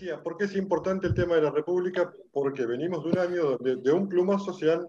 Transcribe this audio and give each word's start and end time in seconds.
decía, 0.00 0.22
¿por 0.22 0.38
qué 0.38 0.44
es 0.44 0.56
importante 0.56 1.06
el 1.06 1.14
tema 1.14 1.34
de 1.34 1.42
la 1.42 1.50
República? 1.50 2.10
Porque 2.32 2.64
venimos 2.64 3.04
de 3.04 3.10
un 3.10 3.18
año 3.18 3.44
donde 3.50 3.76
de 3.76 3.92
un 3.92 4.08
plumazo 4.08 4.54
se 4.54 4.72
han 4.72 4.88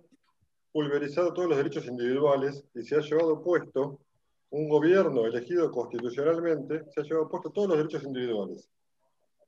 pulverizado 0.72 1.34
todos 1.34 1.50
los 1.50 1.58
derechos 1.58 1.86
individuales 1.86 2.64
y 2.74 2.82
se 2.84 2.96
ha 2.96 3.02
llevado 3.02 3.44
puesto 3.44 4.00
un 4.52 4.70
gobierno 4.70 5.26
elegido 5.26 5.70
constitucionalmente, 5.70 6.86
se 6.92 7.02
ha 7.02 7.04
llevado 7.04 7.28
puesto 7.28 7.50
todos 7.50 7.68
los 7.68 7.78
derechos 7.78 8.04
individuales. 8.06 8.70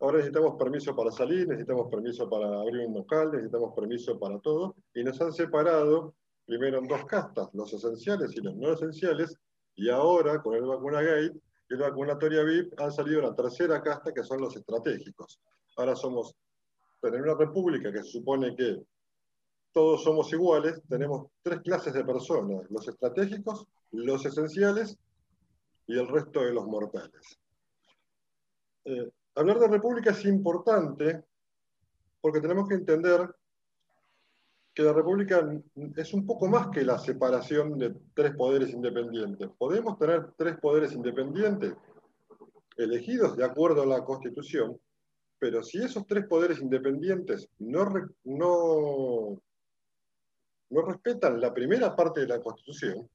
Ahora 0.01 0.17
necesitamos 0.17 0.55
permiso 0.59 0.93
para 0.93 1.11
salir, 1.11 1.47
necesitamos 1.47 1.89
permiso 1.89 2.29
para 2.29 2.59
abrir 2.59 2.85
un 2.85 2.95
local, 2.95 3.31
necesitamos 3.31 3.73
permiso 3.73 4.19
para 4.19 4.39
todo, 4.39 4.75
y 4.93 5.01
nos 5.01 5.21
han 5.21 5.31
separado 5.31 6.13
primero 6.45 6.79
en 6.79 6.89
dos 6.89 7.05
castas, 7.05 7.47
los 7.53 7.71
esenciales 7.73 8.35
y 8.35 8.41
los 8.41 8.53
no 8.57 8.73
esenciales, 8.73 9.37
y 9.75 9.89
ahora 9.89 10.41
con 10.41 10.55
el 10.55 10.63
vacuna 10.63 11.01
gate 11.01 11.39
y 11.73 11.75
el 11.75 11.81
vacunatoria 11.81 12.43
VIP 12.43 12.79
han 12.79 12.91
salido 12.91 13.21
la 13.21 13.33
tercera 13.33 13.81
casta 13.81 14.13
que 14.13 14.23
son 14.23 14.39
los 14.41 14.55
estratégicos. 14.55 15.39
Ahora 15.75 15.95
somos, 15.95 16.35
en 17.01 17.21
una 17.21 17.33
república 17.33 17.91
que 17.91 18.03
se 18.03 18.11
supone 18.11 18.55
que 18.55 18.83
todos 19.71 20.03
somos 20.03 20.31
iguales, 20.31 20.83
tenemos 20.87 21.31
tres 21.41 21.61
clases 21.61 21.93
de 21.95 22.05
personas, 22.05 22.69
los 22.69 22.87
estratégicos, 22.87 23.65
los 23.91 24.23
esenciales 24.23 24.99
y 25.87 25.97
el 25.97 26.07
resto 26.07 26.41
de 26.41 26.53
los 26.53 26.67
mortales. 26.67 27.39
Eh, 28.85 29.09
hablar 29.33 29.57
de 29.57 29.67
república 29.67 30.11
es 30.11 30.23
importante 30.25 31.23
porque 32.21 32.39
tenemos 32.39 32.69
que 32.69 32.75
entender 32.75 33.35
que 34.73 34.83
la 34.83 34.93
república 34.93 35.47
es 35.95 36.13
un 36.13 36.25
poco 36.25 36.47
más 36.47 36.69
que 36.69 36.83
la 36.83 36.97
separación 36.97 37.77
de 37.77 37.93
tres 38.13 38.35
poderes 38.35 38.71
independientes. 38.71 39.49
Podemos 39.57 39.97
tener 39.99 40.31
tres 40.35 40.57
poderes 40.57 40.93
independientes 40.93 41.73
elegidos 42.75 43.37
de 43.37 43.45
acuerdo 43.45 43.83
a 43.83 43.85
la 43.85 44.03
Constitución, 44.03 44.79
pero 45.37 45.61
si 45.61 45.77
esos 45.77 46.07
tres 46.07 46.25
poderes 46.25 46.59
independientes 46.59 47.47
no, 47.59 47.85
no, 48.23 49.41
no 50.69 50.81
respetan 50.81 51.39
la 51.39 51.53
primera 51.53 51.95
parte 51.95 52.21
de 52.21 52.27
la 52.27 52.41
Constitución, 52.41 53.07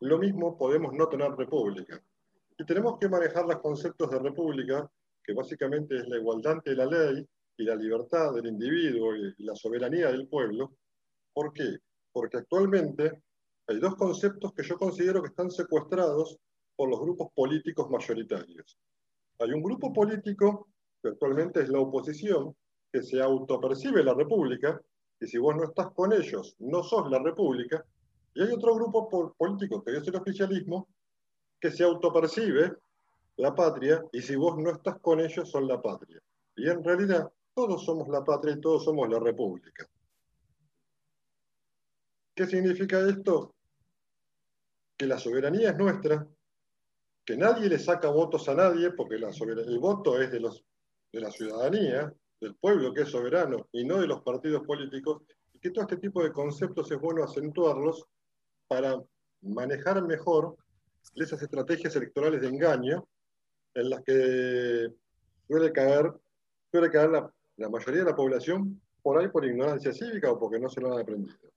lo 0.00 0.18
mismo 0.18 0.56
podemos 0.56 0.94
no 0.94 1.08
tener 1.08 1.30
república. 1.32 2.02
Y 2.58 2.64
tenemos 2.64 2.98
que 2.98 3.08
manejar 3.08 3.44
los 3.44 3.58
conceptos 3.58 4.10
de 4.10 4.18
república, 4.18 4.90
que 5.22 5.34
básicamente 5.34 5.96
es 5.96 6.08
la 6.08 6.16
igualdad 6.16 6.52
ante 6.54 6.74
la 6.74 6.86
ley 6.86 7.26
y 7.58 7.64
la 7.64 7.76
libertad 7.76 8.32
del 8.32 8.46
individuo 8.46 9.14
y 9.14 9.34
la 9.44 9.54
soberanía 9.54 10.10
del 10.10 10.26
pueblo, 10.26 10.72
¿Por 11.34 11.52
qué? 11.52 11.78
Porque 12.12 12.38
actualmente 12.38 13.22
hay 13.66 13.78
dos 13.78 13.96
conceptos 13.96 14.52
que 14.52 14.62
yo 14.62 14.76
considero 14.76 15.22
que 15.22 15.28
están 15.28 15.50
secuestrados 15.50 16.38
por 16.76 16.90
los 16.90 17.00
grupos 17.00 17.28
políticos 17.34 17.88
mayoritarios. 17.90 18.78
Hay 19.38 19.52
un 19.52 19.62
grupo 19.62 19.92
político, 19.92 20.68
que 21.02 21.08
actualmente 21.08 21.62
es 21.62 21.68
la 21.68 21.80
oposición, 21.80 22.54
que 22.92 23.02
se 23.02 23.20
autopercibe 23.20 24.04
la 24.04 24.14
república, 24.14 24.80
y 25.20 25.26
si 25.26 25.38
vos 25.38 25.56
no 25.56 25.64
estás 25.64 25.92
con 25.92 26.12
ellos, 26.12 26.56
no 26.58 26.82
sos 26.82 27.10
la 27.10 27.18
república, 27.18 27.84
y 28.34 28.42
hay 28.42 28.52
otro 28.52 28.74
grupo 28.74 29.34
político, 29.36 29.82
que 29.82 29.96
es 29.96 30.06
el 30.06 30.16
oficialismo, 30.16 30.88
que 31.60 31.70
se 31.70 31.84
autopercibe 31.84 32.76
la 33.36 33.54
patria, 33.54 34.04
y 34.12 34.20
si 34.20 34.36
vos 34.36 34.58
no 34.58 34.70
estás 34.70 34.98
con 35.00 35.20
ellos, 35.20 35.48
son 35.48 35.66
la 35.66 35.80
patria. 35.80 36.20
Y 36.56 36.68
en 36.68 36.84
realidad, 36.84 37.30
todos 37.54 37.84
somos 37.84 38.08
la 38.08 38.24
patria 38.24 38.54
y 38.54 38.60
todos 38.60 38.84
somos 38.84 39.08
la 39.08 39.18
república. 39.18 39.88
¿Qué 42.34 42.46
significa 42.46 43.00
esto? 43.08 43.54
Que 44.96 45.06
la 45.06 45.18
soberanía 45.18 45.70
es 45.70 45.76
nuestra, 45.76 46.26
que 47.24 47.36
nadie 47.36 47.68
le 47.68 47.78
saca 47.78 48.08
votos 48.08 48.48
a 48.48 48.54
nadie, 48.54 48.90
porque 48.92 49.16
el 49.16 49.78
voto 49.78 50.20
es 50.20 50.30
de, 50.32 50.40
los, 50.40 50.64
de 51.12 51.20
la 51.20 51.30
ciudadanía, 51.30 52.12
del 52.40 52.54
pueblo 52.56 52.92
que 52.94 53.02
es 53.02 53.10
soberano, 53.10 53.68
y 53.72 53.84
no 53.84 54.00
de 54.00 54.06
los 54.06 54.22
partidos 54.22 54.62
políticos, 54.66 55.22
y 55.52 55.58
que 55.58 55.70
todo 55.70 55.82
este 55.82 55.98
tipo 55.98 56.22
de 56.22 56.32
conceptos 56.32 56.90
es 56.90 56.98
bueno 56.98 57.22
acentuarlos 57.22 58.06
para 58.66 59.00
manejar 59.42 60.02
mejor 60.02 60.56
esas 61.14 61.42
estrategias 61.42 61.94
electorales 61.96 62.40
de 62.40 62.48
engaño 62.48 63.06
en 63.74 63.90
las 63.90 64.02
que 64.02 64.88
suele 65.46 65.72
caer, 65.72 66.12
suele 66.70 66.90
caer 66.90 67.10
la, 67.10 67.32
la 67.56 67.68
mayoría 67.68 68.04
de 68.04 68.10
la 68.10 68.16
población 68.16 68.80
por 69.02 69.18
ahí 69.18 69.28
por 69.28 69.44
ignorancia 69.44 69.92
cívica 69.92 70.30
o 70.30 70.38
porque 70.38 70.58
no 70.58 70.68
se 70.68 70.80
lo 70.80 70.92
han 70.92 71.00
aprendido. 71.00 71.52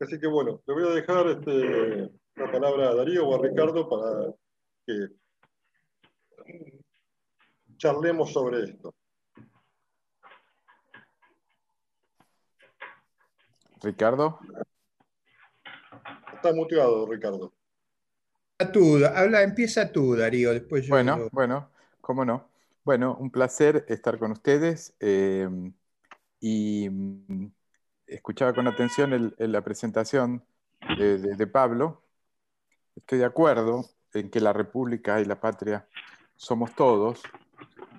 Así 0.00 0.18
que 0.18 0.26
bueno, 0.26 0.62
le 0.66 0.74
voy 0.74 0.84
a 0.84 0.94
dejar 0.94 1.26
este, 1.28 2.10
la 2.36 2.50
palabra 2.50 2.88
a 2.88 2.94
Darío 2.94 3.28
o 3.28 3.34
a 3.34 3.42
Ricardo 3.46 3.86
para 3.86 4.32
que 4.86 5.08
charlemos 7.76 8.32
sobre 8.32 8.64
esto. 8.64 8.94
Ricardo. 13.82 14.38
Está 16.34 16.54
muteado, 16.54 17.06
Ricardo. 17.06 17.52
Tú, 18.72 19.04
habla, 19.04 19.42
empieza 19.42 19.92
tú, 19.92 20.16
Darío. 20.16 20.52
Después 20.52 20.86
yo 20.86 20.90
bueno, 20.94 21.28
bueno, 21.32 21.70
cómo 22.00 22.24
no. 22.24 22.48
Bueno, 22.84 23.16
un 23.20 23.30
placer 23.30 23.84
estar 23.88 24.18
con 24.18 24.32
ustedes. 24.32 24.94
Eh, 25.00 25.48
y 26.40 26.88
escuchaba 28.10 28.52
con 28.52 28.66
atención 28.66 29.34
la 29.38 29.62
presentación 29.62 30.44
de, 30.98 31.46
Pablo. 31.46 32.02
Estoy 32.96 33.18
de 33.18 33.24
acuerdo 33.24 33.84
en 34.12 34.30
que 34.30 34.40
la 34.40 34.52
República 34.52 35.20
y 35.20 35.24
la 35.24 35.40
patria 35.40 35.88
somos 36.34 36.74
todos. 36.74 37.22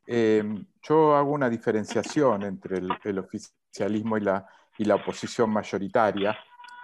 Em, 0.06 0.66
yo 0.82 1.16
hago 1.16 1.32
una 1.32 1.50
diferenciación 1.50 2.44
entre 2.44 2.80
el, 3.04 3.20
oficialismo 3.20 4.18
y 4.18 4.22
la, 4.22 4.96
oposición 4.96 5.50
mayoritaria. 5.50 6.38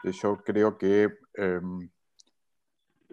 Yo 0.03 0.37
creo 0.37 0.77
que, 0.77 1.17
em, 1.33 1.89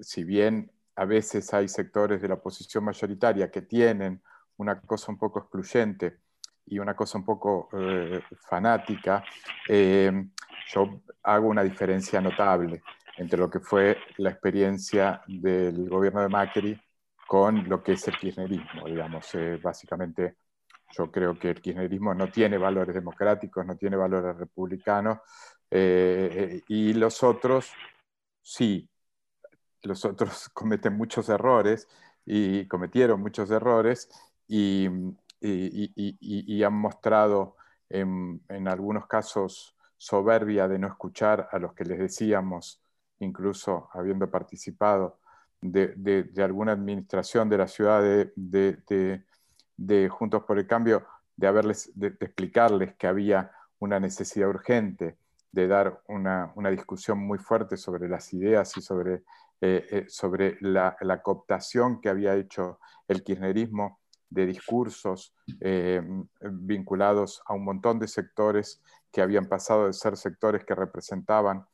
si 0.01 0.23
bien 0.25 0.71
a 0.97 1.05
veces 1.05 1.53
hay 1.53 1.69
sectores 1.69 2.23
de 2.23 2.29
la 2.29 2.35
oposición 2.35 2.85
mayoritaria 2.85 3.51
que 3.51 3.63
tienen 3.63 4.23
una 4.57 4.81
cosa 4.81 5.11
un 5.11 5.19
poco 5.19 5.41
excluyente 5.41 6.24
y 6.67 6.79
una 6.79 6.95
cosa 6.95 7.19
un 7.19 7.25
poco 7.25 7.69
eh, 7.73 8.23
fanática, 8.49 9.25
eh, 9.69 10.11
yo 10.69 11.03
hago 11.23 11.49
una 11.49 11.63
diferencia 11.63 12.21
notable 12.21 12.83
entre 13.17 13.39
lo 13.39 13.51
que 13.51 13.61
fue 13.61 13.99
la 14.19 14.31
experiencia 14.31 15.23
del 15.27 15.89
gobierno 15.89 16.21
de 16.21 16.29
Macri 16.29 16.81
con 17.27 17.69
lo 17.69 17.83
que 17.83 17.93
es 17.93 18.09
el 18.09 18.17
kirchnerismo, 18.17 18.87
digamos. 18.87 19.35
Eh, 19.35 19.59
básicamente, 19.63 20.37
yo 20.97 21.11
creo 21.11 21.39
que 21.39 21.51
el 21.51 21.61
kirchnerismo 21.61 22.15
no 22.15 22.31
tiene 22.31 22.59
valores 22.59 22.95
democráticos, 22.95 23.65
no 23.65 23.77
tiene 23.77 23.97
valores 23.97 24.37
republicanos, 24.37 25.19
y 25.71 26.93
los 26.93 27.25
otros 27.25 27.73
sí, 28.45 28.89
los 29.83 30.05
otros 30.05 30.49
cometen 30.55 30.97
muchos 30.97 31.29
errores 31.29 31.89
y 32.25 32.67
cometieron 32.69 33.21
muchos 33.21 33.51
errores 33.51 34.09
y, 34.47 34.89
y, 35.45 36.63
han 36.63 36.75
mostrado 36.75 37.57
en, 37.89 38.41
algunos 38.67 39.07
casos 39.07 39.77
soberbia 39.97 40.69
de 40.69 40.79
no 40.79 40.89
escuchar 40.89 41.49
a 41.53 41.59
los 41.59 41.75
que 41.75 41.85
les 41.85 41.99
decíamos, 41.99 42.83
incluso 43.19 43.89
habiendo 43.93 44.31
participado 44.31 45.19
de, 45.61 46.31
alguna 46.39 46.73
administración 46.73 47.49
de 47.49 47.59
la 47.59 47.69
ciudad 47.69 48.03
de, 48.35 49.23
Juntos 50.09 50.45
por 50.45 50.59
el 50.59 50.67
Cambio, 50.67 51.07
de, 51.37 51.47
haberles, 51.47 51.93
explicarles 52.21 52.95
que 52.97 53.07
había 53.07 53.51
una 53.79 54.01
necesidad 54.01 54.49
urgente 54.49 55.19
de 55.53 55.69
dar 55.69 56.03
una, 56.09 56.53
discusión 56.71 57.19
muy 57.19 57.39
fuerte 57.39 57.77
sobre 57.77 58.09
las 58.09 58.33
ideas 58.33 58.77
y 58.77 58.83
sobre, 58.83 59.25
eh, 59.61 59.87
eh, 59.91 60.05
sobre 60.09 60.57
la, 60.61 60.97
la, 61.01 61.23
cooptación 61.23 62.01
que 62.01 62.09
había 62.09 62.35
hecho 62.35 62.81
el 63.07 63.23
kirchnerismo 63.23 64.01
de 64.31 64.47
discursos 64.47 65.35
eh, 65.61 66.03
vinculados 66.41 67.43
a 67.47 67.55
un 67.55 67.65
montón 67.65 67.99
de 67.99 68.09
sectores 68.09 68.83
que 69.13 69.23
habían 69.23 69.47
pasado 69.47 69.87
de 69.87 69.93
ser 69.93 70.17
sectores 70.17 70.65
que 70.65 70.75
representaban 70.75 71.65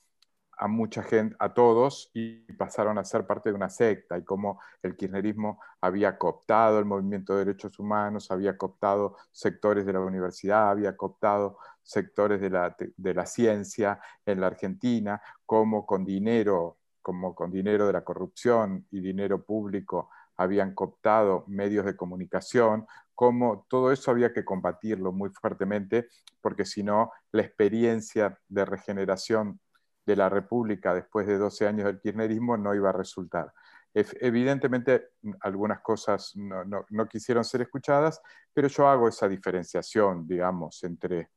a 0.60 0.68
mucha 0.68 1.02
gente, 1.02 1.34
a 1.38 1.54
todos, 1.54 2.10
y 2.12 2.42
pasaron 2.52 2.98
a 2.98 3.04
ser 3.04 3.26
parte 3.26 3.48
de 3.48 3.54
una 3.54 3.70
secta, 3.70 4.18
y 4.18 4.24
cómo 4.24 4.60
el 4.82 4.94
kirchnerismo 4.94 5.58
había 5.80 6.18
cooptado 6.18 6.78
el 6.78 6.84
movimiento 6.84 7.32
de 7.32 7.46
derechos 7.46 7.78
humanos, 7.78 8.30
había 8.30 8.58
cooptado 8.58 9.16
sectores 9.32 9.86
de 9.86 9.94
la 9.94 10.00
universidad, 10.00 10.68
había 10.68 10.98
cooptado 10.98 11.56
sectores 11.82 12.42
de 12.42 12.50
la, 12.50 12.76
de 12.78 13.14
la 13.14 13.24
ciencia 13.24 14.00
en 14.26 14.42
la 14.42 14.48
Argentina, 14.48 15.22
como 15.46 15.86
con 15.86 16.04
dinero, 16.04 16.76
como 17.00 17.34
con 17.34 17.50
dinero 17.50 17.86
de 17.86 17.94
la 17.94 18.04
corrupción 18.04 18.86
y 18.90 19.00
dinero 19.00 19.42
público 19.42 20.10
habían 20.40 20.74
cooptado 20.74 21.44
medios 21.48 21.84
de 21.84 21.96
comunicación, 21.96 22.86
como 23.14 23.66
todo 23.68 23.92
eso 23.92 24.10
había 24.10 24.32
que 24.32 24.42
combatirlo 24.42 25.12
muy 25.12 25.28
fuertemente, 25.28 26.08
porque 26.40 26.64
si 26.64 26.82
no, 26.82 27.12
la 27.30 27.42
experiencia 27.42 28.38
de 28.48 28.64
regeneración 28.64 29.60
de 30.06 30.16
la 30.16 30.30
República 30.30 30.94
después 30.94 31.26
de 31.26 31.36
12 31.36 31.66
años 31.66 31.84
del 31.84 32.00
kirchnerismo 32.00 32.56
no 32.56 32.74
iba 32.74 32.88
a 32.88 32.92
resultar. 32.92 33.52
Evidentemente, 33.92 35.10
algunas 35.42 35.80
cosas 35.82 36.32
no, 36.34 37.06
quisieron 37.06 37.44
ser 37.44 37.60
escuchadas, 37.60 38.22
pero 38.54 38.68
yo 38.68 38.88
hago 38.88 39.08
esa 39.08 39.28
diferenciación, 39.28 40.26
digamos, 40.26 40.82
entre, 40.84 41.28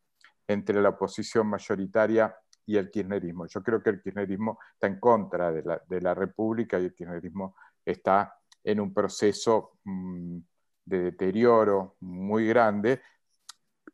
entre 0.48 0.82
la 0.82 0.90
oposición 0.90 1.48
mayoritaria 1.48 2.34
y 2.66 2.78
el 2.78 2.90
kirchnerismo. 2.90 3.48
Yo 3.48 3.62
creo 3.62 3.84
que 3.84 3.90
el 3.90 4.02
kirchnerismo 4.02 4.60
está 4.72 4.88
en 4.88 4.98
contra 4.98 5.52
de 5.52 5.62
la, 5.64 5.82
de 5.86 6.00
la 6.00 6.14
República 6.14 6.80
y 6.80 6.86
el 6.86 6.94
kirchnerismo 6.94 7.54
está 7.86 8.34
en 8.64 8.80
un 8.80 8.94
proceso 8.94 9.78
mm, 9.84 10.38
de 10.86 11.00
deterioro 11.00 11.96
muy 12.00 12.48
grande 12.48 13.02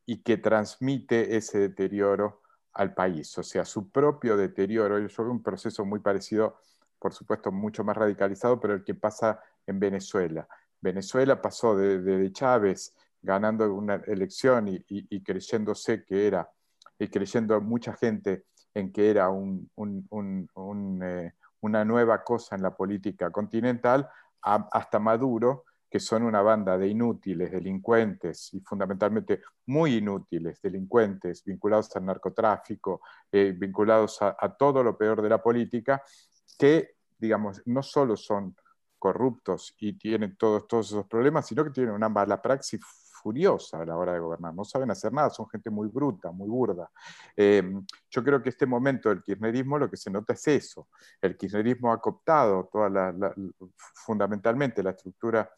y 0.06 0.22
que 0.24 0.38
transmite 0.38 1.38
ese 1.38 1.60
deterioro 1.60 2.42
al 2.74 2.94
país, 2.94 3.38
o 3.38 3.44
sea, 3.44 3.66
su 3.66 3.92
propio 3.92 4.38
deterioro. 4.38 5.00
Yo 5.00 5.24
veo 5.24 5.32
un 5.32 5.44
proceso 5.44 5.86
muy 5.86 6.00
parecido, 6.00 6.58
por 6.98 7.14
supuesto, 7.14 7.52
mucho 7.52 7.84
más 7.84 7.98
radicalizado, 7.98 8.60
pero 8.60 8.74
el 8.74 8.84
que 8.84 8.96
pasa 8.96 9.42
en 9.68 9.80
Venezuela. 9.80 10.48
Venezuela 10.82 11.42
pasó 11.42 11.76
de, 11.76 12.32
Chávez 12.32 12.96
ganando 13.22 13.74
una 13.74 13.96
elección 14.08 14.68
y, 14.68 15.24
creyéndose 15.24 16.06
que 16.06 16.28
era, 16.28 16.50
y 16.98 17.08
creyendo 17.10 17.60
mucha 17.62 17.94
gente 17.94 18.46
en 18.74 18.92
que 18.92 19.10
era 19.10 19.28
eh, 19.28 21.34
una 21.62 21.86
nueva 21.86 22.24
cosa 22.24 22.56
en 22.56 22.62
la 22.62 22.76
política 22.76 23.30
continental, 23.30 24.10
hasta 24.42 25.00
Maduro, 25.00 25.66
que 25.90 26.00
son 26.00 26.24
una 26.24 26.42
banda 26.42 26.78
de 26.78 26.88
inútiles, 26.88 27.52
delincuentes 27.52 28.54
y 28.54 28.62
fundamentalmente 28.62 29.42
muy 29.66 29.96
inútiles, 29.96 30.62
delincuentes 30.62 31.44
vinculados 31.44 31.96
al 31.96 32.06
narcotráfico, 32.06 33.02
eh, 33.32 33.54
vinculados 33.58 34.22
a, 34.22 34.36
todo 34.58 34.84
lo 34.84 34.96
peor 34.98 35.22
de 35.22 35.30
la 35.30 35.42
política, 35.42 36.04
que, 36.58 36.98
digamos, 37.18 37.62
no 37.66 37.82
solo 37.82 38.16
son 38.16 38.56
corruptos 39.00 39.76
y 39.80 39.94
tienen 39.94 40.36
todos, 40.36 40.68
todos 40.68 40.92
esos 40.92 41.08
problemas, 41.08 41.48
sino 41.48 41.64
que 41.64 41.72
tienen 41.72 41.94
una 41.94 42.10
mala 42.10 42.42
praxis 42.42 42.82
furiosa 43.22 43.82
a 43.82 43.86
la 43.86 43.98
hora 43.98 44.14
de 44.14 44.20
gobernar, 44.20 44.54
no 44.54 44.64
saben 44.64 44.92
hacer 44.92 45.14
nada, 45.14 45.30
son 45.30 45.48
gente 45.50 45.70
muy 45.70 45.88
bruta, 45.88 46.32
muy 46.32 46.48
burda. 46.48 46.90
Eh, 47.36 47.64
yo 48.10 48.24
creo 48.24 48.42
que 48.42 48.50
este 48.50 48.66
momento 48.66 49.10
del 49.10 49.24
kirchnerismo 49.24 49.78
lo 49.78 49.90
que 49.90 49.98
se 49.98 50.10
nota 50.10 50.34
es 50.34 50.48
eso, 50.48 50.88
el 51.22 51.38
kirchnerismo 51.38 51.92
ha 51.92 52.02
cooptado 52.02 52.70
fundamentalmente 53.94 54.84
la 54.84 54.92
estructura 54.92 55.50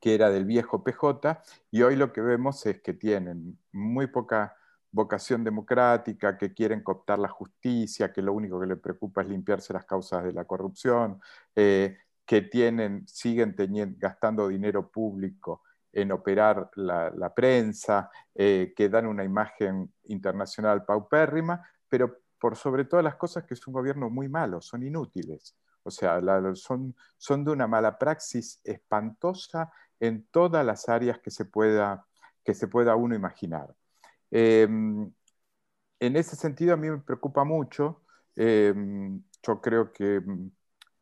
que 0.00 0.14
era 0.14 0.30
del 0.30 0.46
viejo 0.46 0.82
PJ, 0.82 1.42
y 1.70 1.82
hoy 1.82 1.96
lo 1.96 2.12
que 2.12 2.22
vemos 2.22 2.64
es 2.66 2.80
que 2.80 2.94
tienen 2.94 3.58
muy 3.72 4.06
poca 4.06 4.56
vocación 4.92 5.44
democrática, 5.44 6.36
que 6.38 6.52
quieren 6.52 6.82
cooptar 6.82 7.18
la 7.18 7.28
justicia, 7.28 8.12
que 8.12 8.22
lo 8.22 8.32
único 8.32 8.58
que 8.60 8.66
les 8.66 8.78
preocupa 8.78 9.22
es 9.22 9.28
limpiarse 9.28 9.72
las 9.72 9.84
causas 9.84 10.24
de 10.24 10.32
la 10.32 10.44
corrupción, 10.44 11.20
eh, 11.54 11.98
que 12.24 12.42
tienen, 12.42 13.06
siguen 13.08 13.54
gastando 13.98 14.48
dinero 14.48 14.90
público 14.90 15.62
en 15.92 16.12
operar 16.12 16.70
la, 16.76 17.32
prensa, 17.34 18.10
eh, 18.34 18.72
que 18.76 18.88
dan 18.88 19.06
una 19.06 19.24
imagen 19.24 19.92
internacional 20.04 20.84
paupérrima, 20.84 21.68
pero 21.88 22.18
por 22.38 22.56
sobre 22.56 22.84
todas 22.84 23.04
las 23.04 23.16
cosas 23.16 23.44
que 23.44 23.54
es 23.54 23.66
un 23.66 23.74
gobierno 23.74 24.08
muy 24.08 24.28
malo, 24.28 24.60
son 24.60 24.82
inútiles. 24.82 25.56
O 25.82 25.90
sea, 25.90 26.20
son, 26.54 26.94
son 27.16 27.44
de 27.44 27.50
una 27.50 27.66
mala 27.66 27.98
praxis 27.98 28.60
espantosa 28.64 29.72
en 29.98 30.26
todas 30.30 30.64
las 30.64 30.88
áreas 30.88 31.18
que 31.18 31.30
se 31.30 31.44
pueda, 31.44 32.06
que 32.44 32.54
se 32.54 32.68
pueda 32.68 32.96
uno 32.96 33.14
imaginar. 33.14 33.74
Em, 34.30 35.10
en 36.00 36.16
ese 36.16 36.36
sentido, 36.36 36.74
a 36.74 36.76
mí 36.76 36.90
me 36.90 36.98
preocupa 36.98 37.44
mucho. 37.44 38.02
Em, 38.36 39.22
yo 39.42 39.60
creo 39.60 39.92
que, 39.92 40.22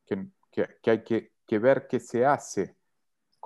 que, 0.07 0.91
hay 0.91 1.05
que, 1.05 1.33
que 1.47 1.59
ver 1.59 1.87
qué 1.89 2.01
se 2.01 2.25
hace 2.25 2.78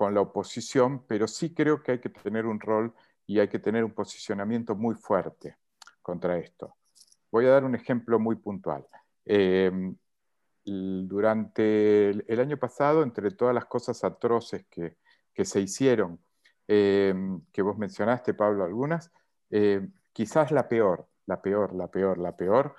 con 0.02 0.14
la 0.14 0.20
oposición, 0.20 1.04
pero 1.06 1.28
sí 1.28 1.54
creo 1.54 1.80
que 1.80 1.92
hay 1.92 2.00
que 2.00 2.08
tener 2.08 2.44
un 2.44 2.58
rol 2.58 2.92
y 3.24 3.38
hay 3.38 3.46
que 3.46 3.60
tener 3.60 3.84
un 3.84 3.92
posicionamiento 3.92 4.74
muy 4.74 4.96
fuerte 4.96 5.58
contra 6.02 6.36
esto. 6.38 6.74
Voy 7.30 7.46
a 7.46 7.50
dar 7.50 7.62
un 7.62 7.76
ejemplo 7.76 8.18
muy 8.18 8.34
puntual. 8.34 8.84
Em, 9.24 9.94
durante 10.64 12.10
el, 12.10 12.40
año 12.40 12.56
pasado, 12.56 13.04
entre 13.04 13.30
todas 13.30 13.54
las 13.54 13.66
cosas 13.66 14.02
atroces 14.02 14.66
que, 14.68 14.96
se 15.44 15.60
hicieron, 15.60 16.18
em, 16.66 17.40
que 17.52 17.62
vos 17.62 17.78
mencionaste, 17.78 18.34
Pablo, 18.34 18.64
algunas, 18.64 19.12
em, 19.50 19.92
quizás 20.12 20.50
la 20.50 20.66
peor, 20.68 21.06
la 21.26 21.40
peor, 21.40 21.74
la 21.76 21.88
peor, 21.92 22.18
la 22.18 22.36
peor, 22.36 22.74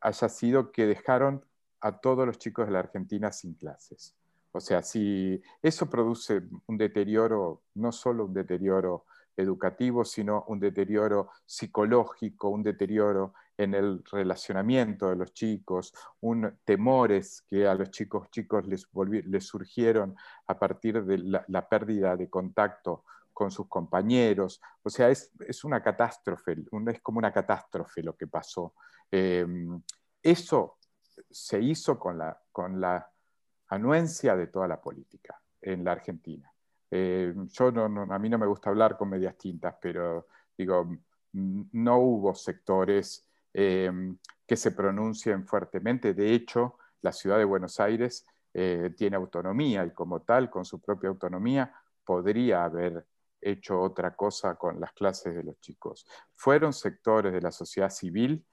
haya 0.00 0.28
sido 0.28 0.70
que 0.70 0.86
dejaron 0.86 1.44
a 1.80 2.00
todos 2.00 2.24
los 2.24 2.38
chicos 2.38 2.66
de 2.66 2.72
la 2.72 2.78
Argentina 2.78 3.32
sin 3.32 3.54
clases. 3.54 4.17
O 4.52 4.60
sea, 4.60 4.82
si 4.82 5.40
eso 5.62 5.88
produce 5.88 6.42
un 6.66 6.76
deterioro, 6.76 7.62
no 7.74 7.92
solo 7.92 8.24
un 8.26 8.34
deterioro 8.34 9.04
educativo, 9.36 10.04
sino 10.04 10.44
un 10.48 10.58
deterioro 10.58 11.30
psicológico, 11.46 12.48
un 12.48 12.62
deterioro 12.62 13.34
en 13.56 13.74
el 13.74 14.02
relacionamiento 14.10 15.10
de 15.10 15.16
los 15.16 15.32
chicos, 15.32 15.92
un 16.20 16.58
temores 16.64 17.42
que 17.48 17.66
a 17.66 17.74
los 17.74 17.90
chicos 17.90 18.30
chicos 18.30 18.66
les, 18.66 19.46
surgieron 19.46 20.16
a 20.46 20.58
partir 20.58 21.04
de 21.04 21.18
la, 21.18 21.68
pérdida 21.68 22.16
de 22.16 22.28
contacto 22.28 23.04
con 23.32 23.50
sus 23.50 23.68
compañeros. 23.68 24.60
O 24.82 24.90
sea, 24.90 25.08
es, 25.10 25.30
una 25.64 25.82
catástrofe, 25.82 26.56
es 26.88 27.00
como 27.00 27.18
una 27.18 27.32
catástrofe 27.32 28.02
lo 28.02 28.16
que 28.16 28.26
pasó. 28.26 28.74
Em, 29.10 29.80
eso 30.22 30.78
se 31.30 31.60
hizo 31.60 31.98
con 31.98 32.18
la, 32.18 32.40
con 32.52 32.80
la 32.80 33.08
anuencia 33.68 34.36
de 34.36 34.46
toda 34.48 34.68
la 34.68 34.80
política 34.80 35.40
en 35.60 35.84
la 35.84 35.92
Argentina. 35.92 36.50
Eh, 36.90 37.34
yo 37.48 37.70
no, 37.70 37.84
a 38.12 38.18
mí 38.18 38.28
no 38.28 38.38
me 38.38 38.46
gusta 38.46 38.70
hablar 38.70 38.96
con 38.96 39.10
medias 39.10 39.36
tintas, 39.36 39.74
pero 39.80 40.26
digo, 40.56 40.88
no 41.32 41.98
hubo 41.98 42.34
sectores 42.34 43.28
eh, 43.52 43.90
que 44.46 44.56
se 44.56 44.72
pronuncien 44.72 45.46
fuertemente. 45.46 46.14
De 46.14 46.32
hecho, 46.32 46.78
la 47.02 47.12
ciudad 47.12 47.38
de 47.38 47.44
Buenos 47.44 47.78
Aires 47.80 48.26
eh, 48.54 48.94
tiene 48.96 49.16
autonomía 49.16 49.84
y 49.84 49.90
como 49.92 50.22
tal, 50.22 50.50
con 50.50 50.64
su 50.64 50.80
propia 50.80 51.10
autonomía, 51.10 51.72
podría 52.04 52.64
haber 52.64 53.06
hecho 53.40 53.80
otra 53.80 54.16
cosa 54.16 54.56
con 54.56 54.80
las 54.80 54.92
clases 54.92 55.34
de 55.34 55.44
los 55.44 55.60
chicos. 55.60 56.06
Fueron 56.34 56.72
sectores 56.72 57.32
de 57.32 57.40
la 57.40 57.52
sociedad 57.52 57.90
civil 57.90 58.44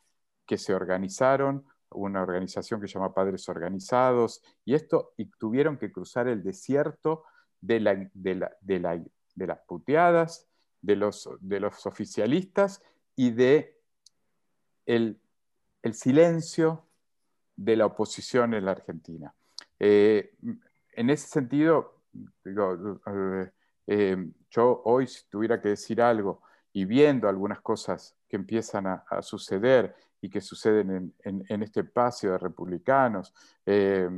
que 0.46 0.58
se 0.58 0.74
organizaron, 0.74 1.66
una 1.92 2.22
organización 2.22 2.82
que 2.82 2.88
se 2.88 2.96
llama 2.96 3.14
Padres 3.14 3.48
Organizados, 3.50 4.44
y 4.64 4.74
esto, 4.74 5.14
y 5.18 5.26
tuvieron 5.26 5.78
que 5.78 5.92
cruzar 5.92 6.28
el 6.28 6.44
desierto 6.44 7.24
de, 7.62 7.80
la, 7.80 7.96
de, 8.14 8.50
de, 8.62 9.48
las 9.48 9.60
puteadas, 9.68 10.48
de 10.82 10.96
los, 10.96 11.30
de 11.40 11.60
los 11.60 11.86
oficialistas 11.86 12.82
y 13.16 13.32
de 13.32 13.80
el, 14.86 15.20
silencio 15.94 16.86
de 17.56 17.76
la 17.76 17.86
oposición 17.86 18.54
en 18.54 18.66
la 18.66 18.72
Argentina. 18.72 19.34
Eh, 19.80 20.36
en 20.94 21.10
ese 21.10 21.28
sentido, 21.28 22.02
eh, 22.46 23.52
eh, 23.88 24.32
yo 24.50 24.82
hoy 24.86 25.08
si 25.08 25.26
tuviera 25.30 25.62
que 25.62 25.70
decir 25.70 26.02
algo 26.02 26.42
y 26.74 26.86
viendo 26.86 27.30
algunas 27.30 27.62
cosas 27.62 28.16
que 28.28 28.36
empiezan 28.36 28.88
a 28.88 29.22
suceder 29.22 29.96
y 30.26 30.30
que 30.30 30.42
suceden 30.42 31.14
en, 31.24 31.62
este 31.62 31.82
espacio 31.82 32.32
de 32.32 32.40
republicanos, 32.40 33.32
eh, 33.64 34.10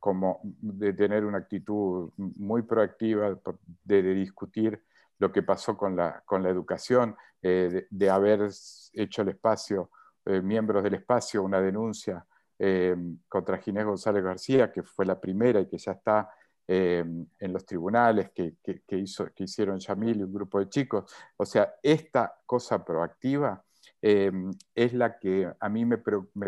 como 0.00 0.40
de 0.42 0.92
tener 0.92 1.24
una 1.24 1.38
actitud 1.38 2.10
muy 2.16 2.62
proactiva 2.62 3.38
de, 3.84 4.02
discutir 4.02 4.82
lo 5.18 5.30
que 5.30 5.44
pasó 5.44 5.76
con 5.76 5.94
la, 5.94 6.20
con 6.26 6.42
la 6.42 6.50
educación, 6.50 7.14
eh, 7.40 7.86
de, 7.88 8.10
haber 8.10 8.48
hecho 8.92 9.22
el 9.22 9.28
espacio, 9.28 9.90
eh, 10.24 10.40
miembros 10.40 10.82
del 10.82 10.94
espacio, 10.94 11.42
una 11.42 11.60
denuncia 11.60 12.26
contra 13.28 13.58
Ginés 13.58 13.84
González 13.84 14.22
García, 14.22 14.70
que 14.70 14.84
fue 14.84 15.04
la 15.04 15.20
primera 15.20 15.58
y 15.58 15.66
que 15.66 15.78
ya 15.78 15.92
está 15.92 16.30
en 16.68 17.26
los 17.40 17.66
tribunales 17.66 18.30
que, 18.30 18.54
que, 18.62 18.96
hizo, 18.96 19.26
que 19.34 19.44
hicieron 19.44 19.80
Yamil 19.80 20.20
y 20.20 20.22
un 20.22 20.32
grupo 20.32 20.60
de 20.60 20.68
chicos. 20.68 21.12
O 21.36 21.44
sea, 21.44 21.74
esta 21.82 22.40
cosa 22.46 22.84
proactiva 22.84 23.64
Em, 24.04 24.50
es 24.74 24.92
la 24.92 25.18
que 25.20 25.48
a 25.60 25.68
mí 25.68 25.84
me, 25.84 25.96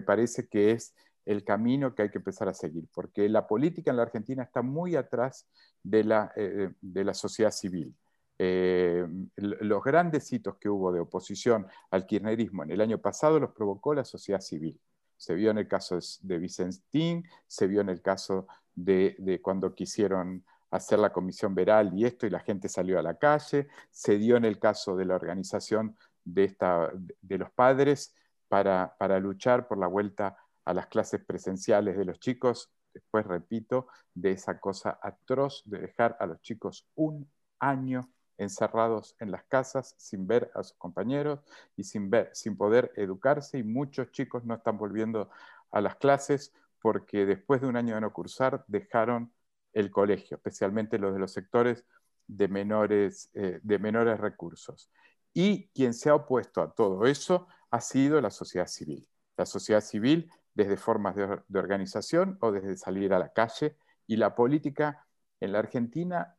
parece 0.02 0.48
que 0.48 0.72
es 0.72 0.92
el 1.24 1.44
camino 1.44 1.94
que 1.94 2.02
hay 2.02 2.10
que 2.10 2.18
empezar 2.18 2.48
a 2.48 2.54
seguir, 2.54 2.88
porque 2.92 3.28
la 3.28 3.46
política 3.46 3.92
en 3.92 3.96
la 3.96 4.02
Argentina 4.02 4.42
está 4.42 4.60
muy 4.60 4.96
atrás 4.96 5.46
de 5.84 6.02
la, 6.02 6.32
eh, 6.34 6.70
de 6.80 7.04
la 7.04 7.14
sociedad 7.14 7.52
civil. 7.52 7.94
Em, 8.38 9.30
los 9.36 9.84
grandes 9.84 10.32
hitos 10.32 10.56
que 10.56 10.68
hubo 10.68 10.90
de 10.90 10.98
oposición 10.98 11.68
al 11.90 12.06
kirchnerismo 12.06 12.64
en 12.64 12.72
el 12.72 12.80
año 12.80 12.98
pasado 12.98 13.38
los 13.38 13.52
provocó 13.52 13.94
la 13.94 14.04
sociedad 14.04 14.40
civil. 14.40 14.80
Se 15.16 15.34
vio 15.34 15.52
en 15.52 15.58
el 15.58 15.68
caso 15.68 15.98
de 16.22 16.38
Vicentín, 16.38 17.24
se 17.46 17.68
vio 17.68 17.80
en 17.80 17.88
el 17.88 18.02
caso 18.02 18.48
de, 18.74 19.14
de 19.20 19.40
cuando 19.40 19.72
quisieron 19.72 20.44
hacer 20.72 20.98
la 20.98 21.12
comisión 21.12 21.54
veral 21.54 21.96
y 21.96 22.04
esto 22.04 22.26
y 22.26 22.30
la 22.30 22.40
gente 22.40 22.68
salió 22.68 22.98
a 22.98 23.02
la 23.02 23.16
calle, 23.16 23.68
se 23.92 24.18
dio 24.18 24.36
en 24.36 24.44
el 24.44 24.58
caso 24.58 24.96
de 24.96 25.04
la 25.04 25.14
organización 25.14 25.96
de, 26.24 26.44
esta, 26.44 26.90
de 27.20 27.38
los 27.38 27.50
padres 27.52 28.14
para, 28.48 28.94
luchar 29.20 29.66
por 29.66 29.78
la 29.78 29.86
vuelta 29.86 30.36
a 30.64 30.74
las 30.74 30.86
clases 30.86 31.24
presenciales 31.24 31.96
de 31.96 32.04
los 32.04 32.20
chicos 32.20 32.70
después 32.94 33.26
repito, 33.26 33.88
de 34.14 34.30
esa 34.30 34.60
cosa 34.60 34.98
atroz 35.02 35.62
de 35.66 35.80
dejar 35.80 36.16
a 36.20 36.26
los 36.26 36.40
chicos 36.40 36.88
un 36.94 37.28
año 37.58 38.08
encerrados 38.38 39.16
en 39.20 39.30
las 39.30 39.44
casas 39.44 39.94
sin 39.98 40.26
ver 40.26 40.50
a 40.54 40.62
sus 40.62 40.76
compañeros 40.78 41.40
y 41.76 41.84
sin, 41.84 42.10
ver, 42.10 42.30
sin 42.32 42.56
poder 42.56 42.92
educarse 42.96 43.58
y 43.58 43.62
muchos 43.62 44.10
chicos 44.12 44.44
no 44.44 44.54
están 44.54 44.78
volviendo 44.78 45.30
a 45.70 45.80
las 45.80 45.96
clases 45.96 46.52
porque 46.80 47.26
después 47.26 47.60
de 47.60 47.66
un 47.66 47.76
año 47.76 47.94
de 47.94 48.00
no 48.00 48.12
cursar 48.12 48.64
dejaron 48.68 49.32
el 49.72 49.90
colegio, 49.90 50.36
especialmente 50.36 50.98
los 50.98 51.12
de 51.12 51.18
los 51.18 51.32
sectores 51.32 51.84
de 52.26 52.48
menores, 52.48 53.30
eh, 53.34 53.60
de 53.62 53.78
menores 53.78 54.18
recursos. 54.20 54.90
Y 55.34 55.68
quien 55.74 55.94
se 55.94 56.10
ha 56.10 56.14
opuesto 56.14 56.62
a 56.62 56.72
todo 56.72 57.06
eso 57.06 57.48
ha 57.70 57.80
sido 57.80 58.20
la 58.20 58.30
sociedad 58.30 58.68
civil. 58.68 59.08
La 59.36 59.46
sociedad 59.46 59.80
civil 59.80 60.30
desde 60.54 60.76
formas 60.76 61.16
de, 61.16 61.24
organización 61.58 62.38
o 62.40 62.52
desde 62.52 62.76
salir 62.76 63.12
a 63.12 63.18
la 63.18 63.32
calle. 63.32 63.76
Y 64.06 64.16
la 64.16 64.34
política 64.34 65.06
en 65.40 65.52
la 65.52 65.58
Argentina 65.58 66.36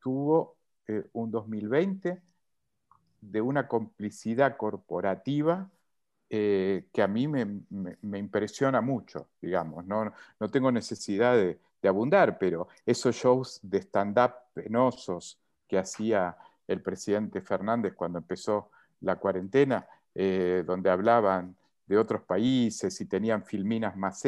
tuvo 0.00 0.56
eh, 0.88 1.04
un 1.12 1.30
2020 1.30 2.22
de 3.20 3.40
una 3.40 3.68
complicidad 3.68 4.56
corporativa 4.56 5.70
eh, 6.28 6.88
que 6.92 7.02
a 7.02 7.08
mí 7.08 7.28
me, 7.28 7.62
impresiona 8.18 8.80
mucho, 8.80 9.28
digamos. 9.40 9.86
No, 9.86 10.12
no 10.40 10.50
tengo 10.50 10.72
necesidad 10.72 11.36
de, 11.36 11.60
abundar, 11.86 12.36
pero 12.36 12.66
esos 12.84 13.14
shows 13.14 13.60
de 13.62 13.78
stand-up 13.78 14.32
penosos 14.52 15.38
que 15.68 15.78
hacía 15.78 16.36
el 16.66 16.82
presidente 16.82 17.40
Fernández 17.40 17.94
cuando 17.94 18.18
empezó 18.18 18.70
la 19.00 19.16
cuarentena, 19.16 19.86
eh, 20.14 20.64
donde 20.66 20.90
hablaban 20.90 21.56
de 21.86 21.98
otros 21.98 22.22
países 22.22 23.00
y 23.00 23.06
tenían 23.06 23.44
filminas 23.44 23.96
más 23.96 24.22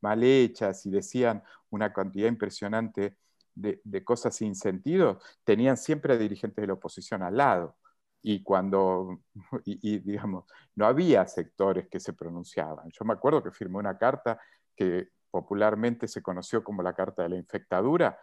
mal 0.00 0.22
hechas 0.22 0.86
y 0.86 0.90
decían 0.90 1.42
una 1.70 1.92
cantidad 1.92 2.28
impresionante 2.28 3.16
de, 3.54 4.04
cosas 4.04 4.36
sin 4.36 4.54
sentido, 4.54 5.20
tenían 5.44 5.76
siempre 5.76 6.14
a 6.14 6.16
dirigentes 6.16 6.62
de 6.62 6.66
la 6.68 6.74
oposición 6.74 7.22
al 7.22 7.36
lado. 7.36 7.76
Y 8.22 8.42
cuando, 8.42 9.20
y, 9.64 9.98
digamos, 9.98 10.44
no 10.74 10.86
había 10.86 11.26
sectores 11.26 11.88
que 11.88 12.00
se 12.00 12.12
pronunciaban. 12.12 12.90
Yo 12.90 13.04
me 13.04 13.14
acuerdo 13.14 13.42
que 13.42 13.50
firmé 13.50 13.78
una 13.78 13.98
carta 13.98 14.40
que 14.76 15.08
popularmente 15.30 16.08
se 16.08 16.22
conoció 16.22 16.62
como 16.62 16.82
la 16.82 16.94
carta 16.94 17.22
de 17.22 17.30
la 17.30 17.36
infectadura 17.36 18.18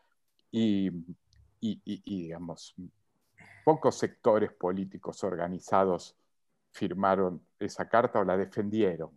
y, 0.52 0.92
y 1.60 2.22
digamos, 2.24 2.76
pocos 3.68 3.98
sectores 3.98 4.54
políticos 4.54 5.26
organizados 5.26 6.16
firmaron 6.72 7.46
esa 7.60 7.90
carta 7.90 8.18
o 8.18 8.24
la 8.24 8.38
defendieron. 8.38 9.10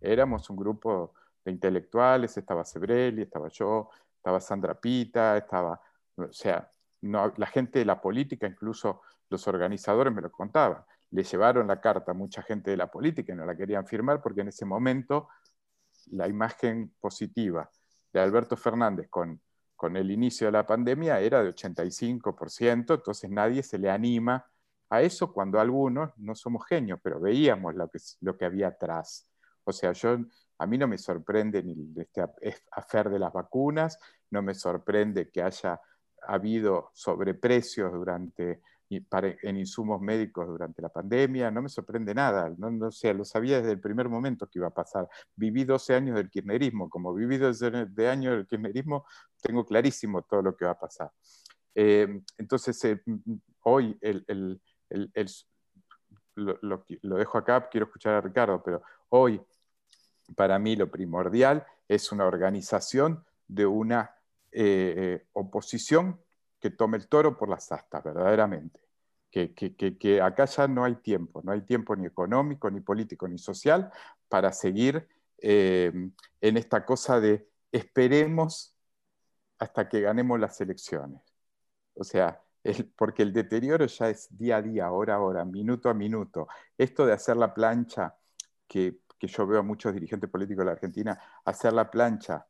Éramos 0.00 0.48
un 0.50 0.56
grupo 0.56 1.14
de 1.44 1.50
intelectuales, 1.50 2.36
estaba 2.36 2.64
Sebrelli, 2.64 3.22
estaba 3.22 3.48
yo, 3.48 3.90
estaba 4.14 4.40
Sandra 4.40 4.80
Pita, 4.80 5.36
estaba, 5.36 5.80
o 6.14 6.32
sea, 6.32 6.70
la 7.00 7.46
gente 7.48 7.80
de 7.80 7.84
la 7.84 8.00
política, 8.00 8.46
incluso 8.46 9.02
los 9.28 9.48
organizadores 9.48 10.14
me 10.14 10.22
lo 10.22 10.30
contaban. 10.30 10.84
Le 11.10 11.24
llevaron 11.24 11.66
la 11.66 11.80
carta 11.80 12.12
a 12.12 12.14
mucha 12.14 12.40
gente 12.40 12.70
de 12.70 12.76
la 12.76 12.88
política 12.88 13.32
y 13.32 13.36
no 13.36 13.44
la 13.44 13.56
querían 13.56 13.84
firmar 13.84 14.22
porque 14.22 14.42
en 14.42 14.48
ese 14.48 14.64
momento 14.64 15.28
la 16.12 16.28
imagen 16.28 16.94
positiva 17.00 17.68
de 18.12 18.20
Alberto 18.20 18.56
Fernández 18.56 19.08
con, 19.10 19.40
con 19.82 19.96
el 19.96 20.12
inicio 20.12 20.46
de 20.46 20.52
la 20.52 20.64
pandemia 20.64 21.18
era 21.18 21.42
de 21.42 21.52
85%, 21.52 22.94
entonces 22.94 23.28
nadie 23.28 23.64
se 23.64 23.78
le 23.78 23.90
anima 23.90 24.46
a 24.88 25.02
eso 25.02 25.32
cuando 25.32 25.58
algunos 25.58 26.16
no 26.18 26.36
somos 26.36 26.64
genios, 26.68 27.00
pero 27.02 27.18
veíamos 27.18 27.74
lo 27.74 27.88
que, 27.90 27.98
lo 28.20 28.38
que 28.38 28.44
había 28.44 28.68
atrás. 28.68 29.26
O 29.64 29.72
sea, 29.72 29.90
yo, 29.90 30.18
a 30.58 30.66
mí 30.68 30.78
no 30.78 30.86
me 30.86 30.98
sorprende 30.98 31.64
ni 31.64 31.92
este 31.96 32.22
afer 32.70 33.10
de 33.10 33.18
las 33.18 33.32
vacunas, 33.32 33.98
no 34.30 34.40
me 34.40 34.54
sorprende 34.54 35.30
que 35.30 35.42
haya 35.42 35.80
habido 36.28 36.92
sobreprecios 36.94 37.92
durante, 37.92 38.62
en 39.42 39.56
insumos 39.56 40.00
médicos 40.00 40.46
durante 40.46 40.82
la 40.82 40.88
pandemia, 40.88 41.50
no 41.50 41.62
me 41.62 41.68
sorprende 41.68 42.14
nada, 42.14 42.52
no, 42.58 42.70
no 42.70 42.90
sé, 42.90 43.14
lo 43.14 43.24
sabía 43.24 43.58
desde 43.58 43.72
el 43.72 43.80
primer 43.80 44.08
momento 44.08 44.48
que 44.48 44.58
iba 44.58 44.68
a 44.68 44.74
pasar. 44.74 45.08
Viví 45.36 45.64
12 45.64 45.94
años 45.94 46.16
del 46.16 46.30
kirchnerismo, 46.30 46.90
como 46.90 47.14
viví 47.14 47.38
12 47.38 47.86
de 47.86 48.08
años 48.08 48.36
del 48.36 48.46
kirchnerismo, 48.46 49.06
tengo 49.40 49.64
clarísimo 49.64 50.22
todo 50.22 50.42
lo 50.42 50.56
que 50.56 50.64
va 50.64 50.72
a 50.72 50.78
pasar. 50.78 51.10
Eh, 51.74 52.20
entonces, 52.38 52.84
eh, 52.84 53.02
hoy 53.62 53.96
el 54.00 54.60
lo, 56.34 56.84
dejo 57.02 57.38
acá, 57.38 57.68
quiero 57.68 57.86
escuchar 57.86 58.14
a 58.14 58.20
Ricardo, 58.20 58.62
pero 58.62 58.82
hoy 59.10 59.40
para 60.36 60.58
mí 60.58 60.76
lo 60.76 60.90
primordial 60.90 61.66
es 61.88 62.12
una 62.12 62.26
organización 62.26 63.24
de 63.46 63.66
una 63.66 64.14
eh, 64.50 65.26
oposición 65.32 66.21
que 66.62 66.70
tome 66.70 66.96
el 66.96 67.08
toro 67.08 67.36
por 67.36 67.48
las 67.48 67.72
astas, 67.72 68.02
verdaderamente. 68.04 68.80
Que, 69.30 70.20
acá 70.22 70.44
ya 70.44 70.68
no 70.68 70.84
hay 70.84 70.96
tiempo, 70.96 71.42
no 71.42 71.52
hay 71.52 71.62
tiempo 71.62 71.96
ni 71.96 72.06
económico, 72.06 72.70
ni 72.70 72.80
político, 72.80 73.26
ni 73.26 73.38
social 73.38 73.90
para 74.28 74.52
seguir 74.52 75.08
eh, 75.38 75.92
en 76.40 76.56
esta 76.56 76.84
cosa 76.84 77.18
de 77.18 77.48
esperemos 77.72 78.76
hasta 79.58 79.88
que 79.88 80.00
ganemos 80.02 80.38
las 80.38 80.60
elecciones. 80.60 81.20
O 81.94 82.04
sea, 82.04 82.42
porque 82.96 83.22
el 83.22 83.32
deterioro 83.32 83.86
ya 83.86 84.08
es 84.10 84.28
día 84.36 84.58
a 84.58 84.62
día, 84.62 84.90
hora 84.92 85.16
a 85.16 85.20
hora, 85.20 85.44
minuto 85.44 85.88
a 85.88 85.94
minuto. 85.94 86.46
Esto 86.78 87.06
de 87.06 87.12
hacer 87.12 87.36
la 87.36 87.52
plancha, 87.52 88.14
que, 88.68 89.00
yo 89.20 89.46
veo 89.46 89.60
a 89.60 89.62
muchos 89.62 89.94
dirigentes 89.94 90.28
políticos 90.28 90.62
de 90.62 90.66
la 90.66 90.72
Argentina, 90.72 91.20
hacer 91.44 91.72
la 91.72 91.90
plancha 91.90 92.44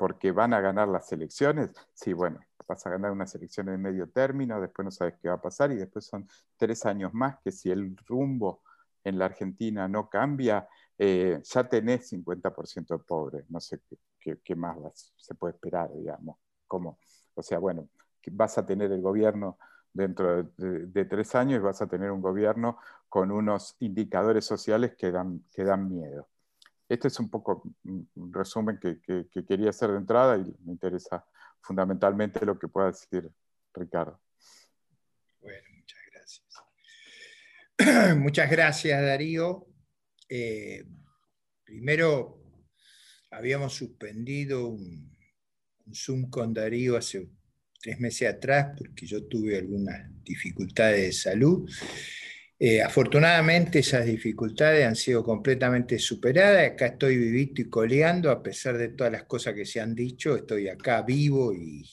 porque 0.00 0.32
van 0.32 0.54
a 0.54 0.62
ganar 0.62 0.88
las 0.88 1.12
elecciones, 1.12 1.72
sí, 1.92 2.14
bueno, 2.14 2.40
vas 2.66 2.86
a 2.86 2.90
ganar 2.90 3.10
unas 3.10 3.34
elecciones 3.34 3.72
de 3.72 3.78
medio 3.78 4.08
término, 4.08 4.58
después 4.58 4.82
no 4.82 4.90
sabes 4.90 5.16
qué 5.20 5.28
va 5.28 5.34
a 5.34 5.42
pasar 5.42 5.72
y 5.72 5.76
después 5.76 6.06
son 6.06 6.26
tres 6.56 6.86
años 6.86 7.12
más 7.12 7.36
que 7.44 7.52
si 7.52 7.70
el 7.70 7.94
rumbo 8.06 8.62
en 9.04 9.18
la 9.18 9.26
Argentina 9.26 9.88
no 9.88 10.08
cambia, 10.08 10.66
eh, 10.96 11.42
ya 11.44 11.68
tenés 11.68 12.08
50% 12.08 12.96
de 12.96 13.04
pobres, 13.04 13.44
no 13.50 13.60
sé 13.60 13.82
qué, 14.18 14.56
más 14.56 15.12
se 15.18 15.34
puede 15.34 15.52
esperar, 15.52 15.92
digamos. 15.94 16.38
Como, 16.66 16.98
o 17.34 17.42
sea, 17.42 17.58
bueno, 17.58 17.86
vas 18.32 18.56
a 18.56 18.64
tener 18.64 18.90
el 18.92 19.02
gobierno 19.02 19.58
dentro 19.92 20.44
de, 20.56 21.04
tres 21.04 21.34
años 21.34 21.60
vas 21.62 21.82
a 21.82 21.88
tener 21.88 22.10
un 22.10 22.22
gobierno 22.22 22.78
con 23.10 23.30
unos 23.30 23.76
indicadores 23.80 24.46
sociales 24.46 24.94
que 24.96 25.10
dan 25.10 25.88
miedo. 25.90 26.26
Este 26.90 27.06
es 27.06 27.20
un 27.20 27.30
poco 27.30 27.62
un 27.84 28.32
resumen 28.32 28.80
que, 28.80 29.00
quería 29.46 29.70
hacer 29.70 29.92
de 29.92 29.98
entrada 29.98 30.36
y 30.36 30.52
me 30.64 30.72
interesa 30.72 31.24
fundamentalmente 31.60 32.44
lo 32.44 32.58
que 32.58 32.66
pueda 32.66 32.88
decir 32.88 33.30
Ricardo. 33.72 34.20
Bueno, 35.40 35.68
muchas 35.76 36.00
gracias. 36.10 36.48
muchas 38.18 38.50
gracias, 38.50 39.00
Darío. 39.00 39.68
Eh, 40.28 40.84
primero, 41.62 42.42
habíamos 43.30 43.72
suspendido 43.74 44.66
un 44.66 45.16
Zoom 45.94 46.28
con 46.28 46.52
Darío 46.52 46.96
hace 46.96 47.30
tres 47.80 48.00
meses 48.00 48.34
atrás 48.34 48.74
porque 48.76 49.06
yo 49.06 49.28
tuve 49.28 49.56
algunas 49.58 50.10
dificultades 50.24 51.02
de 51.02 51.12
salud. 51.12 51.70
Eh, 52.62 52.82
afortunadamente 52.82 53.78
esas 53.78 54.04
dificultades 54.04 54.86
han 54.86 54.94
sido 54.94 55.24
completamente 55.24 55.98
superadas. 55.98 56.72
Acá 56.72 56.86
estoy 56.88 57.16
vivito 57.16 57.62
y 57.62 57.70
coleando, 57.70 58.30
a 58.30 58.42
pesar 58.42 58.76
de 58.76 58.90
todas 58.90 59.10
las 59.10 59.24
cosas 59.24 59.54
que 59.54 59.64
se 59.64 59.80
han 59.80 59.94
dicho, 59.94 60.36
estoy 60.36 60.68
acá 60.68 61.00
vivo 61.00 61.54
y, 61.54 61.88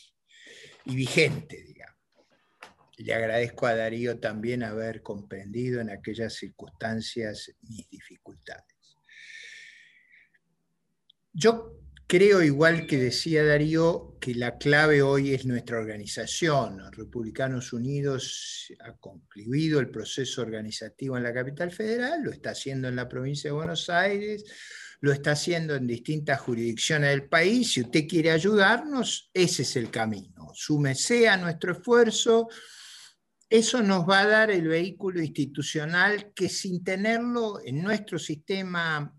vigente, 0.84 1.64
digamos. 1.64 1.96
Le 2.98 3.14
agradezco 3.14 3.66
a 3.66 3.76
Darío 3.76 4.20
también 4.20 4.62
haber 4.62 5.02
comprendido 5.02 5.80
en 5.80 5.90
aquellas 5.90 6.34
circunstancias 6.34 7.50
mis 7.62 7.90
dificultades. 7.90 8.76
Yo 11.32 11.77
Creo, 12.10 12.42
igual 12.42 12.88
que 12.88 12.98
decía 12.98 13.44
Darío, 13.44 14.16
que 14.22 14.34
la 14.34 14.58
clave 14.58 15.02
hoy 15.02 15.34
es 15.34 15.46
nuestra 15.46 15.78
organización. 15.78 16.80
Republicanos 16.94 17.74
Unidos 17.74 18.72
ha 18.80 18.94
concluido 18.94 19.82
el 19.82 19.90
proceso 19.90 20.42
organizativo 20.42 21.18
en 21.18 21.24
la 21.24 21.34
capital 21.34 21.70
federal, 21.70 22.24
lo 22.24 22.32
está 22.32 22.52
haciendo 22.52 22.88
en 22.88 22.96
la 22.96 23.10
provincia 23.10 23.50
de 23.50 23.56
Buenos 23.58 23.90
Aires, 23.90 24.46
lo 25.02 25.12
está 25.12 25.32
haciendo 25.32 25.76
en 25.76 25.86
distintas 25.86 26.40
jurisdicciones 26.40 27.10
del 27.10 27.28
país. 27.28 27.74
Si 27.74 27.82
usted 27.82 28.08
quiere 28.08 28.32
ayudarnos, 28.32 29.30
ese 29.34 29.64
es 29.64 29.76
el 29.76 29.92
camino. 29.92 30.52
Súmese 30.54 31.28
a 31.28 31.36
nuestro 31.36 31.74
esfuerzo. 31.74 32.48
Eso 33.50 33.84
nos 33.84 34.08
va 34.08 34.22
a 34.22 34.28
dar 34.28 34.52
el 34.52 34.70
vehículo 34.70 35.22
institucional 35.22 36.32
que 36.34 36.48
sin 36.48 36.86
tenerlo 36.86 37.60
en 37.66 37.84
nuestro 37.84 38.18
sistema 38.18 39.14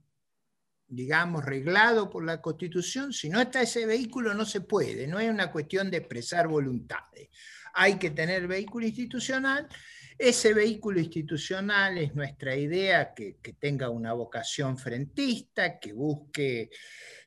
digamos, 0.89 1.45
reglado 1.45 2.09
por 2.09 2.25
la 2.25 2.41
Constitución, 2.41 3.13
si 3.13 3.29
no 3.29 3.41
está 3.41 3.63
ese 3.63 3.85
vehículo 3.85 4.33
no 4.33 4.47
se 4.47 4.63
puede, 4.63 5.07
no 5.07 5.21
es 5.21 5.31
una 5.31 5.53
cuestión 5.53 5.91
de 5.91 5.99
expresar 5.99 6.49
voluntades. 6.49 7.29
Hay 7.75 7.99
que 7.99 8.11
tener 8.11 8.49
vehículo 8.49 8.87
institucional 8.87 9.69
Ese 10.17 10.53
vehículo 10.53 10.99
institucional 10.99 11.97
es 11.99 12.13
nuestra 12.15 12.57
idea 12.57 13.15
que, 13.15 13.39
tenga 13.61 13.89
una 13.89 14.13
vocación 14.15 14.77
frentista, 14.77 15.79
que 15.79 15.93
busque 15.93 16.71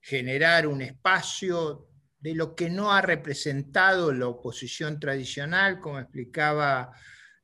generar 0.02 0.68
un 0.68 0.82
espacio 0.82 1.88
de 2.20 2.36
lo 2.36 2.54
que 2.54 2.70
no 2.70 2.92
ha 2.92 3.02
representado 3.02 4.12
la 4.12 4.28
oposición 4.28 5.00
tradicional, 5.00 5.80
como 5.80 6.00
explicaba 6.00 6.92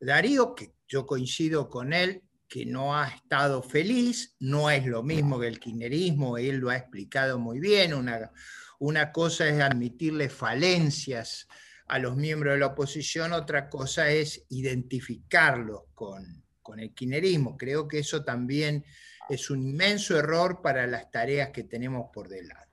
Darío, 0.02 0.54
que 0.54 0.74
yo 0.86 1.06
coincido 1.06 1.70
con 1.70 1.94
él, 1.94 2.24
que 2.48 2.66
no 2.66 2.96
ha 2.96 3.08
estado 3.08 3.62
feliz, 3.62 4.36
no 4.39 4.70
es 4.70 4.86
lo 4.86 5.04
mismo 5.04 5.39
que 5.39 5.48
el 5.48 5.60
kirchnerismo, 5.60 6.38
él 6.38 6.58
lo 6.58 6.70
ha 6.70 6.77
explicado 6.77 7.39
muy 7.39 7.60
bien, 7.60 7.94
una, 7.94 8.32
una 8.80 9.12
cosa 9.12 9.48
es 9.48 9.62
admitirle 9.62 10.30
falencias 10.30 11.48
a 11.88 12.00
los 12.00 12.16
miembros 12.16 12.54
de 12.54 12.60
la 12.60 12.68
oposición, 12.68 13.34
otra 13.34 13.70
cosa 13.70 14.10
es 14.10 14.46
identificarlos 14.50 15.84
con, 15.94 16.44
con 16.62 16.80
el 16.80 16.94
kirchnerismo. 16.94 17.58
Creo 17.58 17.88
que 17.88 18.00
eso 18.00 18.24
también 18.24 18.86
es 19.30 19.50
un 19.50 19.62
inmenso 19.62 20.18
error 20.18 20.62
para 20.62 20.88
las 20.88 21.10
tareas 21.12 21.50
que 21.50 21.63
tenemos 21.63 22.10
por 22.13 22.27
delante. 22.27 22.68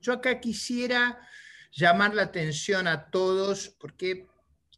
Yo 0.00 0.14
acá 0.14 0.40
quisiera 0.40 1.18
llamar 1.72 2.14
la 2.14 2.22
atención 2.22 2.86
a 2.86 3.10
todos 3.10 3.68
porque 3.80 4.28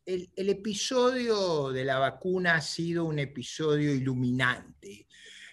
el, 0.07 0.49
episodio 0.49 1.71
de 1.71 1.85
la 1.85 1.99
vacuna 1.99 2.57
ha 2.57 2.61
sido 2.61 3.05
un 3.05 3.19
episodio 3.19 3.95
iluminante. 3.95 5.07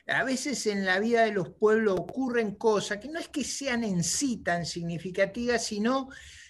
A 0.08 0.24
veces 0.24 0.68
en 0.68 0.86
la 0.86 1.00
vida 1.00 1.24
de 1.24 1.32
los 1.32 1.50
pueblos 1.50 2.00
ocurren 2.00 2.56
cosas 2.56 2.98
que 2.98 3.08
no 3.08 3.20
es 3.20 3.30
que 3.30 3.44
sean 3.44 3.84
en 3.84 4.04
sí 4.04 4.38
tan 4.44 4.66
significativas, 4.66 5.66
sino 5.66 6.10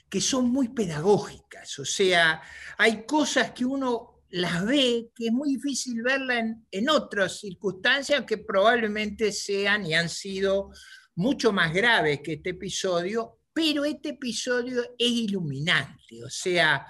que 0.09 0.21
son 0.21 0.49
muy 0.49 0.69
pedagógicas. 0.69 1.77
O 1.79 1.85
sea, 1.85 2.41
hay 2.77 3.05
cosas 3.05 3.51
que 3.51 3.65
uno 3.65 4.23
las 4.29 4.65
ve 4.65 5.09
que 5.13 5.27
es 5.27 5.31
muy 5.31 5.55
difícil 5.55 6.01
verla 6.01 6.39
en, 6.39 6.65
en 6.71 6.89
otras 6.89 7.39
circunstancias 7.39 8.23
que 8.25 8.37
probablemente 8.37 9.31
sean 9.31 9.85
y 9.85 9.93
han 9.93 10.09
sido 10.09 10.71
mucho 11.15 11.51
más 11.51 11.73
graves 11.73 12.21
que 12.23 12.33
este 12.33 12.51
episodio, 12.51 13.39
pero 13.53 13.83
este 13.83 14.09
episodio 14.09 14.81
es 14.97 15.11
iluminante, 15.11 16.23
o 16.23 16.29
sea, 16.29 16.87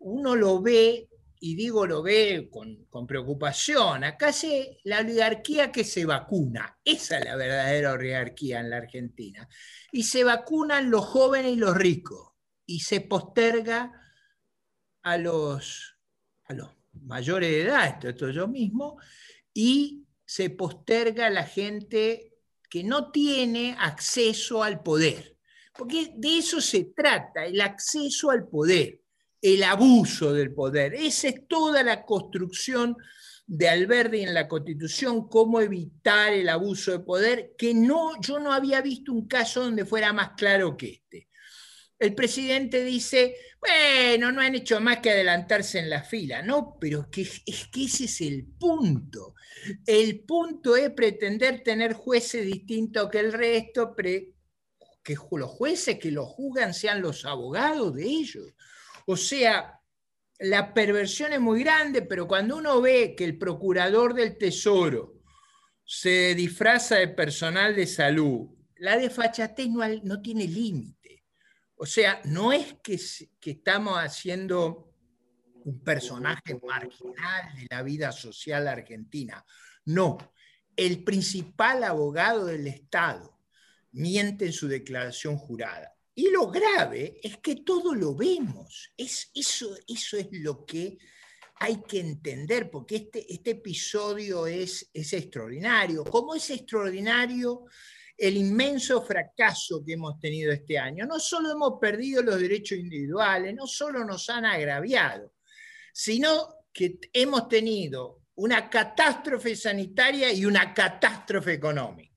uno 0.00 0.36
lo 0.36 0.60
ve, 0.60 1.08
y 1.38 1.54
digo 1.54 1.86
lo 1.86 2.02
ve 2.02 2.50
con, 2.50 3.06
preocupación, 3.06 4.04
acá 4.04 4.32
se 4.32 4.78
la 4.84 5.00
oligarquía 5.00 5.72
que 5.72 5.84
se 5.84 6.04
vacuna, 6.04 6.78
esa 6.84 7.18
es 7.18 7.24
la 7.24 7.36
verdadera 7.36 7.92
oligarquía 7.92 8.60
en 8.60 8.70
la 8.70 8.76
Argentina, 8.78 9.48
y 9.92 10.02
se 10.02 10.24
vacunan 10.24 10.90
los 10.90 11.04
jóvenes 11.06 11.52
y 11.52 11.56
los 11.56 11.76
ricos, 11.76 12.32
y 12.66 12.80
se 12.80 13.00
posterga 13.00 13.92
a 15.02 15.16
los, 15.16 15.96
a 16.44 16.54
mayores 16.92 17.50
de 17.50 17.62
edad, 17.62 18.04
esto 18.04 18.30
yo 18.30 18.48
mismo, 18.48 18.98
y 19.54 20.06
se 20.24 20.50
posterga 20.50 21.26
a 21.26 21.30
la 21.30 21.44
gente 21.44 22.34
que 22.68 22.84
no 22.84 23.10
tiene 23.10 23.76
acceso 23.78 24.62
al 24.62 24.82
poder. 24.82 25.36
Porque 25.76 26.12
de 26.16 26.38
eso 26.38 26.60
se 26.60 26.84
trata, 26.84 27.46
el 27.46 27.60
acceso 27.60 28.30
al 28.30 28.46
poder, 28.46 29.00
el 29.42 29.62
abuso 29.62 30.32
del 30.32 30.52
poder. 30.52 30.94
Esa 30.94 31.28
es 31.28 31.46
toda 31.48 31.82
la 31.82 32.04
construcción 32.04 32.96
de 33.46 33.68
Alberti 33.68 34.20
en 34.20 34.32
la 34.32 34.46
Constitución, 34.46 35.28
cómo 35.28 35.60
evitar 35.60 36.32
el 36.32 36.48
abuso 36.48 36.92
de 36.92 37.00
poder, 37.00 37.54
que 37.58 37.74
no, 37.74 38.12
yo 38.20 38.38
no 38.38 38.52
había 38.52 38.80
visto 38.80 39.12
un 39.12 39.26
caso 39.26 39.64
donde 39.64 39.84
fuera 39.84 40.12
más 40.12 40.30
claro 40.36 40.76
que 40.76 40.90
este. 40.90 41.28
El 41.98 42.14
presidente 42.14 42.84
dice, 42.84 43.34
bueno, 43.60 44.32
no 44.32 44.40
han 44.40 44.54
hecho 44.54 44.80
más 44.80 45.00
que 45.00 45.10
adelantarse 45.10 45.80
en 45.80 45.90
la 45.90 46.02
fila, 46.02 46.42
¿no? 46.42 46.78
Pero 46.80 47.08
es 47.12 47.68
que 47.68 47.84
ese 47.84 48.04
es 48.04 48.20
el 48.22 48.46
punto. 48.58 49.34
El 49.84 50.20
punto 50.20 50.76
es 50.76 50.90
pretender 50.90 51.62
tener 51.62 51.92
jueces 51.92 52.46
distintos 52.46 53.10
que 53.10 53.18
el 53.18 53.32
resto, 53.32 53.94
que 53.96 54.32
los 55.32 55.50
jueces 55.50 55.98
que 55.98 56.10
los 56.10 56.26
juzgan 56.26 56.72
sean 56.72 57.02
los 57.02 57.24
abogados 57.24 57.94
de 57.94 58.04
ellos. 58.04 58.46
O 59.12 59.16
sea, 59.16 59.82
la 60.38 60.72
perversión 60.72 61.32
es 61.32 61.40
muy 61.40 61.64
grande, 61.64 62.02
pero 62.02 62.28
cuando 62.28 62.56
uno 62.58 62.80
ve 62.80 63.16
que 63.16 63.24
el 63.24 63.36
procurador 63.36 64.14
del 64.14 64.38
Tesoro 64.38 65.20
se 65.84 66.36
disfraza 66.36 66.94
de 66.94 67.08
personal 67.08 67.74
de 67.74 67.88
salud, 67.88 68.46
la 68.76 68.96
desfachatez 68.96 69.68
no, 69.68 69.80
no 70.04 70.22
tiene 70.22 70.46
límite. 70.46 71.24
O 71.74 71.86
sea, 71.86 72.20
no 72.26 72.52
es 72.52 72.76
que, 72.84 73.00
que 73.40 73.50
estamos 73.50 73.96
haciendo 73.96 74.94
un 75.64 75.82
personaje 75.82 76.60
marginal 76.64 77.56
de 77.56 77.66
la 77.68 77.82
vida 77.82 78.12
social 78.12 78.68
argentina. 78.68 79.44
No, 79.86 80.18
el 80.76 81.02
principal 81.02 81.82
abogado 81.82 82.46
del 82.46 82.68
Estado 82.68 83.40
miente 83.90 84.46
en 84.46 84.52
su 84.52 84.68
declaración 84.68 85.36
jurada. 85.36 85.89
Y 86.14 86.30
lo 86.30 86.50
grave 86.50 87.18
es 87.22 87.38
que 87.38 87.56
todo 87.56 87.94
lo 87.94 88.14
vemos. 88.14 88.92
Es, 88.96 89.30
eso, 89.34 89.76
eso 89.86 90.16
es 90.16 90.28
lo 90.32 90.64
que 90.64 90.98
hay 91.56 91.82
que 91.82 92.00
entender, 92.00 92.70
porque 92.70 92.96
este, 92.96 93.32
este 93.32 93.50
episodio 93.50 94.46
es, 94.46 94.90
es 94.92 95.12
extraordinario. 95.12 96.04
¿Cómo 96.04 96.34
es 96.34 96.48
extraordinario 96.50 97.66
el 98.20 98.36
inmenso 98.36 99.00
fracaso 99.00 99.82
que 99.84 99.94
hemos 99.94 100.20
tenido 100.20 100.52
este 100.52 100.78
año. 100.78 101.06
No 101.06 101.18
solo 101.18 101.50
hemos 101.50 101.80
perdido 101.80 102.22
los 102.22 102.38
derechos 102.38 102.78
individuales, 102.78 103.54
no 103.54 103.66
solo 103.66 104.04
nos 104.04 104.28
han 104.28 104.44
agraviado, 104.44 105.32
sino 105.92 106.66
que 106.70 106.98
hemos 107.14 107.48
tenido 107.48 108.20
una 108.34 108.68
catástrofe 108.68 109.56
sanitaria 109.56 110.30
y 110.32 110.44
una 110.44 110.74
catástrofe 110.74 111.54
económica. 111.54 112.09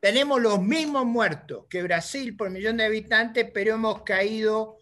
Tenemos 0.00 0.40
los 0.40 0.62
mismos 0.62 1.04
muertos 1.04 1.66
que 1.68 1.82
Brasil 1.82 2.36
por 2.36 2.50
millón 2.50 2.78
de 2.78 2.86
habitantes, 2.86 3.50
pero 3.52 3.74
hemos 3.74 4.02
caído 4.02 4.78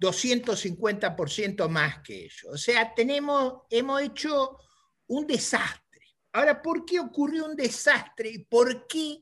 250% 0.00 1.68
más 1.68 2.02
que 2.02 2.24
ellos. 2.24 2.46
O 2.50 2.58
sea, 2.58 2.92
tenemos, 2.94 3.62
hemos 3.70 4.02
hecho 4.02 4.58
un 5.06 5.26
desastre. 5.26 6.02
Ahora, 6.32 6.60
¿por 6.60 6.84
qué 6.84 7.00
ocurrió 7.00 7.46
un 7.46 7.56
desastre 7.56 8.30
y 8.30 8.38
por 8.44 8.86
qué 8.86 9.18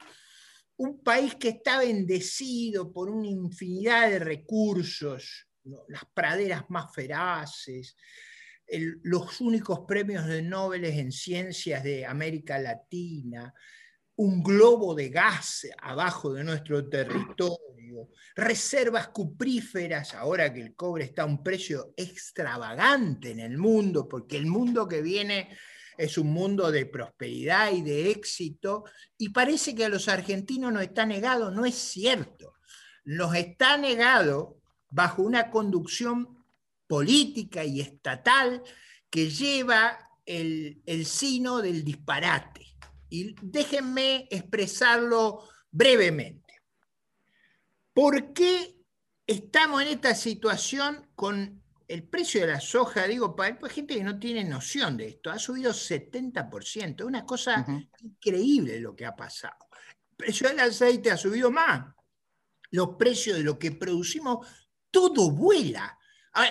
un 0.78 1.02
país 1.02 1.34
que 1.36 1.48
está 1.50 1.78
bendecido 1.78 2.92
por 2.92 3.08
una 3.08 3.28
infinidad 3.28 4.10
de 4.10 4.18
recursos, 4.18 5.46
las 5.88 6.04
praderas 6.14 6.64
más 6.68 6.94
feraces, 6.94 7.96
los 9.02 9.40
únicos 9.40 9.80
premios 9.86 10.26
de 10.26 10.42
Nobel 10.42 10.84
en 10.84 11.12
ciencias 11.12 11.82
de 11.82 12.04
América 12.04 12.58
Latina, 12.58 13.54
un 14.16 14.42
globo 14.42 14.94
de 14.94 15.10
gas 15.10 15.66
abajo 15.78 16.32
de 16.32 16.44
nuestro 16.44 16.88
territorio, 16.88 18.08
reservas 18.34 19.08
cupríferas, 19.08 20.14
ahora 20.14 20.52
que 20.52 20.60
el 20.60 20.74
cobre 20.74 21.04
está 21.04 21.22
a 21.22 21.26
un 21.26 21.42
precio 21.42 21.92
extravagante 21.96 23.30
en 23.30 23.40
el 23.40 23.58
mundo, 23.58 24.08
porque 24.08 24.36
el 24.36 24.46
mundo 24.46 24.88
que 24.88 25.02
viene 25.02 25.56
es 25.98 26.18
un 26.18 26.28
mundo 26.28 26.70
de 26.70 26.86
prosperidad 26.86 27.72
y 27.72 27.82
de 27.82 28.10
éxito, 28.10 28.84
y 29.16 29.30
parece 29.30 29.74
que 29.74 29.84
a 29.84 29.88
los 29.88 30.08
argentinos 30.08 30.72
nos 30.72 30.82
está 30.82 31.06
negado, 31.06 31.50
no 31.50 31.64
es 31.64 31.74
cierto. 31.74 32.54
Nos 33.04 33.34
está 33.34 33.76
negado 33.76 34.60
bajo 34.90 35.22
una 35.22 35.50
conducción 35.50 36.44
política 36.86 37.64
y 37.64 37.80
estatal 37.80 38.62
que 39.10 39.30
lleva 39.30 39.98
el, 40.24 40.82
el 40.86 41.06
sino 41.06 41.62
del 41.62 41.84
disparate. 41.84 42.65
Y 43.16 43.34
déjenme 43.40 44.28
expresarlo 44.30 45.48
brevemente. 45.70 46.60
¿Por 47.94 48.34
qué 48.34 48.76
estamos 49.26 49.80
en 49.80 49.88
esta 49.88 50.14
situación 50.14 51.08
con 51.14 51.62
el 51.88 52.02
precio 52.02 52.40
de 52.42 52.48
la 52.48 52.60
soja, 52.60 53.06
digo, 53.06 53.34
para 53.34 53.56
gente 53.68 53.94
que 53.94 54.02
no 54.04 54.18
tiene 54.18 54.44
noción 54.44 54.96
de 54.96 55.08
esto, 55.08 55.30
ha 55.30 55.38
subido 55.38 55.72
70%. 55.72 57.00
Es 57.00 57.06
una 57.06 57.24
cosa 57.24 57.64
increíble 58.00 58.80
lo 58.80 58.94
que 58.94 59.06
ha 59.06 59.14
pasado. 59.14 59.56
El 60.10 60.16
precio 60.16 60.48
del 60.48 60.60
aceite 60.60 61.10
ha 61.10 61.16
subido 61.16 61.50
más. 61.50 61.94
Los 62.70 62.96
precios 62.98 63.38
de 63.38 63.44
lo 63.44 63.58
que 63.58 63.72
producimos, 63.72 64.46
todo 64.90 65.30
vuela. 65.30 65.96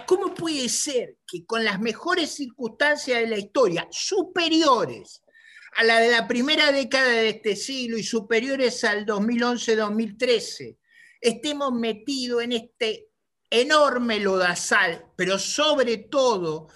¿cómo 0.08 0.34
puede 0.34 0.68
ser 0.68 1.18
que 1.28 1.46
con 1.46 1.64
las 1.64 1.80
mejores 1.80 2.32
circunstancias 2.32 3.20
de 3.20 3.28
la 3.28 3.38
historia, 3.38 3.88
superiores 3.92 5.22
a 5.76 5.84
la 5.84 6.00
de 6.00 6.10
la 6.10 6.28
primera 6.28 6.72
década 6.72 7.12
de 7.12 7.30
este 7.30 7.56
siglo 7.56 7.98
y 7.98 8.04
superiores 8.04 8.84
al 8.86 9.06
2011-2013, 9.06 10.78
estemos 11.20 11.74
metidos 11.74 12.44
en 12.44 12.54
este 12.54 13.10
enorme 13.50 14.20
lodazal, 14.20 15.06
pero 15.18 15.38
sobre 15.38 15.98
todo 15.98 16.70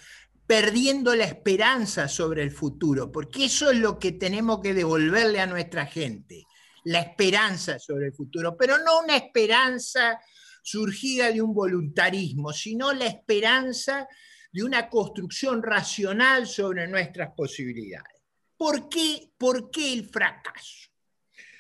perdiendo 0.46 1.16
la 1.16 1.24
esperanza 1.24 2.10
sobre 2.10 2.44
el 2.44 2.52
futuro, 2.52 3.12
porque 3.12 3.46
eso 3.46 3.72
es 3.72 3.78
lo 3.78 3.98
que 4.00 4.14
tenemos 4.14 4.60
que 4.62 4.74
devolverle 4.74 5.40
a 5.40 5.48
nuestra 5.48 5.86
gente, 5.86 6.44
la 6.84 7.00
esperanza 7.00 7.80
sobre 7.80 8.08
el 8.08 8.14
futuro, 8.14 8.58
pero 8.58 8.80
no 8.80 9.00
una 9.00 9.16
esperanza 9.16 10.20
surgida 10.62 11.32
de 11.32 11.42
un 11.42 11.54
voluntarismo, 11.54 12.52
sino 12.52 12.92
la 12.92 13.06
esperanza 13.06 14.08
de 14.52 14.64
una 14.64 14.90
construcción 14.90 15.64
racional 15.64 16.48
sobre 16.48 16.88
nuestras 16.88 17.30
posibilidades. 17.36 18.19
¿Por 18.60 18.89
qué, 18.89 19.32
¿Por 19.38 19.72
qué 19.72 19.93
el 19.93 20.04
fracaso? 20.10 20.89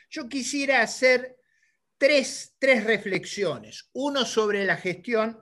Yo 0.09 0.27
quisiera 0.27 0.81
hacer 0.81 1.37
tres, 1.97 2.57
tres 2.59 2.83
reflexiones, 2.83 3.89
uno 3.93 4.25
sobre 4.25 4.65
la 4.65 4.75
gestión, 4.75 5.39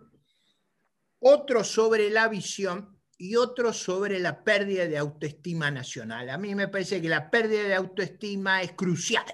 otro 1.18 1.64
sobre 1.64 2.12
la 2.12 2.28
visión 2.28 3.02
y 3.18 3.38
otro 3.38 3.74
sobre 3.74 4.20
la 4.20 4.44
pérdida 4.44 4.86
de 4.86 5.00
autoestima 5.00 5.72
nacional. 5.72 6.30
A 6.30 6.38
mí 6.38 6.54
me 6.54 6.68
parece 6.68 7.02
que 7.02 7.10
la 7.10 7.32
pérdida 7.32 7.64
de 7.64 7.74
autoestima 7.74 8.62
es 8.62 8.74
crucial, 8.74 9.26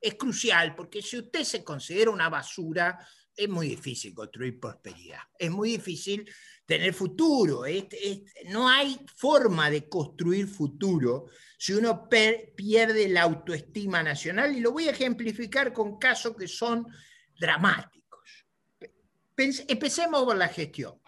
es 0.00 0.14
crucial, 0.14 0.76
porque 0.76 1.02
si 1.02 1.18
usted 1.18 1.42
se 1.42 1.64
considera 1.64 2.12
una 2.12 2.28
basura, 2.28 3.04
es 3.34 3.48
muy 3.48 3.66
difícil 3.66 4.14
construir 4.14 4.60
prosperidad, 4.60 5.22
es 5.36 5.50
muy 5.50 5.72
difícil 5.72 6.30
tener 6.66 6.94
futuro, 6.94 7.64
no 8.46 8.68
hay 8.68 8.98
forma 9.14 9.70
de 9.70 9.88
construir 9.88 10.46
futuro 10.46 11.26
si 11.58 11.74
uno 11.74 12.08
pierde 12.08 13.08
la 13.08 13.22
autoestima 13.22 14.02
nacional, 14.02 14.56
y 14.56 14.60
lo 14.60 14.72
voy 14.72 14.88
a 14.88 14.92
ejemplificar 14.92 15.72
con 15.72 15.98
casos 15.98 16.36
que 16.36 16.48
son 16.48 16.86
dramáticos. 17.38 18.46
Empecemos 19.36 20.24
por 20.24 20.36
la 20.36 20.48
gestión. 20.48 21.00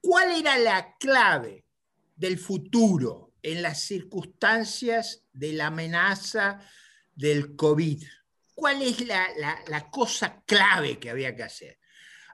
¿Cuál 0.00 0.40
era 0.40 0.58
la 0.58 0.96
clave 0.98 1.64
del 2.14 2.38
futuro 2.38 3.34
en 3.42 3.62
las 3.62 3.80
circunstancias 3.82 5.24
de 5.32 5.52
la 5.52 5.66
amenaza 5.66 6.60
del 7.14 7.56
COVID? 7.56 8.04
¿Cuál 8.54 8.82
es 8.82 9.06
la, 9.06 9.90
cosa 9.90 10.42
clave 10.46 10.98
que 10.98 11.10
había 11.10 11.34
que 11.34 11.42
hacer? 11.42 11.78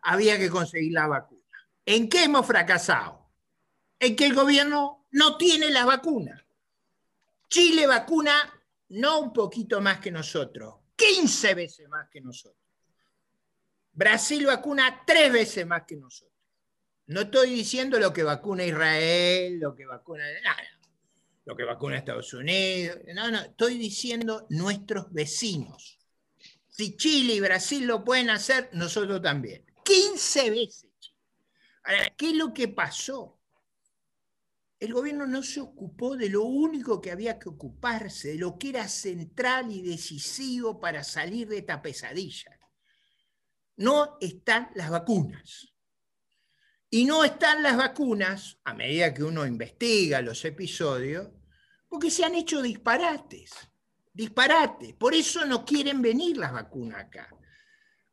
Había 0.02 0.38
que 0.38 0.50
conseguir 0.50 0.92
la 0.92 1.06
vacuna. 1.06 1.41
¿En 1.84 2.08
qué 2.08 2.24
hemos 2.24 2.46
fracasado? 2.46 3.30
En 3.98 4.16
que 4.16 4.26
el 4.26 4.34
gobierno 4.34 5.06
no 5.10 5.36
tiene 5.36 5.70
la 5.70 5.84
vacuna. 5.84 6.44
Chile 7.48 7.86
vacuna 7.86 8.32
no 8.88 9.20
un 9.20 9.32
poquito 9.32 9.80
más 9.80 9.98
que 9.98 10.10
nosotros, 10.10 10.76
15 10.96 11.54
veces 11.54 11.88
más 11.88 12.08
que 12.10 12.20
nosotros. 12.20 12.62
Brasil 13.92 14.46
vacuna 14.46 15.02
tres 15.06 15.32
veces 15.32 15.66
más 15.66 15.82
que 15.86 15.96
nosotros. 15.96 16.32
No 17.06 17.22
estoy 17.22 17.50
diciendo 17.50 17.98
lo 17.98 18.12
que 18.12 18.22
vacuna 18.22 18.64
Israel, 18.64 19.58
lo 19.58 19.74
que 19.74 19.84
vacuna. 19.84 20.24
lo 21.44 21.56
que 21.56 21.64
vacuna 21.64 21.98
Estados 21.98 22.32
Unidos. 22.32 22.98
No, 23.14 23.30
no, 23.30 23.40
estoy 23.40 23.76
diciendo 23.76 24.46
nuestros 24.48 25.12
vecinos. 25.12 25.98
Si 26.68 26.96
Chile 26.96 27.34
y 27.34 27.40
Brasil 27.40 27.86
lo 27.86 28.02
pueden 28.02 28.30
hacer, 28.30 28.70
nosotros 28.72 29.20
también. 29.20 29.64
15 29.84 30.50
veces. 30.50 30.91
Ahora, 31.84 32.10
¿qué 32.16 32.30
es 32.30 32.36
lo 32.36 32.52
que 32.52 32.68
pasó? 32.68 33.40
El 34.78 34.92
gobierno 34.92 35.26
no 35.26 35.42
se 35.42 35.60
ocupó 35.60 36.16
de 36.16 36.28
lo 36.28 36.42
único 36.42 37.00
que 37.00 37.12
había 37.12 37.38
que 37.38 37.48
ocuparse, 37.48 38.32
de 38.32 38.38
lo 38.38 38.58
que 38.58 38.70
era 38.70 38.88
central 38.88 39.70
y 39.70 39.80
decisivo 39.80 40.80
para 40.80 41.04
salir 41.04 41.48
de 41.48 41.58
esta 41.58 41.80
pesadilla. 41.80 42.58
No 43.76 44.18
están 44.20 44.70
las 44.74 44.90
vacunas. 44.90 45.72
Y 46.90 47.04
no 47.04 47.24
están 47.24 47.62
las 47.62 47.76
vacunas, 47.76 48.58
a 48.64 48.74
medida 48.74 49.14
que 49.14 49.22
uno 49.22 49.46
investiga 49.46 50.20
los 50.20 50.44
episodios, 50.44 51.28
porque 51.88 52.10
se 52.10 52.24
han 52.24 52.34
hecho 52.34 52.60
disparates, 52.60 53.52
disparates. 54.12 54.94
Por 54.94 55.14
eso 55.14 55.46
no 55.46 55.64
quieren 55.64 56.02
venir 56.02 56.38
las 56.38 56.52
vacunas 56.52 57.04
acá. 57.04 57.28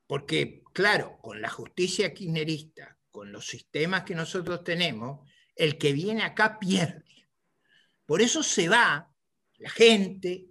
Porque, 0.06 0.64
claro, 0.72 1.18
con 1.20 1.42
la 1.42 1.50
justicia 1.50 2.14
kirchnerista, 2.14 2.99
con 3.12 3.32
los 3.32 3.48
sistemas 3.48 4.04
que 4.04 4.16
nosotros 4.16 4.64
tenemos, 4.64 5.30
el 5.56 5.78
que 5.78 5.94
viene 5.94 6.24
acá 6.24 6.60
pierde. 6.60 7.30
Por 8.06 8.22
eso 8.22 8.42
se 8.44 8.70
va 8.70 9.12
la 9.58 9.70
gente, 9.70 10.48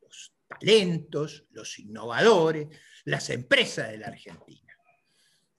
los 0.00 0.34
talentos, 0.46 1.46
los 1.50 1.78
innovadores, 1.78 2.68
las 3.04 3.30
empresas 3.30 3.90
de 3.90 3.98
la 3.98 4.08
Argentina. 4.08 4.60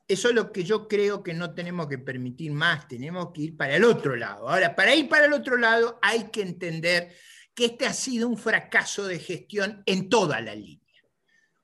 Eso 0.07 0.29
es 0.29 0.35
lo 0.35 0.51
que 0.51 0.63
yo 0.63 0.87
creo 0.87 1.23
que 1.23 1.33
no 1.33 1.53
tenemos 1.53 1.87
que 1.87 1.97
permitir 1.97 2.51
más, 2.51 2.87
tenemos 2.87 3.31
que 3.33 3.43
ir 3.43 3.57
para 3.57 3.75
el 3.75 3.83
otro 3.85 4.15
lado. 4.15 4.49
Ahora, 4.49 4.75
para 4.75 4.93
ir 4.93 5.07
para 5.07 5.25
el 5.25 5.33
otro 5.33 5.57
lado 5.57 5.99
hay 6.01 6.29
que 6.29 6.41
entender 6.41 7.15
que 7.53 7.65
este 7.65 7.85
ha 7.85 7.93
sido 7.93 8.27
un 8.27 8.37
fracaso 8.37 9.07
de 9.07 9.19
gestión 9.19 9.83
en 9.85 10.09
toda 10.09 10.41
la 10.41 10.53
línea. 10.53 10.81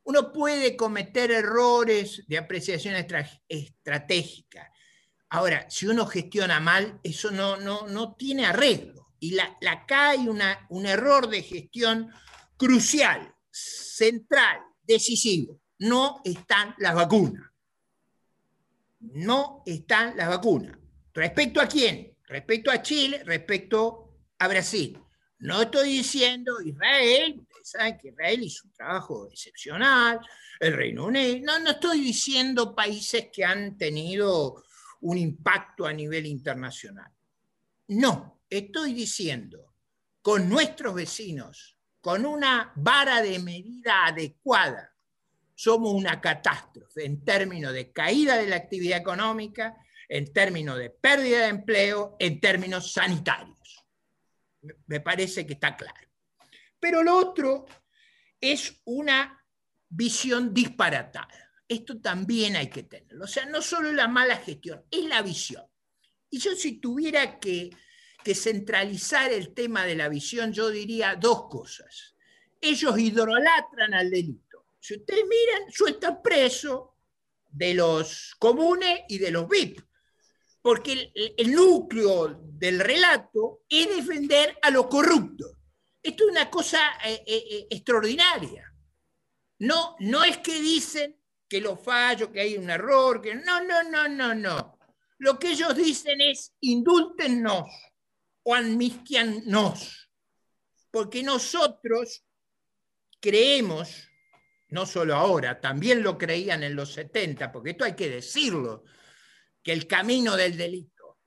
Uno 0.03 0.31
puede 0.31 0.77
cometer 0.77 1.31
errores 1.31 2.23
de 2.27 2.37
apreciación 2.37 2.95
estratégica. 3.49 4.71
Ahora, 5.29 5.69
si 5.69 5.87
uno 5.87 6.05
gestiona 6.05 6.59
mal, 6.59 6.99
eso 7.03 7.31
no, 7.31 7.57
no, 7.57 7.87
no 7.87 8.15
tiene 8.15 8.45
arreglo. 8.45 9.13
Y 9.19 9.31
la, 9.31 9.57
acá 9.69 10.09
hay 10.09 10.27
una, 10.27 10.65
un 10.69 10.85
error 10.85 11.29
de 11.29 11.43
gestión 11.43 12.11
crucial, 12.55 13.33
central, 13.51 14.59
decisivo. 14.83 15.59
No 15.79 16.21
están 16.23 16.75
las 16.77 16.95
vacunas 16.95 17.47
no 18.99 19.63
están 19.65 20.15
las 20.17 20.29
vacunas. 20.29 20.77
¿Respecto 21.13 21.61
a 21.61 21.67
quién? 21.67 22.15
Respecto 22.25 22.71
a 22.71 22.81
Chile, 22.81 23.23
respecto 23.23 24.15
a 24.39 24.47
Brasil. 24.47 24.99
No 25.39 25.61
estoy 25.61 25.89
diciendo 25.89 26.61
Israel, 26.61 27.39
ustedes 27.39 27.69
saben 27.69 27.97
que 27.97 28.09
Israel 28.09 28.43
hizo 28.43 28.67
un 28.67 28.73
trabajo 28.73 29.27
excepcional, 29.31 30.19
el 30.59 30.73
Reino 30.75 31.05
Unido, 31.05 31.39
no, 31.43 31.59
no 31.59 31.71
estoy 31.71 32.01
diciendo 32.01 32.75
países 32.75 33.27
que 33.31 33.45
han 33.45 33.77
tenido 33.77 34.63
un 35.01 35.17
impacto 35.17 35.85
a 35.85 35.93
nivel 35.93 36.25
internacional. 36.25 37.11
No, 37.89 38.41
estoy 38.49 38.93
diciendo 38.93 39.75
con 40.21 40.49
nuestros 40.49 40.93
vecinos, 40.93 41.77
con 42.01 42.25
una 42.25 42.71
vara 42.75 43.21
de 43.21 43.39
medida 43.39 44.05
adecuada 44.05 44.93
somos 45.57 45.91
una 45.91 46.21
catástrofe 46.21 47.03
en 47.03 47.25
términos 47.25 47.73
de 47.73 47.91
caída 47.91 48.37
de 48.37 48.45
la 48.45 48.57
actividad 48.57 48.99
económica, 48.99 49.75
en 50.07 50.31
términos 50.31 50.77
de 50.77 50.91
pérdida 50.91 51.39
de 51.39 51.47
empleo, 51.47 52.15
en 52.19 52.39
términos 52.39 52.93
sanitarios. 52.93 53.83
Me 54.85 54.99
parece 54.99 55.47
que 55.47 55.53
está 55.53 55.75
claro. 55.75 56.07
Pero 56.79 57.01
lo 57.01 57.17
otro 57.17 57.65
es 58.39 58.81
una 58.85 59.43
visión 59.89 60.53
disparatada. 60.53 61.46
Esto 61.67 61.99
también 61.99 62.55
hay 62.55 62.69
que 62.69 62.83
tenerlo. 62.83 63.25
O 63.25 63.27
sea, 63.27 63.45
no 63.45 63.61
solo 63.61 63.91
la 63.91 64.07
mala 64.07 64.37
gestión, 64.37 64.83
es 64.89 65.05
la 65.05 65.21
visión. 65.21 65.65
Y 66.29 66.39
yo 66.39 66.55
si 66.55 66.79
tuviera 66.79 67.39
que, 67.39 67.69
centralizar 68.35 69.31
el 69.31 69.53
tema 69.53 69.85
de 69.85 69.95
la 69.95 70.09
visión, 70.09 70.51
yo 70.51 70.69
diría 70.69 71.15
dos 71.15 71.47
cosas. 71.49 72.13
Ellos 72.59 72.99
idolatran 72.99 73.93
al 73.93 74.11
delito 74.11 74.47
si 74.87 74.95
ustedes 74.95 75.25
miran, 75.25 75.69
sueltan 75.69 76.21
preso 76.21 76.95
de 77.49 77.73
los 77.73 78.35
comunes 78.39 79.01
y 79.09 79.17
de 79.17 79.31
los 79.31 79.45
VIP, 79.49 79.81
porque 80.61 81.11
el, 81.13 81.51
núcleo 81.51 82.39
del 82.41 82.79
relato 82.79 83.63
es 83.67 83.89
defender 83.89 84.57
a 84.61 84.71
los 84.71 84.87
corruptos. 84.87 85.51
Esto 86.01 86.23
es 86.23 86.31
una 86.31 86.49
cosa 86.49 86.79
eh, 87.03 87.21
eh, 87.27 87.43
eh, 87.51 87.67
extraordinaria. 87.69 88.73
No, 89.59 89.97
no 89.99 90.23
es 90.23 90.37
que 90.37 90.61
dicen 90.61 91.16
que 91.47 91.61
lo 91.61 91.77
fallo, 91.77 92.31
que 92.31 92.41
hay 92.41 92.57
un 92.57 92.69
error, 92.69 93.21
que 93.21 93.35
no, 93.35 93.63
no, 93.63 93.83
no, 93.83 94.07
no, 94.07 94.35
no. 94.35 94.79
Lo 95.19 95.39
que 95.39 95.51
ellos 95.51 95.75
dicen 95.75 96.21
es 96.21 96.53
indúltennos 96.61 97.69
o 98.43 98.55
amnistianos, 98.55 100.09
porque 100.91 101.23
nosotros 101.23 102.23
creemos 103.19 104.07
no 104.69 104.85
solo 104.85 105.15
ahora, 105.15 105.59
también 105.61 106.03
lo 106.03 106.17
creían 106.17 106.63
en 106.63 106.75
los 106.75 106.93
70, 106.93 107.51
porque 107.51 107.71
esto 107.71 107.85
hay 107.85 107.95
que 107.95 108.09
decirlo, 108.09 108.83
que 109.63 109.71
el 109.71 109.87
camino 109.87 110.35
del 110.35 110.57
delito 110.57 111.19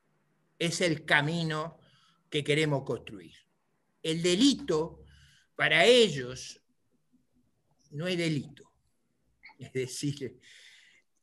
es 0.58 0.80
el 0.80 1.04
camino 1.04 1.78
que 2.28 2.44
queremos 2.44 2.84
construir. 2.84 3.34
El 4.02 4.22
delito, 4.22 5.04
para 5.56 5.84
ellos, 5.84 6.60
no 7.90 8.06
es 8.06 8.16
delito. 8.16 8.69
Es 9.60 9.72
decir, 9.72 10.40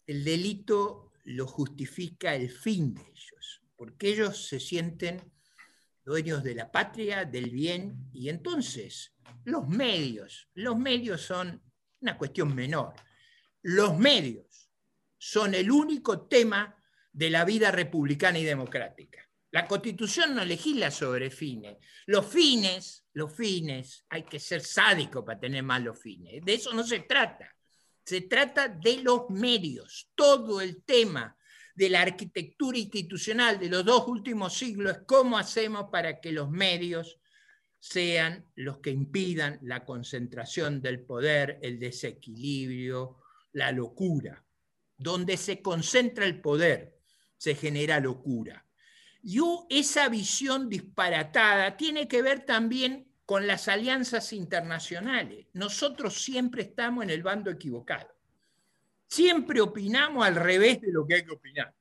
el 0.05 0.23
delito 0.23 1.11
lo 1.25 1.45
justifica 1.45 2.33
el 2.35 2.49
fin 2.49 2.93
de 2.93 3.01
ellos, 3.01 3.61
porque 3.75 4.09
ellos 4.09 4.47
se 4.47 4.59
sienten 4.59 5.21
dueños 6.05 6.41
de 6.43 6.55
la 6.55 6.71
patria, 6.71 7.25
del 7.25 7.49
bien, 7.49 8.09
y 8.13 8.29
entonces 8.29 9.13
los 9.43 9.67
medios, 9.67 10.47
los 10.53 10.77
medios 10.77 11.21
son 11.21 11.61
una 11.99 12.17
cuestión 12.17 12.55
menor. 12.55 12.93
Los 13.63 13.97
medios 13.97 14.69
son 15.17 15.53
el 15.53 15.69
único 15.69 16.27
tema 16.27 16.81
de 17.11 17.29
la 17.29 17.43
vida 17.43 17.71
republicana 17.71 18.39
y 18.39 18.45
democrática. 18.45 19.27
La 19.51 19.67
constitución 19.67 20.35
no 20.35 20.45
legisla 20.45 20.91
sobre 20.91 21.29
fines. 21.29 21.77
Los 22.05 22.25
fines, 22.27 23.05
los 23.13 23.35
fines, 23.35 24.05
hay 24.09 24.23
que 24.23 24.39
ser 24.39 24.61
sádico 24.61 25.25
para 25.25 25.39
tener 25.39 25.63
malos 25.63 25.99
fines. 25.99 26.43
De 26.45 26.53
eso 26.53 26.73
no 26.73 26.83
se 26.83 26.99
trata. 26.99 27.56
Se 28.07 28.21
trata 28.21 28.69
de 28.69 29.03
los 29.03 29.29
medios. 29.29 30.09
Todo 30.15 30.61
el 30.61 30.81
tema 30.85 31.35
de 31.75 31.89
la 31.89 32.03
arquitectura 32.03 32.77
institucional 32.77 33.59
de 33.59 33.67
los 33.67 33.83
dos 33.83 34.07
últimos 34.07 34.57
siglos 34.57 34.93
es 34.93 35.03
cómo 35.05 35.37
hacemos 35.37 35.89
para 35.91 36.21
que 36.21 36.31
los 36.31 36.49
medios 36.49 37.19
sean 37.81 38.49
los 38.55 38.77
que 38.77 38.91
impidan 38.91 39.59
la 39.61 39.83
concentración 39.83 40.81
del 40.81 41.01
poder, 41.01 41.59
el 41.61 41.79
desequilibrio, 41.79 43.17
la 43.51 43.73
locura. 43.73 44.41
Donde 44.97 45.35
se 45.35 45.61
concentra 45.61 46.25
el 46.25 46.39
poder, 46.39 46.95
se 47.35 47.55
genera 47.55 47.99
locura. 47.99 48.65
Y 49.21 49.41
esa 49.69 50.07
visión 50.07 50.69
disparatada 50.69 51.75
tiene 51.75 52.07
que 52.07 52.21
ver 52.21 52.45
también 52.45 53.06
con 53.27 53.45
las 53.45 53.67
alianzas 53.67 54.31
internacionales. 54.31 55.47
Nosotros 55.51 56.23
siempre 56.23 56.61
estamos 56.61 57.03
en 57.03 57.09
el 57.09 57.23
bando 57.23 57.51
equivocado. 57.51 58.07
Siempre 59.05 59.59
opinamos 59.59 60.25
al 60.25 60.37
revés 60.37 60.79
de 60.79 60.93
lo 60.93 61.05
que 61.05 61.15
hay 61.15 61.25
que 61.25 61.33
opinar. 61.33 61.75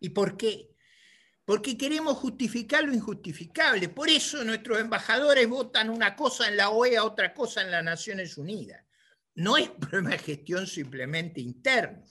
¿Y 0.00 0.08
por 0.08 0.36
qué? 0.36 0.68
Porque 1.44 1.78
queremos 1.78 2.16
justificar 2.16 2.82
lo 2.82 2.92
injustificable. 2.92 3.88
Por 3.88 4.08
eso 4.08 4.42
nuestros 4.42 4.80
embajadores 4.80 5.48
votan 5.48 5.88
una 5.88 6.16
cosa 6.16 6.48
en 6.48 6.56
la 6.56 6.70
OEA, 6.70 7.04
otra 7.04 7.32
cosa 7.32 7.62
en 7.62 7.70
las 7.70 7.84
Naciones 7.84 8.36
Unidas. 8.36 8.84
No 9.36 9.56
es 9.56 9.68
problema 9.70 10.10
de 10.10 10.18
gestión 10.18 10.66
simplemente 10.66 11.40
interno, 11.40 12.04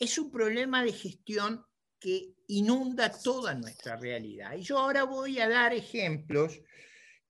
es 0.00 0.18
un 0.18 0.32
problema 0.32 0.82
de 0.82 0.92
gestión 0.92 1.64
que 2.00 2.34
inunda 2.48 3.12
toda 3.12 3.54
nuestra 3.54 3.94
realidad. 3.94 4.56
Y 4.56 4.62
yo 4.62 4.80
ahora 4.80 5.04
voy 5.04 5.38
a 5.38 5.48
dar 5.48 5.72
ejemplos 5.72 6.60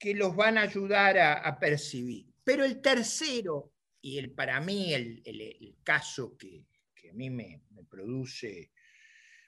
que 0.03 0.15
los 0.17 0.35
van 0.35 0.59
a 0.59 0.63
ayudar 0.63 1.17
a, 1.17 1.59
percibir. 1.61 2.27
Pero 2.43 2.65
el 2.65 2.83
tercero, 2.83 3.73
y 4.01 4.19
el, 4.19 4.33
para 4.33 4.61
mí 4.61 4.93
el, 4.93 5.77
caso 5.85 6.37
que, 6.37 6.65
a 7.09 7.15
mí 7.15 7.31
me, 7.31 7.63
produce, 7.89 8.73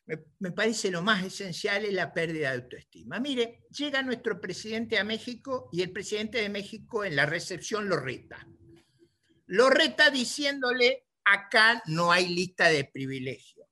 me, 0.07 0.17
me, 0.38 0.53
parece 0.53 0.93
lo 0.93 1.03
más 1.03 1.25
esencial, 1.25 1.85
es 1.85 1.93
la 1.93 2.14
pérdida 2.14 2.51
de 2.51 2.62
autoestima. 2.62 3.19
Mire, 3.19 3.64
llega 3.77 4.01
nuestro 4.03 4.40
presidente 4.40 4.97
a 4.97 5.03
México 5.03 5.71
y 5.73 5.83
el 5.83 5.90
presidente 5.90 6.38
de 6.38 6.49
México 6.49 7.05
en 7.05 7.17
la 7.17 7.27
recepción 7.27 7.88
lo 7.88 7.97
reta. 7.97 8.47
Lo 9.47 9.71
reta 9.71 10.11
diciéndole, 10.11 11.09
acá 11.25 11.83
no 11.87 12.12
hay 12.12 12.29
lista 12.29 12.69
de 12.69 12.85
privilegios. 12.85 13.67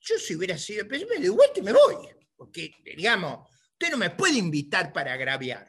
Yo 0.00 0.16
si 0.18 0.36
hubiera 0.36 0.56
sido 0.56 0.82
el 0.82 0.88
presidente, 0.88 1.20
de 1.20 1.28
vuelta 1.28 1.60
y 1.60 1.62
me 1.62 1.72
voy, 1.74 1.96
porque, 2.34 2.72
digamos, 2.96 3.46
usted 3.72 3.90
no 3.90 3.98
me 3.98 4.08
puede 4.08 4.38
invitar 4.38 4.90
para 4.90 5.12
agraviarme. 5.12 5.67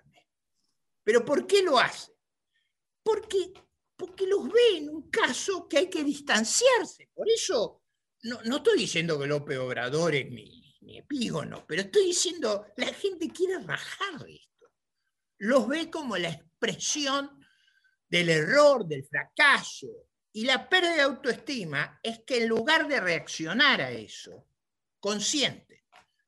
¿Pero 1.04 1.26
por 1.26 1.48
qué 1.48 1.62
lo 1.62 1.80
hace? 1.80 2.12
Porque, 3.04 3.54
porque 3.96 4.28
los 4.28 4.48
ve 4.52 4.78
en 4.78 4.90
un 4.90 5.10
caso 5.10 5.68
que 5.68 5.78
hay 5.78 5.90
que 5.90 6.04
distanciarse. 6.04 7.10
Por 7.14 7.30
eso 7.30 7.84
no, 8.24 8.42
no 8.44 8.58
estoy 8.58 8.80
diciendo 8.80 9.20
que 9.20 9.28
López 9.28 9.58
Obrador 9.58 10.16
es 10.16 10.30
mi, 10.30 10.76
mi 10.82 10.98
epígono, 10.98 11.66
pero 11.68 11.84
estoy 11.84 12.06
diciendo, 12.06 12.68
la 12.78 12.94
gente 12.94 13.30
quiere 13.30 13.60
rajar 13.60 14.20
de 14.20 14.36
esto. 14.36 14.72
Los 15.40 15.68
ve 15.68 15.90
como 15.90 16.18
la 16.18 16.30
expresión 16.30 17.40
del 18.08 18.30
error, 18.30 18.86
del 18.86 19.06
fracaso. 19.06 19.88
Y 20.32 20.46
la 20.46 20.70
pérdida 20.70 20.96
de 20.96 21.02
autoestima 21.02 22.00
es 22.04 22.22
que 22.26 22.44
en 22.44 22.50
lugar 22.50 22.88
de 22.88 23.00
reaccionar 23.00 23.82
a 23.82 23.92
eso, 23.92 24.48
consiente, 25.00 25.86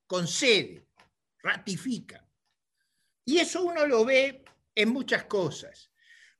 concede, 0.08 0.88
ratifica. 1.40 2.28
Y 3.26 3.40
eso 3.40 3.64
uno 3.64 3.86
lo 3.86 4.06
ve 4.06 4.41
en 4.76 4.90
muchas 4.90 5.26
cosas. 5.26 5.92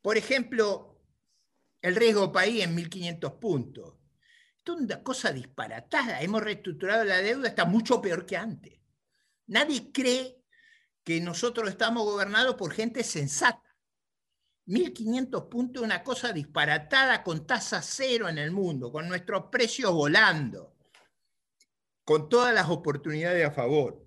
Por 0.02 0.18
ejemplo, 0.18 1.00
el 1.82 1.96
riesgo 1.96 2.32
país 2.32 2.64
en 2.64 2.76
1.500 2.76 3.40
puntos. 3.40 3.98
Esto 4.58 4.76
es 4.76 4.82
una 4.82 5.04
cosa 5.04 5.32
disparatada. 5.32 6.22
Hemos 6.22 6.42
reestructurado 6.42 7.04
la 7.04 7.18
deuda, 7.18 7.50
está 7.50 7.66
mucho 7.66 8.02
peor 8.02 8.26
que 8.26 8.38
antes. 8.38 8.80
Nadie 9.48 9.92
cree 9.92 10.44
que 11.04 11.20
nosotros 11.20 11.70
estamos 11.70 12.04
gobernados 12.04 12.56
por 12.56 12.72
gente 12.72 13.04
sensata. 13.04 13.76
1.500 14.68 15.50
puntos 15.50 15.82
es 15.82 15.86
una 15.86 16.04
cosa 16.04 16.32
disparatada 16.32 17.24
con 17.24 17.46
tasa 17.48 17.82
cero 17.82 18.30
en 18.30 18.38
el 18.38 18.52
mundo, 18.52 18.92
con 18.92 19.08
nuestros 19.08 19.46
precios 19.52 19.92
volando, 19.92 20.78
con 22.06 22.30
todas 22.30 22.54
las 22.54 22.70
oportunidades 22.70 23.48
a 23.48 23.52
favor. 23.52 24.06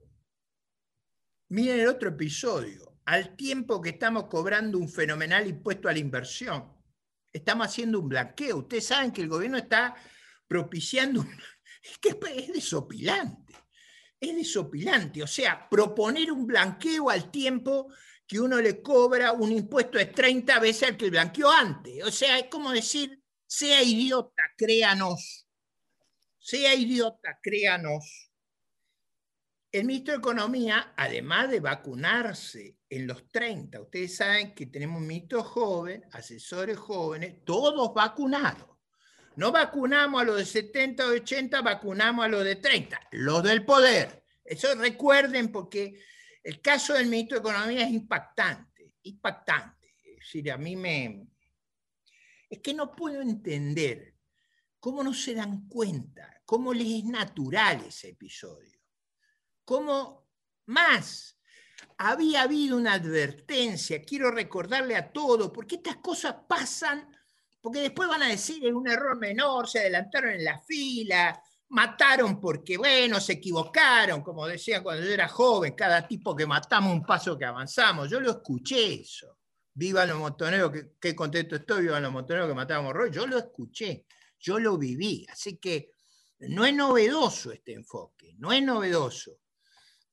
Miren 1.48 1.80
el 1.80 1.88
otro 1.88 2.10
episodio 2.10 2.93
al 3.06 3.36
tiempo 3.36 3.80
que 3.80 3.90
estamos 3.90 4.24
cobrando 4.28 4.78
un 4.78 4.88
fenomenal 4.88 5.46
impuesto 5.46 5.88
a 5.88 5.92
la 5.92 5.98
inversión. 5.98 6.72
Estamos 7.32 7.66
haciendo 7.66 8.00
un 8.00 8.08
blanqueo. 8.08 8.58
Ustedes 8.58 8.86
saben 8.86 9.12
que 9.12 9.22
el 9.22 9.28
gobierno 9.28 9.58
está 9.58 9.94
propiciando, 10.46 11.24
es 11.82 11.98
que 11.98 12.16
es 12.36 12.52
desopilante, 12.52 13.54
es 14.20 14.36
desopilante. 14.36 15.22
O 15.22 15.26
sea, 15.26 15.68
proponer 15.68 16.30
un 16.32 16.46
blanqueo 16.46 17.10
al 17.10 17.30
tiempo 17.30 17.92
que 18.26 18.40
uno 18.40 18.60
le 18.60 18.80
cobra 18.80 19.32
un 19.32 19.52
impuesto 19.52 19.98
de 19.98 20.06
30 20.06 20.58
veces 20.60 20.88
al 20.88 20.96
que 20.96 21.10
blanqueó 21.10 21.50
antes. 21.50 22.02
O 22.04 22.10
sea, 22.10 22.38
es 22.38 22.46
como 22.46 22.70
decir, 22.70 23.22
sea 23.46 23.82
idiota, 23.82 24.42
créanos. 24.56 25.46
Sea 26.38 26.74
idiota, 26.74 27.38
créanos. 27.42 28.30
El 29.74 29.86
ministro 29.86 30.12
de 30.12 30.18
Economía, 30.18 30.94
además 30.96 31.50
de 31.50 31.58
vacunarse 31.58 32.78
en 32.88 33.08
los 33.08 33.28
30, 33.32 33.80
ustedes 33.80 34.14
saben 34.14 34.54
que 34.54 34.66
tenemos 34.66 35.02
un 35.02 35.42
joven, 35.42 36.04
asesores 36.12 36.76
jóvenes, 36.76 37.44
todos 37.44 37.92
vacunados. 37.92 38.68
No 39.34 39.50
vacunamos 39.50 40.22
a 40.22 40.24
los 40.24 40.36
de 40.36 40.44
70 40.44 41.08
o 41.08 41.10
80, 41.10 41.60
vacunamos 41.62 42.24
a 42.24 42.28
los 42.28 42.44
de 42.44 42.54
30, 42.54 43.00
los 43.10 43.42
del 43.42 43.64
poder. 43.64 44.22
Eso 44.44 44.72
recuerden 44.76 45.50
porque 45.50 46.00
el 46.44 46.60
caso 46.60 46.94
del 46.94 47.08
ministro 47.08 47.40
de 47.40 47.48
Economía 47.48 47.84
es 47.84 47.90
impactante, 47.90 48.92
impactante. 49.02 49.96
Es 50.04 50.18
decir, 50.18 50.52
a 50.52 50.56
mí 50.56 50.76
me... 50.76 51.26
Es 52.48 52.60
que 52.60 52.74
no 52.74 52.94
puedo 52.94 53.20
entender 53.20 54.14
cómo 54.78 55.02
no 55.02 55.12
se 55.12 55.34
dan 55.34 55.66
cuenta, 55.66 56.42
cómo 56.46 56.72
les 56.72 56.86
es 56.86 57.04
natural 57.06 57.86
ese 57.88 58.10
episodio 58.10 58.73
cómo 59.64 60.28
más. 60.66 61.38
Había 61.98 62.42
habido 62.42 62.76
una 62.76 62.94
advertencia, 62.94 64.02
quiero 64.02 64.30
recordarle 64.30 64.96
a 64.96 65.12
todos, 65.12 65.50
porque 65.50 65.76
estas 65.76 65.96
cosas 65.96 66.36
pasan, 66.48 67.08
porque 67.60 67.80
después 67.80 68.08
van 68.08 68.22
a 68.22 68.28
decir 68.28 68.64
es 68.66 68.72
un 68.72 68.88
error 68.88 69.16
menor, 69.16 69.68
se 69.68 69.80
adelantaron 69.80 70.32
en 70.32 70.44
la 70.44 70.58
fila, 70.58 71.40
mataron 71.68 72.40
porque, 72.40 72.76
bueno, 72.76 73.20
se 73.20 73.34
equivocaron, 73.34 74.22
como 74.22 74.46
decía 74.46 74.82
cuando 74.82 75.04
yo 75.04 75.12
era 75.12 75.28
joven, 75.28 75.74
cada 75.74 76.06
tipo 76.06 76.34
que 76.34 76.46
matamos 76.46 76.92
un 76.92 77.02
paso 77.04 77.38
que 77.38 77.44
avanzamos, 77.44 78.10
yo 78.10 78.20
lo 78.20 78.30
escuché 78.32 78.94
eso. 78.94 79.38
Viva 79.72 80.06
los 80.06 80.18
montoneros, 80.18 80.70
qué 81.00 81.16
contento 81.16 81.56
estoy, 81.56 81.82
viva 81.82 81.98
los 81.98 82.12
montoneros 82.12 82.48
que 82.48 82.54
matábamos 82.54 82.92
Roy, 82.92 83.10
yo 83.10 83.26
lo 83.26 83.38
escuché, 83.38 84.06
yo 84.38 84.58
lo 84.58 84.78
viví, 84.78 85.26
así 85.28 85.56
que 85.58 85.90
no 86.40 86.64
es 86.64 86.74
novedoso 86.74 87.50
este 87.50 87.72
enfoque, 87.72 88.34
no 88.38 88.52
es 88.52 88.62
novedoso. 88.62 89.40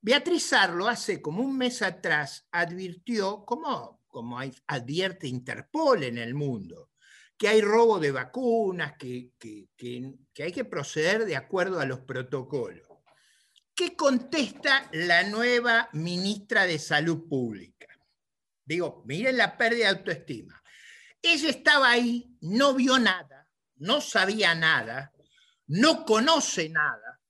Beatriz 0.02 0.52
Arlo 0.54 0.88
hace 0.88 1.22
como 1.22 1.44
un 1.44 1.56
mes 1.58 1.84
atrás 1.84 2.48
advirtió, 2.52 3.46
como, 3.46 4.02
como 4.08 4.40
advierte 4.66 5.28
Interpol 5.28 6.04
en 6.04 6.18
el 6.18 6.34
mundo, 6.34 6.90
que 7.38 7.48
hay 7.48 7.62
robo 7.62 8.00
de 8.00 8.12
vacunas, 8.12 8.98
que, 8.98 9.32
que, 9.38 9.70
hay 10.40 10.52
que 10.52 10.66
proceder 10.66 11.26
de 11.26 11.36
acuerdo 11.36 11.80
a 11.80 11.86
los 11.86 12.00
protocolos. 12.00 12.88
¿Qué 13.76 13.96
contesta 13.96 14.90
la 14.92 15.24
nueva 15.24 15.88
ministra 15.94 16.66
de 16.66 16.80
Salud 16.80 17.28
Pública? 17.30 17.88
Digo, 18.66 19.04
miren 19.06 19.38
la 19.38 19.56
pérdida 19.56 19.86
de 19.86 20.00
autoestima. 20.00 20.62
Ella 21.22 21.50
estaba 21.50 21.92
ahí, 21.92 22.36
no 22.42 22.74
vio 22.74 22.98
nada, 22.98 23.48
no 23.76 24.02
sabía 24.02 24.56
nada, 24.56 25.14
no 25.68 26.06
conoce 26.06 26.70
nada, 26.70 27.22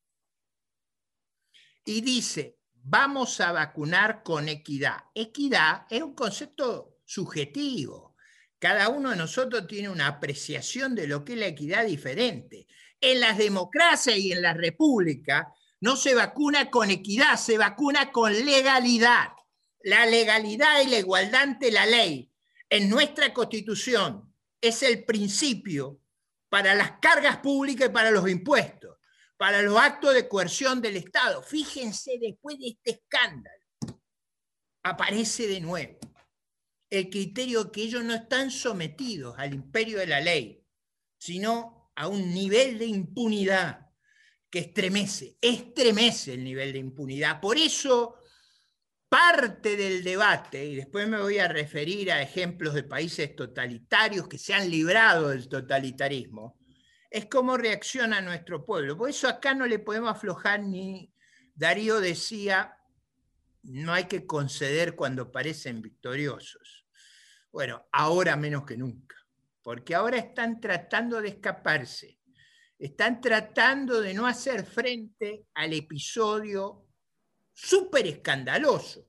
y 1.85 2.01
dice, 2.01 2.57
vamos 2.83 3.39
a 3.41 3.51
vacunar 3.51 4.23
con 4.23 4.49
equidad. 4.49 4.97
Equidad 5.13 5.85
es 5.89 6.01
un 6.01 6.13
concepto 6.13 6.99
subjetivo. 7.05 8.15
Cada 8.59 8.89
uno 8.89 9.09
de 9.09 9.15
nosotros 9.15 9.67
tiene 9.67 9.89
una 9.89 10.07
apreciación 10.07 10.95
de 10.95 11.07
lo 11.07 11.25
que 11.25 11.33
es 11.33 11.39
la 11.39 11.47
equidad 11.47 11.85
diferente. 11.85 12.67
En 12.99 13.19
las 13.19 13.37
democracias 13.37 14.17
y 14.17 14.31
en 14.31 14.41
la 14.41 14.53
república 14.53 15.53
no 15.79 15.95
se 15.95 16.13
vacuna 16.13 16.69
con 16.69 16.91
equidad, 16.91 17.37
se 17.37 17.57
vacuna 17.57 18.11
con 18.11 18.33
legalidad. 18.33 19.29
La 19.83 20.05
legalidad 20.05 20.81
y 20.83 20.89
la 20.89 20.99
igualdad 20.99 21.41
ante 21.41 21.71
la 21.71 21.87
ley 21.87 22.31
en 22.69 22.89
nuestra 22.89 23.33
constitución 23.33 24.31
es 24.61 24.83
el 24.83 25.03
principio 25.03 25.99
para 26.49 26.75
las 26.75 26.93
cargas 27.01 27.37
públicas 27.37 27.89
y 27.89 27.91
para 27.91 28.11
los 28.11 28.29
impuestos 28.29 28.97
para 29.41 29.63
los 29.63 29.75
actos 29.75 30.13
de 30.13 30.27
coerción 30.27 30.83
del 30.83 30.97
Estado. 30.97 31.41
Fíjense, 31.41 32.19
después 32.21 32.59
de 32.59 32.67
este 32.67 32.91
escándalo, 32.91 33.65
aparece 34.83 35.47
de 35.47 35.59
nuevo 35.59 35.97
el 36.91 37.09
criterio 37.09 37.71
que 37.71 37.81
ellos 37.81 38.03
no 38.03 38.13
están 38.13 38.51
sometidos 38.51 39.33
al 39.39 39.55
imperio 39.55 39.97
de 39.97 40.05
la 40.05 40.21
ley, 40.21 40.63
sino 41.17 41.91
a 41.95 42.07
un 42.07 42.31
nivel 42.31 42.77
de 42.77 42.85
impunidad 42.85 43.89
que 44.47 44.59
estremece, 44.59 45.37
estremece 45.41 46.35
el 46.35 46.43
nivel 46.43 46.73
de 46.73 46.77
impunidad. 46.77 47.41
Por 47.41 47.57
eso, 47.57 48.19
parte 49.09 49.75
del 49.75 50.03
debate, 50.03 50.63
y 50.63 50.75
después 50.75 51.07
me 51.07 51.19
voy 51.19 51.39
a 51.39 51.47
referir 51.47 52.11
a 52.11 52.21
ejemplos 52.21 52.75
de 52.75 52.83
países 52.83 53.35
totalitarios 53.35 54.27
que 54.27 54.37
se 54.37 54.53
han 54.53 54.69
librado 54.69 55.29
del 55.29 55.49
totalitarismo, 55.49 56.60
es 57.11 57.27
cómo 57.27 57.57
reacciona 57.57 58.21
nuestro 58.21 58.65
pueblo. 58.65 58.97
Por 58.97 59.11
eso 59.11 59.27
acá 59.27 59.53
no 59.53 59.67
le 59.67 59.77
podemos 59.77 60.09
aflojar 60.09 60.61
ni, 60.61 61.13
Darío 61.53 61.99
decía, 61.99 62.75
no 63.61 63.93
hay 63.93 64.05
que 64.05 64.25
conceder 64.25 64.95
cuando 64.95 65.31
parecen 65.31 65.83
victoriosos. 65.83 66.87
Bueno, 67.51 67.85
ahora 67.91 68.35
menos 68.35 68.65
que 68.65 68.77
nunca, 68.77 69.15
porque 69.61 69.93
ahora 69.93 70.17
están 70.17 70.59
tratando 70.59 71.21
de 71.21 71.29
escaparse 71.29 72.21
están 72.81 73.21
tratando 73.21 74.01
de 74.01 74.13
no 74.13 74.25
hacer 74.25 74.65
frente 74.65 75.45
al 75.53 75.71
episodio 75.73 76.87
súper 77.53 78.07
escandaloso. 78.07 79.05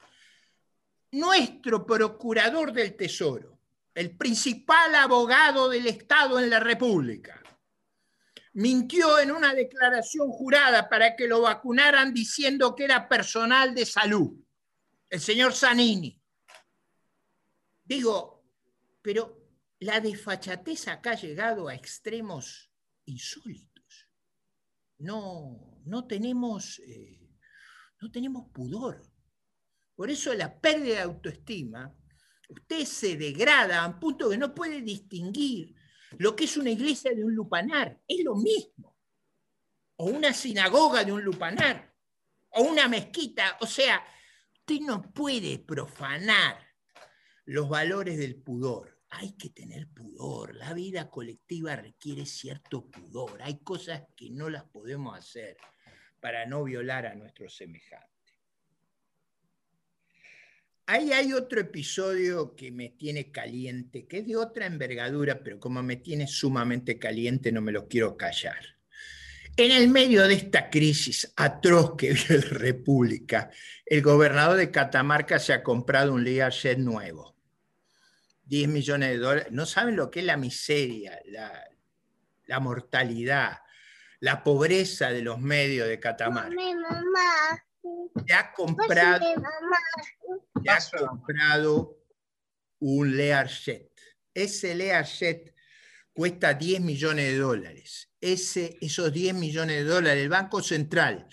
Nuestro 1.12 1.86
procurador 1.86 2.72
del 2.72 2.94
Tesoro, 2.94 3.58
el 3.94 4.16
principal 4.16 4.94
abogado 4.94 5.70
del 5.70 5.86
Estado 5.86 6.38
en 6.38 6.50
la 6.50 6.60
República, 6.60 7.41
mintió 8.54 9.18
en 9.18 9.30
una 9.30 9.54
declaración 9.54 10.28
jurada 10.30 10.88
para 10.88 11.16
que 11.16 11.26
lo 11.26 11.42
vacunaran 11.42 12.12
diciendo 12.12 12.74
que 12.74 12.84
era 12.84 13.08
personal 13.08 13.74
de 13.74 13.86
salud, 13.86 14.32
el 15.08 15.20
señor 15.20 15.54
Zanini. 15.54 16.20
Digo, 17.84 18.44
pero 19.00 19.42
la 19.80 20.00
desfachatez 20.00 20.88
acá 20.88 21.12
ha 21.12 21.20
llegado 21.20 21.68
a 21.68 21.74
extremos 21.74 22.70
insólitos. 23.06 24.08
No, 24.98 25.80
no, 25.84 26.06
tenemos, 26.06 26.78
eh, 26.80 27.28
no 28.00 28.10
tenemos 28.10 28.50
pudor. 28.52 29.02
Por 29.96 30.10
eso 30.10 30.32
la 30.34 30.60
pérdida 30.60 30.96
de 30.96 31.00
autoestima, 31.00 31.94
usted 32.48 32.84
se 32.84 33.16
degrada 33.16 33.82
a 33.82 33.88
un 33.88 33.98
punto 33.98 34.30
que 34.30 34.38
no 34.38 34.54
puede 34.54 34.82
distinguir 34.82 35.74
lo 36.18 36.37
que 36.37 36.44
es 36.44 36.57
una 36.57 36.70
iglesia 36.70 37.12
de 37.14 37.25
un 37.25 37.35
lupanar. 37.35 37.98
Es 38.07 38.25
lo 38.25 38.35
mismo. 38.35 38.96
O 39.96 40.07
una 40.07 40.33
sinagoga 40.33 41.05
de 41.05 41.12
un 41.12 41.22
lupanar. 41.22 41.94
O 42.51 42.62
una 42.62 42.88
mezquita. 42.88 43.59
O 43.61 43.66
sea, 43.66 44.05
usted 44.55 44.81
no 44.81 45.03
puede 45.12 45.59
profanar 45.59 46.59
los 47.44 47.68
valores 47.68 48.18
del 48.18 48.37
pudor 48.37 48.92
hay 49.12 49.33
que 49.33 49.51
tener 49.51 49.88
pudor. 49.88 50.55
La 50.57 50.72
vida 50.72 51.11
colectiva 51.11 51.77
requiere 51.77 52.25
cierto 52.25 52.90
pudor. 52.90 53.42
Hay 53.42 53.59
cosas 53.59 54.05
que 54.16 54.31
no 54.31 54.48
las 54.48 54.64
podemos 54.64 55.16
hacer 55.16 55.59
para 56.18 56.46
no 56.46 56.64
violar 56.64 57.07
a 57.07 57.14
nuestro 57.14 57.48
semejante. 57.48 58.12
Ahí 60.87 61.12
hay 61.12 61.33
otro 61.33 61.61
episodio 61.61 62.55
que 62.57 62.71
me 62.73 62.90
tiene 62.90 63.31
caliente, 63.31 64.07
que 64.07 64.18
es 64.18 64.27
de 64.27 64.37
otra 64.37 64.66
envergadura, 64.66 65.42
pero 65.42 65.61
como 65.61 65.83
me 65.83 65.97
tiene 65.97 66.27
sumamente 66.27 66.99
caliente 66.99 67.53
no 67.53 67.61
me 67.61 67.73
lo 67.73 67.87
quiero 67.88 68.16
callar. 68.16 68.59
En 69.57 69.71
el 69.71 69.88
medio 69.88 70.27
de 70.27 70.35
esta 70.35 70.71
crisis 70.71 71.33
atroz 71.37 71.97
que 71.97 72.12
vive 72.12 72.38
la 72.38 72.59
República, 72.59 73.51
el 73.87 74.03
gobernador 74.03 74.57
de 74.57 74.71
Catamarca 74.71 75.38
se 75.38 75.53
ha 75.53 75.62
comprado 75.62 76.14
un 76.14 76.25
Learjet 76.25 76.79
nuevo 76.79 77.33
10 78.53 78.68
millones 78.68 79.09
de 79.11 79.16
dólares. 79.18 79.53
No 79.53 79.64
saben 79.64 79.97
lo 79.97 80.11
que 80.11 80.21
es 80.21 80.27
la 80.27 80.37
miseria, 80.37 81.18
la, 82.47 82.61
mortalidad, 82.61 83.61
la 84.21 84.45
pobreza 84.45 85.11
de 85.11 85.23
los 85.23 85.38
medios 85.40 85.88
de 85.88 85.99
Catamarca. 85.99 86.55
Se 88.27 88.35
ha 88.35 88.53
comprado, 88.53 89.27
ha 90.68 91.07
comprado 91.07 91.99
un 92.81 93.16
Learjet. 93.16 93.90
Ese 94.35 94.75
Learjet 94.75 95.55
cuesta 96.12 96.55
10 96.55 96.81
millones 96.81 97.27
de 97.27 97.38
dólares. 97.38 98.12
Ese, 98.21 98.79
esos 98.81 99.12
10 99.12 99.35
millones 99.35 99.77
de 99.77 99.85
dólares, 99.85 100.23
el 100.23 100.29
Banco 100.29 100.62
Central 100.62 101.29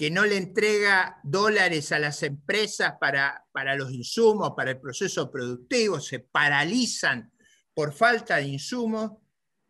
que 0.00 0.10
no 0.10 0.24
le 0.24 0.38
entrega 0.38 1.20
dólares 1.22 1.92
a 1.92 1.98
las 1.98 2.22
empresas 2.22 2.94
para, 2.98 3.44
para 3.52 3.74
los 3.76 3.92
insumos, 3.92 4.54
para 4.56 4.70
el 4.70 4.80
proceso 4.80 5.30
productivo, 5.30 6.00
se 6.00 6.20
paralizan 6.20 7.30
por 7.74 7.92
falta 7.92 8.36
de 8.36 8.44
insumos, 8.44 9.18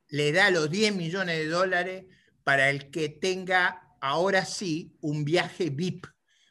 le 0.06 0.30
da 0.30 0.52
los 0.52 0.70
10 0.70 0.94
millones 0.94 1.36
de 1.36 1.48
dólares 1.48 2.04
para 2.44 2.70
el 2.70 2.92
que 2.92 3.08
tenga 3.08 3.82
ahora 4.00 4.44
sí 4.44 4.96
un 5.00 5.24
viaje 5.24 5.70
VIP. 5.70 6.06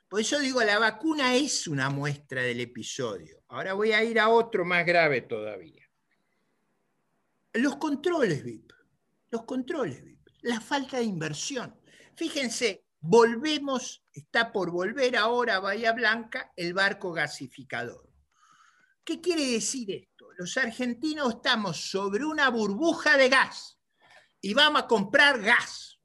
Por 0.08 0.22
eso 0.22 0.40
digo, 0.40 0.64
la 0.64 0.80
vacuna 0.80 1.36
es 1.36 1.68
una 1.68 1.90
muestra 1.90 2.42
del 2.42 2.62
episodio. 2.62 3.44
Ahora 3.50 3.74
voy 3.74 3.92
a 3.92 4.04
ir 4.04 4.20
a 4.20 4.30
otro 4.30 4.66
más 4.66 4.86
grave 4.86 5.22
todavía. 5.22 5.88
Los 7.54 7.78
controles 7.78 8.44
VIP, 8.44 8.72
los 9.32 9.44
controles 9.44 10.04
VIP, 10.04 10.30
la 10.42 10.62
falta 10.62 10.98
de 10.98 11.04
inversión. 11.04 11.80
Fíjense, 12.16 12.86
volvemos, 13.00 14.04
está 14.12 14.52
por 14.52 14.72
volver 14.72 15.16
ahora 15.16 15.56
a 15.56 15.60
Bahía 15.60 15.94
Blanca 15.94 16.52
el 16.56 16.74
barco 16.74 17.12
gasificador. 17.12 18.10
¿Qué 19.04 19.22
quiere 19.22 19.46
decir 19.46 19.90
esto? 19.92 20.28
Los 20.38 20.56
argentinos 20.58 21.36
estamos 21.36 21.90
sobre 21.90 22.26
una 22.26 22.50
burbuja 22.50 23.18
de 23.18 23.30
gas 23.30 23.80
y 24.42 24.54
vamos 24.54 24.84
a 24.84 24.88
comprar 24.88 25.42
gas. 25.42 25.99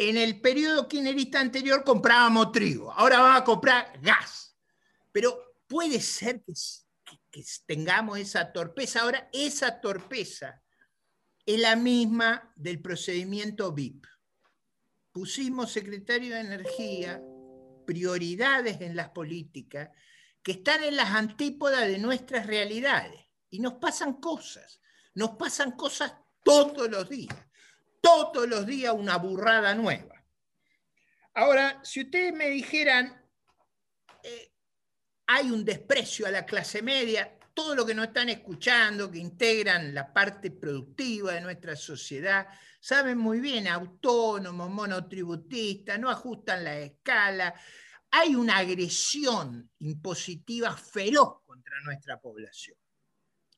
En 0.00 0.16
el 0.16 0.40
periodo 0.40 0.88
kirchnerista 0.88 1.40
anterior 1.40 1.84
comprábamos 1.84 2.52
trigo, 2.52 2.90
ahora 2.92 3.20
vamos 3.20 3.40
a 3.40 3.44
comprar 3.44 4.00
gas. 4.00 4.56
Pero 5.12 5.56
puede 5.66 6.00
ser 6.00 6.42
que, 6.42 6.54
que 7.30 7.44
tengamos 7.66 8.18
esa 8.18 8.50
torpeza. 8.50 9.02
Ahora, 9.02 9.28
esa 9.32 9.80
torpeza 9.80 10.62
es 11.44 11.60
la 11.60 11.76
misma 11.76 12.52
del 12.56 12.80
procedimiento 12.80 13.72
VIP 13.72 14.06
pusimos 15.12 15.72
secretario 15.72 16.34
de 16.34 16.40
Energía, 16.40 17.22
prioridades 17.86 18.80
en 18.80 18.96
las 18.96 19.10
políticas 19.10 19.90
que 20.42 20.52
están 20.52 20.82
en 20.84 20.96
las 20.96 21.10
antípodas 21.10 21.86
de 21.86 21.98
nuestras 21.98 22.46
realidades. 22.46 23.20
Y 23.50 23.58
nos 23.58 23.74
pasan 23.74 24.14
cosas, 24.14 24.80
nos 25.14 25.30
pasan 25.30 25.72
cosas 25.72 26.14
todos 26.44 26.88
los 26.88 27.08
días, 27.08 27.36
todos 28.00 28.48
los 28.48 28.66
días 28.66 28.94
una 28.96 29.16
burrada 29.16 29.74
nueva. 29.74 30.24
Ahora, 31.34 31.80
si 31.84 32.02
ustedes 32.02 32.32
me 32.32 32.48
dijeran, 32.48 33.24
eh, 34.22 34.52
hay 35.26 35.50
un 35.50 35.64
desprecio 35.64 36.26
a 36.26 36.30
la 36.30 36.44
clase 36.44 36.82
media, 36.82 37.38
todo 37.54 37.74
lo 37.74 37.86
que 37.86 37.94
nos 37.94 38.08
están 38.08 38.28
escuchando, 38.28 39.10
que 39.10 39.18
integran 39.18 39.94
la 39.94 40.12
parte 40.12 40.50
productiva 40.50 41.32
de 41.32 41.40
nuestra 41.40 41.76
sociedad, 41.76 42.48
saben 42.80 43.18
muy 43.18 43.40
bien, 43.40 43.68
autónomos, 43.68 44.70
monotributistas, 44.70 45.98
no 45.98 46.10
ajustan 46.10 46.64
la 46.64 46.78
escala. 46.78 47.54
Hay 48.10 48.34
una 48.34 48.56
agresión 48.56 49.70
impositiva 49.80 50.76
feroz 50.76 51.42
contra 51.44 51.80
nuestra 51.82 52.18
población. 52.20 52.76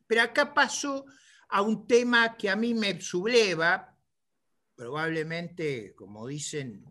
Pero 0.07 0.23
acá 0.23 0.53
paso 0.53 1.07
a 1.49 1.63
un 1.63 1.87
tema 1.87 2.37
que 2.37 2.51
a 2.51 2.57
mí 2.57 2.75
me 2.75 3.01
subleva, 3.01 3.92
probablemente, 4.83 5.95
como 5.95 6.27
dicen 6.27 6.85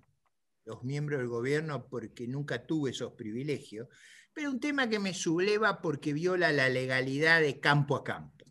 los 0.63 0.81
miembros 0.81 1.19
del 1.19 1.27
gobierno, 1.27 1.89
porque 1.89 2.25
nunca 2.25 2.65
tuve 2.65 2.91
esos 2.91 3.11
privilegios, 3.15 3.89
pero 4.31 4.49
un 4.49 4.61
tema 4.61 4.87
que 4.87 4.97
me 4.97 5.13
subleva 5.13 5.81
porque 5.81 6.13
viola 6.13 6.53
la 6.53 6.69
legalidad 6.69 7.41
de 7.41 7.59
campo 7.59 7.97
a 7.97 8.03
campo, 8.05 8.45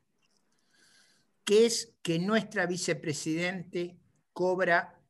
que 1.43 1.65
es 1.65 1.95
que 2.03 2.19
nuestra 2.19 2.67
vicepresidente 2.67 3.99
cobra 4.35 5.01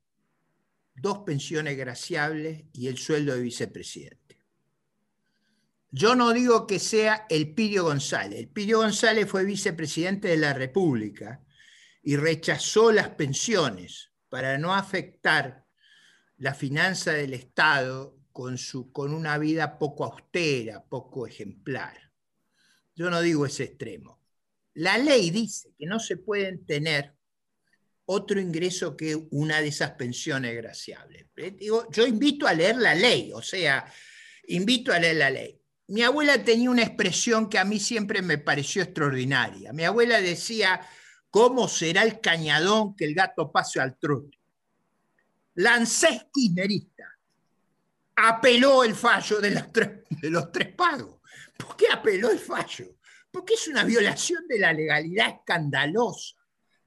dos 0.94 1.18
pensiones 1.26 1.76
graciables 1.76 2.66
y 2.72 2.86
el 2.86 2.98
sueldo 2.98 3.34
de 3.34 3.40
vicepresidente. 3.40 4.38
Yo 5.90 6.14
no 6.14 6.32
digo 6.32 6.68
que 6.68 6.78
sea 6.78 7.26
el 7.28 7.52
Pidio 7.52 7.82
González. 7.82 8.38
El 8.38 8.48
Pidio 8.48 8.78
González 8.78 9.28
fue 9.28 9.44
vicepresidente 9.44 10.28
de 10.28 10.36
la 10.36 10.54
República 10.54 11.42
y 12.00 12.14
rechazó 12.14 12.92
las 12.92 13.08
pensiones 13.08 14.09
para 14.30 14.56
no 14.56 14.74
afectar 14.74 15.66
la 16.38 16.54
finanza 16.54 17.12
del 17.12 17.34
Estado 17.34 18.16
con, 18.32 18.56
su, 18.56 18.90
con 18.92 19.12
una 19.12 19.36
vida 19.36 19.78
poco 19.78 20.04
austera, 20.04 20.82
poco 20.82 21.26
ejemplar. 21.26 22.10
Yo 22.94 23.10
no 23.10 23.20
digo 23.20 23.44
ese 23.44 23.64
extremo. 23.64 24.22
La 24.74 24.96
ley 24.96 25.30
dice 25.30 25.74
que 25.78 25.84
no 25.84 26.00
se 26.00 26.16
pueden 26.16 26.64
tener 26.64 27.14
otro 28.06 28.40
ingreso 28.40 28.96
que 28.96 29.14
una 29.30 29.60
de 29.60 29.68
esas 29.68 29.92
pensiones 29.92 30.56
graciables. 30.56 31.26
Eh, 31.36 31.56
yo 31.90 32.06
invito 32.06 32.46
a 32.46 32.54
leer 32.54 32.76
la 32.76 32.94
ley, 32.94 33.32
o 33.32 33.42
sea, 33.42 33.84
invito 34.48 34.92
a 34.92 34.98
leer 34.98 35.16
la 35.16 35.30
ley. 35.30 35.60
Mi 35.88 36.02
abuela 36.02 36.42
tenía 36.42 36.70
una 36.70 36.82
expresión 36.82 37.48
que 37.50 37.58
a 37.58 37.64
mí 37.64 37.80
siempre 37.80 38.22
me 38.22 38.38
pareció 38.38 38.82
extraordinaria. 38.82 39.72
Mi 39.72 39.84
abuela 39.84 40.20
decía, 40.20 40.80
¿cómo 41.30 41.68
será 41.68 42.02
el 42.02 42.20
cañadón 42.20 42.94
que 42.94 43.04
el 43.04 43.14
gato 43.14 43.50
pase 43.50 43.80
al 43.80 43.98
trote? 43.98 44.38
Lancés 45.54 46.26
kirchnerista, 46.32 47.18
apeló 48.16 48.84
el 48.84 48.94
fallo 48.94 49.40
de 49.40 49.50
los, 49.50 49.72
tres, 49.72 50.04
de 50.08 50.30
los 50.30 50.52
tres 50.52 50.74
pagos. 50.74 51.20
¿Por 51.56 51.76
qué 51.76 51.86
apeló 51.90 52.30
el 52.30 52.38
fallo? 52.38 52.96
Porque 53.30 53.54
es 53.54 53.68
una 53.68 53.84
violación 53.84 54.46
de 54.48 54.58
la 54.58 54.72
legalidad 54.72 55.28
escandalosa 55.28 56.36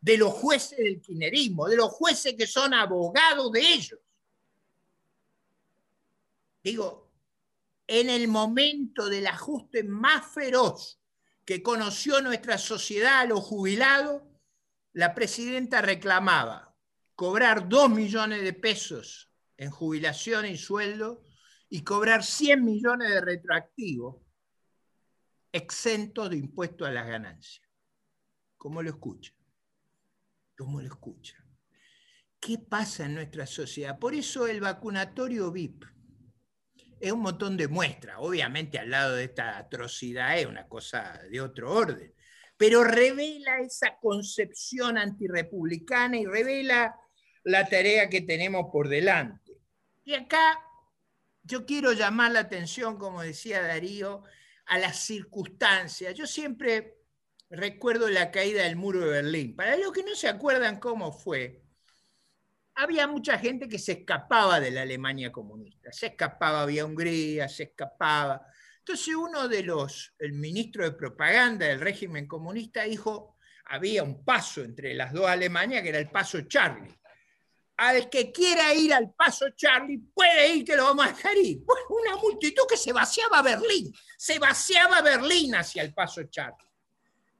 de 0.04 0.18
los 0.18 0.34
jueces 0.34 0.80
del 0.80 1.00
kirchnerismo, 1.00 1.68
de 1.70 1.78
los 1.78 1.90
jueces 1.90 2.36
que 2.38 2.46
son 2.46 2.74
abogados 2.74 3.50
de 3.54 3.62
ellos. 3.62 4.00
Digo, 6.62 7.10
en 7.88 8.10
el 8.10 8.28
momento 8.28 9.08
del 9.08 9.28
ajuste 9.28 9.84
más 9.84 10.26
feroz 10.34 11.00
que 11.46 11.64
conoció 11.64 12.20
nuestra 12.22 12.58
sociedad 12.58 13.22
a 13.22 13.26
los 13.26 13.42
jubilados, 13.42 14.24
la 14.94 15.14
presidenta 15.14 15.82
reclamaba 15.82 16.76
cobrar 17.16 17.68
dos 17.68 17.90
millones 17.90 18.44
de 18.44 18.54
pesos 18.54 19.32
en 19.58 19.70
jubilación 19.70 20.46
y 20.46 20.58
sueldo 20.58 21.24
y 21.70 21.84
cobrar 21.84 22.24
100 22.24 22.64
millones 22.64 23.10
de 23.10 23.22
retroactivos 23.22 24.22
exentos 25.52 26.30
de 26.30 26.38
impuesto 26.38 26.86
a 26.86 26.92
las 26.92 27.08
ganancias. 27.08 27.68
¿Cómo 28.58 28.82
lo 28.82 28.90
escuchan? 28.90 29.36
¿Cómo 30.58 30.80
lo 30.80 30.88
escuchan? 30.88 31.44
¿Qué 32.40 32.60
pasa 32.60 33.06
en 33.06 33.16
nuestra 33.16 33.46
sociedad? 33.46 33.98
Por 33.98 34.14
eso 34.14 34.48
el 34.48 34.62
vacunatorio 34.62 35.52
VIP 35.52 35.86
es 37.00 37.12
un 37.12 37.22
montón 37.22 37.58
de 37.58 37.68
muestras. 37.68 38.18
Obviamente 38.20 38.80
al 38.80 38.90
lado 38.90 39.16
de 39.16 39.26
esta 39.26 39.58
atrocidad 39.58 40.38
es 40.38 40.46
una 40.46 40.68
cosa 40.68 41.20
de 41.30 41.42
otro 41.42 41.72
orden, 41.72 42.14
pero 42.64 42.86
revela 42.86 43.60
esa 43.60 43.98
concepción 44.00 44.98
antirepublicana 44.98 46.18
y 46.18 46.26
revela 46.26 46.98
la 47.44 47.68
tarea 47.68 48.08
que 48.08 48.22
tenemos 48.22 48.68
por 48.72 48.88
delante. 48.88 49.52
Y 50.06 50.14
acá 50.14 50.58
yo 51.42 51.66
quiero 51.66 51.92
llamar 51.92 52.32
la 52.32 52.40
atención, 52.40 52.98
como 52.98 53.22
decía 53.22 53.62
Darío, 53.62 54.24
a 54.66 54.78
las 54.80 54.96
circunstancias. 54.96 56.14
Yo 56.14 56.26
siempre 56.26 57.00
recuerdo 57.50 58.08
la 58.08 58.32
caída 58.32 58.64
del 58.64 58.78
muro 58.78 59.02
de 59.02 59.08
Berlín. 59.08 59.58
Para 59.58 59.76
los 59.76 59.92
que 59.92 60.04
no 60.04 60.16
se 60.16 60.30
acuerdan 60.30 60.80
cómo 60.80 61.12
fue, 61.12 61.66
había 62.76 63.08
mucha 63.08 63.38
gente 63.40 63.68
que 63.68 63.78
se 63.78 63.92
escapaba 63.92 64.62
de 64.62 64.72
la 64.72 64.84
Alemania 64.84 65.34
comunista. 65.34 65.92
Se 65.92 66.06
escapaba 66.06 66.66
vía 66.66 66.86
Hungría, 66.86 67.50
se 67.50 67.64
escapaba. 67.64 68.48
Entonces 68.86 69.16
uno 69.16 69.48
de 69.48 69.64
los, 69.64 70.14
el 70.20 70.34
ministro 70.34 70.84
de 70.84 70.92
propaganda 70.92 71.68
del 71.68 71.80
régimen 71.80 72.28
comunista 72.28 72.84
dijo, 72.84 73.38
había 73.66 74.04
un 74.04 74.26
paso 74.26 74.62
entre 74.62 74.94
las 74.94 75.14
dos 75.14 75.26
Alemanias 75.26 75.82
que 75.82 75.90
era 75.90 76.00
el 76.00 76.10
paso 76.10 76.42
Charlie 76.42 76.94
al 77.78 78.10
que 78.10 78.32
quiera 78.32 78.74
ir 78.74 78.94
al 78.94 79.14
paso 79.14 79.50
Charlie 79.56 80.00
puede 80.14 80.56
ir 80.56 80.66
que 80.66 80.76
lo 80.76 80.84
vamos 80.84 81.06
a 81.06 81.10
dejar 81.10 81.38
ir. 81.38 81.64
una 81.90 82.18
multitud 82.18 82.64
que 82.70 82.78
se 82.78 82.94
vaciaba 82.94 83.42
Berlín, 83.42 83.94
se 84.18 84.40
vaciaba 84.40 85.02
Berlín 85.02 85.56
hacia 85.56 85.82
el 85.82 85.94
paso 85.94 86.24
Charlie. 86.24 86.68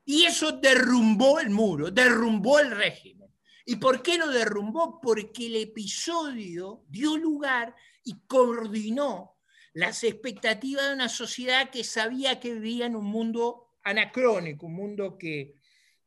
Y 0.06 0.26
eso 0.26 0.54
derrumbó 0.54 1.40
el 1.40 1.50
muro, 1.50 1.92
derrumbó 1.92 2.60
el 2.60 2.72
régimen. 2.72 3.30
¿Y 3.66 3.78
por 3.78 4.02
qué 4.02 4.18
lo 4.18 4.28
derrumbó? 4.28 5.00
Porque 5.00 5.46
el 5.46 5.56
episodio 5.56 6.84
dio 6.90 7.16
lugar 7.18 7.74
y 8.04 8.20
coordinó 8.28 9.33
las 9.74 10.04
expectativas 10.04 10.88
de 10.88 10.94
una 10.94 11.10
sociedad 11.10 11.70
que 11.70 11.84
sabía 11.84 12.40
que 12.40 12.54
vivía 12.54 12.86
en 12.86 12.96
un 12.96 13.06
mundo 13.06 13.72
anacrónico, 13.84 14.68
un 14.68 14.76
mundo 14.76 15.18
que, 15.18 15.56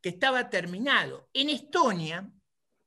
que 0.01 0.11
estaba 0.11 0.49
terminado. 0.49 1.29
En 1.33 1.51
Estonia, 1.51 2.31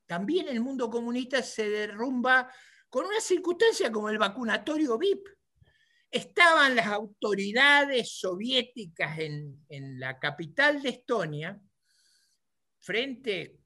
también 0.05 0.47
el 0.47 0.61
mundo 0.61 0.89
comunista 0.89 1.43
se 1.43 1.69
derrumba 1.69 2.51
con 2.89 3.05
una 3.05 3.19
circunstancia 3.19 3.91
como 3.91 4.09
el 4.09 4.17
vacunatorio 4.17 4.97
VIP. 4.97 5.27
Estaban 6.09 6.75
las 6.75 6.87
autoridades 6.87 8.17
soviéticas 8.17 9.19
en, 9.19 9.99
la 9.99 10.17
capital 10.17 10.81
de 10.81 10.89
Estonia, 10.89 11.61
frente, 12.79 13.59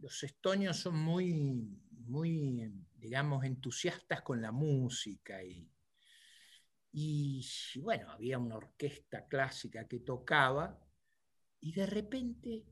los 0.00 0.22
estonios 0.24 0.78
son 0.78 0.96
muy, 0.96 1.68
muy, 2.06 2.72
digamos, 2.96 3.44
entusiastas 3.44 4.22
con 4.22 4.42
la 4.42 4.50
música 4.50 5.44
y, 5.44 5.70
y 6.92 7.44
bueno, 7.80 8.10
había 8.10 8.38
una 8.38 8.56
orquesta 8.56 9.26
clásica 9.28 9.86
que 9.86 10.00
tocaba 10.00 10.78
y 11.60 11.72
de 11.72 11.86
repente 11.86 12.64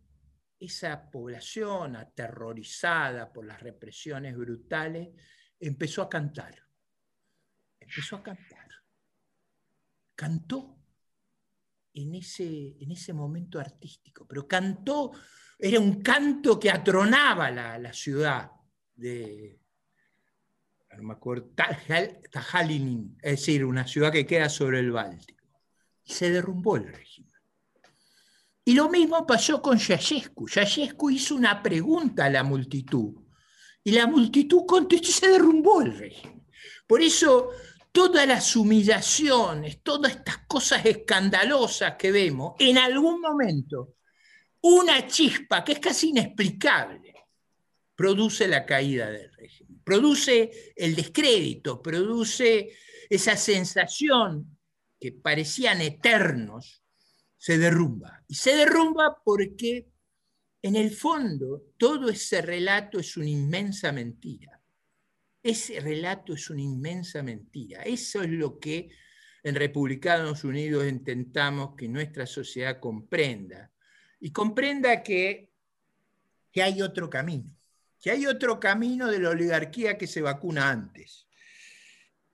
esa 0.59 1.11
población 1.11 1.97
aterrorizada 1.97 3.33
por 3.33 3.47
las 3.47 3.61
represiones 3.61 4.37
brutales 4.37 5.11
empezó 5.61 6.03
a 6.03 6.09
cantar. 6.09 6.55
Empezó 7.81 8.17
a 8.17 8.23
cantar. 8.23 8.69
Cantó 10.15 10.79
en 11.95 12.15
ese, 12.15 12.77
en 12.81 12.91
ese 12.91 13.13
momento 13.13 13.59
artístico, 13.59 14.27
pero 14.27 14.47
cantó, 14.47 15.13
era 15.59 15.81
un 15.81 16.03
canto 16.03 16.59
que 16.59 16.71
atronaba 16.71 17.51
la, 17.51 17.93
ciudad 17.93 18.51
de, 18.95 19.61
no 20.97 21.03
me 21.03 21.13
acuerdo, 21.15 21.51
Tajalinin, 22.31 23.17
es 23.23 23.33
decir, 23.33 23.65
una 23.65 23.87
ciudad 23.87 24.13
que 24.13 24.27
queda 24.27 24.49
sobre 24.49 24.81
el 24.81 24.91
Báltico. 24.91 25.45
Y 26.05 26.13
se 26.13 26.31
derrumbó 26.31 26.77
el 26.77 26.93
régimen. 26.93 27.33
Y 28.65 28.75
lo 28.75 28.89
mismo 28.89 29.27
pasó 29.27 29.63
con 29.63 29.79
Yayescu. 29.79 30.49
Yayescu 30.49 31.11
hizo 31.11 31.35
una 31.35 31.63
pregunta 31.63 32.27
a 32.27 32.31
la 32.31 32.43
multitud 32.43 33.15
y 33.83 33.93
la 33.93 34.07
multitud 34.07 34.67
contestó 34.67 35.09
y 35.09 35.13
se 35.13 35.29
derrumbó 35.29 35.81
el 35.81 35.97
régimen. 35.97 36.47
Por 36.87 37.01
eso 37.01 37.51
todas 37.91 38.27
las 38.29 38.55
humillaciones, 38.55 39.83
todas 39.83 40.13
estas 40.13 40.39
cosas 40.47 40.85
escandalosas 40.85 41.95
que 41.97 42.13
vemos, 42.13 42.55
en 42.59 42.77
algún 42.77 43.21
momento, 43.21 43.95
una 44.61 45.07
chispa 45.07 45.65
que 45.65 45.73
es 45.73 45.79
casi 45.79 46.11
inexplicable, 46.11 47.15
produce 47.95 48.47
la 48.47 48.67
caída 48.67 49.11
del 49.11 49.33
régimen, 49.33 49.58
produce 49.89 50.75
el 50.77 50.95
descrédito, 50.95 51.81
produce 51.81 52.77
esa 53.09 53.39
sensación 53.39 54.59
que 55.01 55.13
parecían 55.13 55.81
eternos 55.81 56.83
se 57.39 57.57
derrumba. 57.57 58.23
Y 58.29 58.35
se 58.35 58.55
derrumba 58.55 59.23
porque 59.25 59.89
en 60.61 60.77
el 60.77 60.91
fondo 60.91 61.73
todo 61.79 62.11
ese 62.11 62.43
relato 62.43 62.99
es 62.99 63.17
una 63.17 63.31
inmensa 63.31 63.91
mentira. 63.91 64.61
Ese 65.43 65.81
relato 65.81 66.35
es 66.35 66.51
una 66.51 66.61
inmensa 66.61 67.23
mentira. 67.23 67.83
Eso 67.83 68.23
es 68.23 68.29
lo 68.29 68.59
que 68.59 68.91
en 69.43 69.55
Republicanos 69.55 70.45
Unidos 70.45 70.87
intentamos 70.87 71.77
que 71.79 71.89
nuestra 71.89 72.27
sociedad 72.27 72.79
comprenda. 72.79 73.73
Y 74.21 74.33
comprenda 74.33 75.03
que, 75.03 75.51
que 76.53 76.63
hay 76.63 76.83
otro 76.83 77.09
camino, 77.09 77.58
que 78.01 78.11
hay 78.11 78.27
otro 78.27 78.61
camino 78.61 79.11
de 79.11 79.19
la 79.19 79.31
oligarquía 79.31 79.99
que 79.99 80.07
se 80.07 80.23
vacuna 80.23 80.71
antes. 80.71 81.27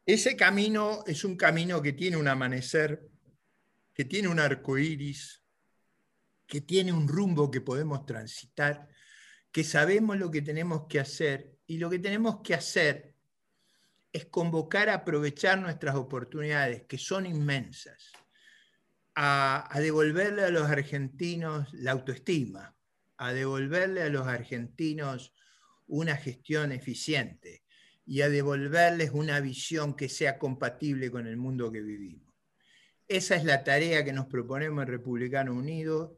Ese 0.07 0.37
camino 0.37 1.03
es 1.07 1.25
un 1.25 1.37
camino 1.37 1.81
que 1.81 1.95
tiene 1.95 2.17
un 2.17 2.29
amanecer 2.29 3.09
que 3.95 4.05
tiene 4.05 4.29
un 4.29 4.41
arco 4.41 4.77
iris, 4.77 5.43
que 6.47 6.61
tiene 6.61 6.93
un 6.93 7.09
rumbo 7.09 7.51
que 7.51 7.61
podemos 7.61 8.05
transitar, 8.05 8.89
que 9.53 9.63
sabemos 9.63 10.19
lo 10.19 10.31
que 10.31 10.43
tenemos 10.43 10.87
que 10.89 10.99
hacer 10.99 11.57
y 11.67 11.79
lo 11.79 11.89
que 11.89 12.01
tenemos 12.01 12.41
que 12.43 12.55
hacer 12.55 13.15
es 14.13 14.27
convocar 14.27 14.89
a 14.89 14.95
aprovechar 14.95 15.59
nuestras 15.61 15.95
oportunidades, 15.95 16.83
que 16.87 16.99
son 16.99 17.25
inmensas, 17.25 18.13
a, 19.15 19.69
a 19.75 19.81
devolverle 19.81 20.43
a 20.43 20.51
los 20.51 20.69
argentinos 20.69 21.73
la 21.73 21.93
autoestima, 21.93 22.77
a 23.17 23.33
devolverle 23.33 24.03
a 24.03 24.09
los 24.09 24.27
argentinos 24.27 25.33
una 25.87 26.17
gestión 26.17 26.73
eficiente 26.73 27.65
y 28.07 28.21
a 28.21 28.29
devolverles 28.29 29.11
una 29.13 29.41
visión 29.41 29.95
que 29.95 30.09
sea 30.09 30.39
compatible 30.39 31.11
con 31.11 31.27
el 31.27 31.37
mundo 31.37 31.73
que 31.73 31.81
vivimos. 31.81 32.33
Esa 33.09 33.37
es 33.37 33.45
la 33.45 33.65
tarea 33.65 34.05
que 34.05 34.13
nos 34.13 34.27
proponemos 34.27 34.83
en 34.83 34.89
Republicano 34.89 35.55
Unido. 35.55 36.17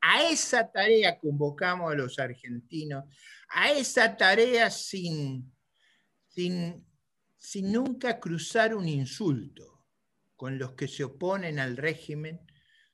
A 0.00 0.22
esa 0.30 0.70
tarea 0.70 1.18
convocamos 1.18 1.92
a 1.92 1.96
los 1.96 2.18
argentinos, 2.18 3.04
a 3.48 3.72
esa 3.72 4.16
tarea 4.16 4.70
sin, 4.70 5.52
sin, 6.28 6.86
sin 7.36 7.72
nunca 7.72 8.20
cruzar 8.20 8.74
un 8.74 8.88
insulto 8.88 9.84
con 10.36 10.58
los 10.58 10.72
que 10.72 10.86
se 10.86 11.02
oponen 11.02 11.58
al 11.58 11.76
régimen, 11.76 12.40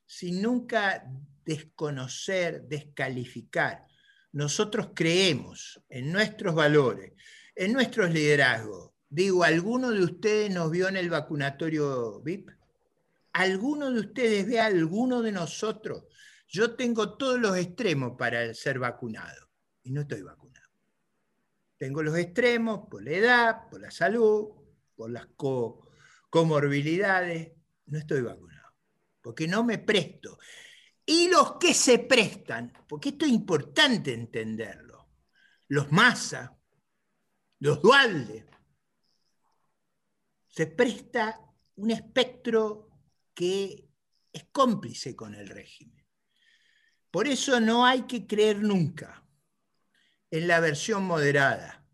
sin 0.07 0.41
nunca 0.41 1.05
desconocer, 1.43 2.63
descalificar. 2.63 3.85
Nosotros 4.35 4.91
creemos 4.93 5.81
en 5.89 6.11
nuestros 6.11 6.55
valores, 6.55 7.13
en 7.55 7.73
nuestros 7.73 8.11
liderazgos. 8.11 8.91
Digo, 9.09 9.43
¿alguno 9.43 9.91
de 9.91 10.03
ustedes 10.03 10.53
nos 10.53 10.69
vio 10.71 10.87
en 10.87 10.97
el 10.97 11.09
vacunatorio 11.09 12.21
VIP? 12.21 12.51
alguno 13.35 13.91
de 13.91 13.99
ustedes 13.99 14.47
ve 14.47 14.61
a 14.61 14.65
alguno 14.67 15.21
de 15.21 15.33
nosotros. 15.33 16.05
Yo 16.47 16.75
tengo 16.75 17.17
todos 17.17 17.37
los 17.37 17.57
extremos 17.57 18.13
para 18.17 18.53
ser 18.53 18.79
vacunado 18.79 19.49
y 19.83 19.91
no 19.91 20.01
estoy 20.01 20.21
vacunado. 20.21 20.69
Tengo 21.77 22.01
los 22.01 22.17
extremos 22.17 22.87
por 22.89 23.03
la 23.03 23.11
edad, 23.11 23.69
por 23.69 23.81
la 23.81 23.91
salud, 23.91 24.51
por 24.95 25.11
las 25.11 25.27
comorbilidades. 26.29 27.51
No 27.87 27.99
estoy 27.99 28.21
vacunado, 28.21 28.69
porque 29.21 29.49
no 29.49 29.65
me 29.65 29.79
presto. 29.79 30.39
Y 31.05 31.29
los 31.29 31.57
que 31.57 31.73
se 31.73 31.99
prestan, 31.99 32.73
porque 32.87 33.09
esto 33.09 33.25
es 33.25 33.31
importante 33.31 34.13
entenderlo, 34.13 35.09
los 35.67 35.91
Massa, 35.91 36.57
los 37.59 37.81
Dualde, 37.81 38.45
se 40.47 40.67
presta 40.67 41.39
un 41.75 41.91
espectro 41.91 42.89
que 43.33 43.89
es 44.31 44.45
cómplice 44.51 45.15
con 45.15 45.35
el 45.35 45.49
régimen. 45.49 46.05
Por 47.11 47.27
eso 47.27 47.59
no 47.59 47.85
hay 47.85 48.03
que 48.03 48.25
creer 48.25 48.61
nunca 48.61 49.25
en 50.31 50.47
la 50.47 50.59
versión 50.59 51.03
moderada. 51.03 51.85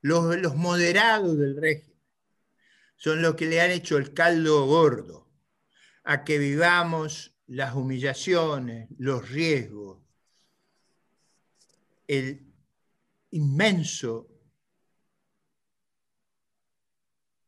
Los, 0.00 0.36
los 0.36 0.54
moderados 0.54 1.36
del 1.38 1.60
régimen 1.60 2.00
son 2.96 3.22
los 3.22 3.34
que 3.34 3.46
le 3.46 3.60
han 3.60 3.70
hecho 3.70 3.96
el 3.96 4.14
caldo 4.14 4.66
gordo 4.66 5.30
a 6.04 6.24
que 6.24 6.38
vivamos 6.38 7.37
las 7.48 7.74
humillaciones, 7.74 8.88
los 8.98 9.28
riesgos, 9.28 9.98
el 12.06 12.54
inmenso 13.30 14.28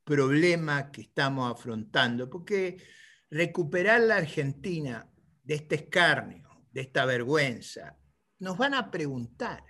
problema 0.04 0.90
que 0.90 1.02
estamos 1.02 1.50
afrontando, 1.52 2.28
porque 2.28 2.82
recuperar 3.30 4.00
la 4.00 4.16
Argentina 4.16 5.08
de 5.42 5.54
este 5.54 5.76
escarnio, 5.76 6.66
de 6.72 6.80
esta 6.80 7.04
vergüenza, 7.04 7.96
nos 8.38 8.56
van 8.56 8.74
a 8.74 8.90
preguntar, 8.90 9.62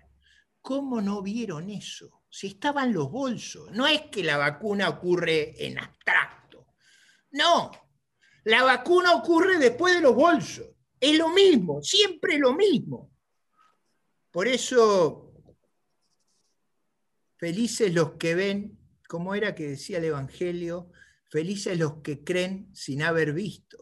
¿cómo 0.60 1.00
no 1.00 1.22
vieron 1.22 1.70
eso? 1.70 2.24
Si 2.30 2.46
estaban 2.46 2.92
los 2.92 3.10
bolsos. 3.10 3.70
No 3.72 3.86
es 3.86 4.02
que 4.02 4.22
la 4.22 4.36
vacuna 4.36 4.88
ocurre 4.88 5.66
en 5.66 5.78
abstracto. 5.78 6.68
No, 7.32 7.72
la 8.44 8.62
vacuna 8.62 9.14
ocurre 9.14 9.58
después 9.58 9.94
de 9.94 10.00
los 10.00 10.14
bolsos. 10.14 10.66
Es 10.98 11.16
lo 11.16 11.28
mismo, 11.30 11.82
siempre 11.82 12.38
lo 12.38 12.54
mismo. 12.54 13.10
Por 14.30 14.46
eso, 14.46 15.32
felices 17.36 17.92
los 17.94 18.12
que 18.12 18.34
ven, 18.34 18.78
como 19.08 19.34
era 19.34 19.54
que 19.54 19.68
decía 19.68 19.98
el 19.98 20.04
Evangelio, 20.04 20.90
felices 21.28 21.78
los 21.78 22.02
que 22.02 22.22
creen 22.22 22.68
sin 22.74 23.02
haber 23.02 23.32
visto. 23.32 23.78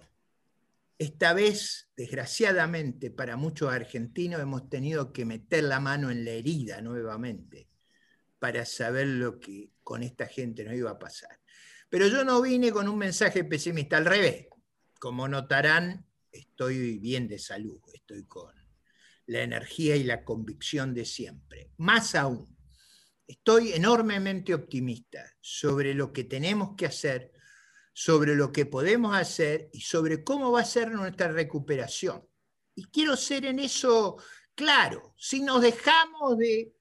Esta 0.98 1.32
vez, 1.32 1.90
desgraciadamente, 1.96 3.10
para 3.10 3.36
muchos 3.36 3.72
argentinos 3.72 4.40
hemos 4.40 4.68
tenido 4.68 5.12
que 5.12 5.24
meter 5.24 5.64
la 5.64 5.80
mano 5.80 6.10
en 6.10 6.24
la 6.24 6.32
herida 6.32 6.80
nuevamente 6.80 7.68
para 8.38 8.64
saber 8.64 9.06
lo 9.06 9.38
que 9.38 9.70
con 9.82 10.02
esta 10.02 10.26
gente 10.26 10.64
nos 10.64 10.74
iba 10.74 10.90
a 10.90 10.98
pasar. 10.98 11.37
Pero 11.88 12.06
yo 12.06 12.24
no 12.24 12.42
vine 12.42 12.70
con 12.70 12.88
un 12.88 12.98
mensaje 12.98 13.44
pesimista, 13.44 13.96
al 13.96 14.04
revés. 14.04 14.46
Como 14.98 15.28
notarán, 15.28 16.06
estoy 16.30 16.98
bien 16.98 17.28
de 17.28 17.38
salud, 17.38 17.80
estoy 17.92 18.24
con 18.24 18.54
la 19.26 19.42
energía 19.42 19.96
y 19.96 20.04
la 20.04 20.24
convicción 20.24 20.94
de 20.94 21.04
siempre. 21.04 21.70
Más 21.76 22.14
aún, 22.14 22.56
estoy 23.26 23.72
enormemente 23.72 24.54
optimista 24.54 25.22
sobre 25.40 25.94
lo 25.94 26.12
que 26.12 26.24
tenemos 26.24 26.74
que 26.76 26.86
hacer, 26.86 27.32
sobre 27.92 28.34
lo 28.34 28.52
que 28.52 28.66
podemos 28.66 29.14
hacer 29.16 29.68
y 29.72 29.82
sobre 29.82 30.24
cómo 30.24 30.52
va 30.52 30.60
a 30.62 30.64
ser 30.64 30.90
nuestra 30.90 31.28
recuperación. 31.28 32.26
Y 32.74 32.84
quiero 32.86 33.16
ser 33.16 33.44
en 33.44 33.58
eso 33.58 34.16
claro. 34.54 35.14
Si 35.16 35.40
nos 35.40 35.62
dejamos 35.62 36.38
de, 36.38 36.72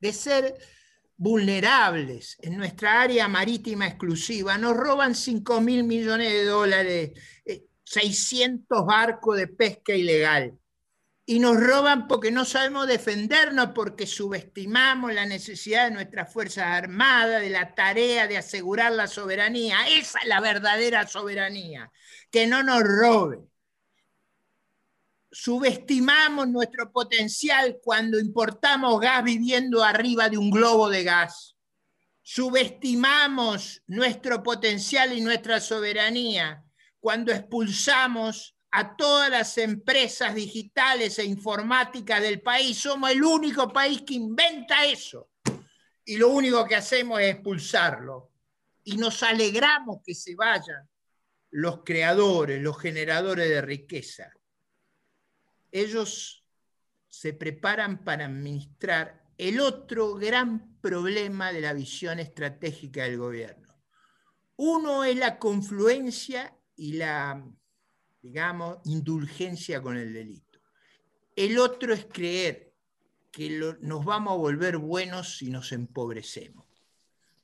de 0.00 0.12
ser 0.12 0.54
vulnerables 1.16 2.36
en 2.40 2.56
nuestra 2.56 3.00
área 3.02 3.28
marítima 3.28 3.86
exclusiva, 3.86 4.58
nos 4.58 4.76
roban 4.76 5.14
5 5.14 5.60
mil 5.60 5.84
millones 5.84 6.32
de 6.32 6.44
dólares, 6.44 7.10
600 7.84 8.78
eh, 8.78 8.84
barcos 8.86 9.36
de 9.36 9.48
pesca 9.48 9.94
ilegal. 9.94 10.58
Y 11.28 11.40
nos 11.40 11.56
roban 11.60 12.06
porque 12.06 12.30
no 12.30 12.44
sabemos 12.44 12.86
defendernos, 12.86 13.70
porque 13.74 14.06
subestimamos 14.06 15.12
la 15.12 15.26
necesidad 15.26 15.88
de 15.88 15.94
nuestras 15.94 16.32
Fuerzas 16.32 16.66
Armadas, 16.66 17.40
de 17.40 17.50
la 17.50 17.74
tarea 17.74 18.28
de 18.28 18.36
asegurar 18.36 18.92
la 18.92 19.08
soberanía. 19.08 19.88
Esa 19.88 20.20
es 20.20 20.26
la 20.26 20.40
verdadera 20.40 21.06
soberanía, 21.08 21.90
que 22.30 22.46
no 22.46 22.62
nos 22.62 22.80
roben 22.82 23.48
subestimamos 25.38 26.48
nuestro 26.48 26.90
potencial 26.90 27.78
cuando 27.82 28.18
importamos 28.18 28.98
gas 28.98 29.22
viviendo 29.22 29.84
arriba 29.84 30.30
de 30.30 30.38
un 30.38 30.50
globo 30.50 30.88
de 30.88 31.04
gas. 31.04 31.54
Subestimamos 32.22 33.82
nuestro 33.86 34.42
potencial 34.42 35.12
y 35.12 35.20
nuestra 35.20 35.60
soberanía 35.60 36.64
cuando 36.98 37.32
expulsamos 37.32 38.56
a 38.70 38.96
todas 38.96 39.28
las 39.28 39.58
empresas 39.58 40.34
digitales 40.34 41.18
e 41.18 41.26
informáticas 41.26 42.22
del 42.22 42.40
país. 42.40 42.78
Somos 42.78 43.10
el 43.10 43.22
único 43.22 43.70
país 43.70 44.04
que 44.06 44.14
inventa 44.14 44.86
eso. 44.86 45.28
Y 46.06 46.16
lo 46.16 46.30
único 46.30 46.64
que 46.64 46.76
hacemos 46.76 47.20
es 47.20 47.34
expulsarlo. 47.34 48.30
Y 48.84 48.96
nos 48.96 49.22
alegramos 49.22 49.98
que 50.02 50.14
se 50.14 50.34
vayan 50.34 50.88
los 51.50 51.84
creadores, 51.84 52.62
los 52.62 52.80
generadores 52.80 53.50
de 53.50 53.60
riqueza 53.60 54.32
ellos 55.80 56.46
se 57.06 57.34
preparan 57.34 58.02
para 58.02 58.24
administrar 58.24 59.22
el 59.36 59.60
otro 59.60 60.14
gran 60.14 60.80
problema 60.80 61.52
de 61.52 61.60
la 61.60 61.74
visión 61.74 62.18
estratégica 62.18 63.02
del 63.04 63.18
gobierno. 63.18 63.74
Uno 64.56 65.04
es 65.04 65.16
la 65.16 65.38
confluencia 65.38 66.56
y 66.76 66.94
la, 66.94 67.46
digamos, 68.22 68.78
indulgencia 68.84 69.82
con 69.82 69.98
el 69.98 70.14
delito. 70.14 70.60
El 71.34 71.58
otro 71.58 71.92
es 71.92 72.06
creer 72.06 72.74
que 73.30 73.76
nos 73.80 74.02
vamos 74.02 74.32
a 74.32 74.36
volver 74.36 74.78
buenos 74.78 75.36
si 75.36 75.50
nos 75.50 75.72
empobrecemos. 75.72 76.66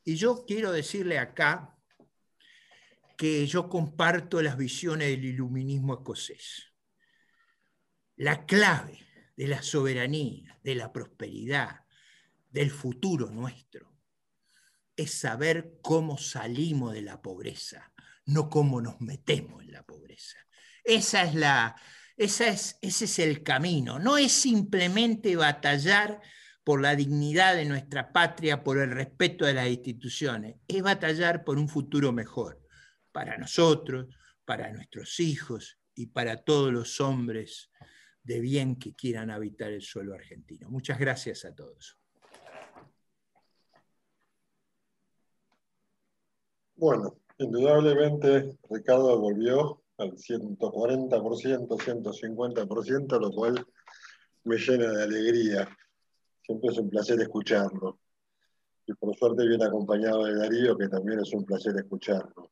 Y 0.04 0.16
yo 0.16 0.46
quiero 0.46 0.72
decirle 0.72 1.18
acá 1.18 1.78
que 3.18 3.46
yo 3.46 3.68
comparto 3.68 4.40
las 4.40 4.56
visiones 4.56 5.08
del 5.08 5.26
iluminismo 5.26 5.94
escocés 5.94 6.71
la 8.16 8.46
clave 8.46 8.98
de 9.36 9.48
la 9.48 9.62
soberanía, 9.62 10.58
de 10.62 10.74
la 10.74 10.92
prosperidad, 10.92 11.80
del 12.50 12.70
futuro 12.70 13.30
nuestro, 13.30 13.92
es 14.96 15.12
saber 15.12 15.78
cómo 15.82 16.18
salimos 16.18 16.92
de 16.92 17.02
la 17.02 17.22
pobreza, 17.22 17.92
no 18.26 18.50
cómo 18.50 18.80
nos 18.80 19.00
metemos 19.00 19.62
en 19.62 19.72
la 19.72 19.82
pobreza. 19.82 20.36
Esa 20.84 21.24
es 21.24 21.34
la, 21.34 21.76
esa 22.16 22.48
es, 22.48 22.78
ese 22.82 23.06
es 23.06 23.18
el 23.18 23.42
camino. 23.42 23.98
No 23.98 24.18
es 24.18 24.32
simplemente 24.32 25.34
batallar 25.34 26.20
por 26.64 26.80
la 26.80 26.94
dignidad 26.94 27.56
de 27.56 27.64
nuestra 27.64 28.12
patria, 28.12 28.62
por 28.62 28.78
el 28.78 28.90
respeto 28.90 29.44
de 29.44 29.54
las 29.54 29.68
instituciones, 29.68 30.56
es 30.68 30.82
batallar 30.82 31.44
por 31.44 31.58
un 31.58 31.68
futuro 31.68 32.12
mejor 32.12 32.62
para 33.10 33.36
nosotros, 33.36 34.06
para 34.44 34.72
nuestros 34.72 35.18
hijos 35.20 35.78
y 35.94 36.06
para 36.06 36.36
todos 36.44 36.72
los 36.72 37.00
hombres 37.00 37.70
de 38.24 38.40
bien 38.40 38.76
que 38.76 38.94
quieran 38.94 39.30
habitar 39.30 39.70
el 39.72 39.82
suelo 39.82 40.14
argentino. 40.14 40.68
Muchas 40.70 40.98
gracias 40.98 41.44
a 41.44 41.54
todos. 41.54 41.98
Bueno, 46.76 47.16
indudablemente 47.38 48.58
Ricardo 48.68 49.18
volvió 49.18 49.82
al 49.98 50.12
140%, 50.12 51.78
150%, 51.78 53.20
lo 53.20 53.30
cual 53.30 53.66
me 54.44 54.56
llena 54.56 54.90
de 54.90 55.02
alegría. 55.04 55.68
Siempre 56.42 56.70
es 56.70 56.78
un 56.78 56.90
placer 56.90 57.20
escucharlo. 57.20 57.98
Y 58.86 58.94
por 58.94 59.16
suerte 59.16 59.46
viene 59.46 59.64
acompañado 59.64 60.24
de 60.24 60.34
Darío, 60.34 60.76
que 60.76 60.88
también 60.88 61.20
es 61.20 61.32
un 61.32 61.44
placer 61.44 61.76
escucharlo. 61.76 62.50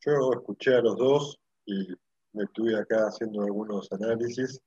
Yo 0.00 0.32
escuché 0.32 0.76
a 0.76 0.80
los 0.80 0.96
dos 0.96 1.40
y 1.66 1.88
me 2.32 2.44
estuve 2.44 2.78
acá 2.78 3.08
haciendo 3.08 3.42
algunos 3.42 3.90
análisis 3.90 4.60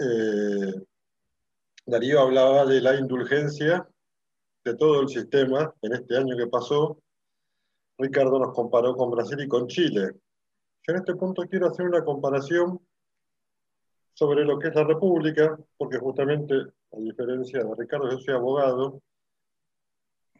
eh, 0.00 0.72
Darío 1.84 2.20
hablaba 2.20 2.64
de 2.64 2.80
la 2.80 2.94
indulgencia 2.96 3.86
de 4.64 4.74
todo 4.74 5.02
el 5.02 5.08
sistema 5.08 5.74
en 5.82 5.92
este 5.92 6.16
año 6.16 6.36
que 6.36 6.46
pasó. 6.46 7.02
Ricardo 7.98 8.38
nos 8.38 8.54
comparó 8.54 8.96
con 8.96 9.10
Brasil 9.10 9.40
y 9.40 9.48
con 9.48 9.66
Chile. 9.66 10.12
Yo 10.82 10.94
en 10.94 10.96
este 10.96 11.14
punto 11.14 11.42
quiero 11.42 11.66
hacer 11.66 11.86
una 11.86 12.02
comparación 12.02 12.80
sobre 14.14 14.44
lo 14.44 14.58
que 14.58 14.68
es 14.68 14.74
la 14.74 14.84
República, 14.84 15.58
porque 15.76 15.98
justamente, 15.98 16.54
a 16.92 16.96
diferencia 16.96 17.62
de 17.62 17.74
Ricardo, 17.76 18.10
yo 18.10 18.18
soy 18.18 18.34
abogado. 18.34 19.02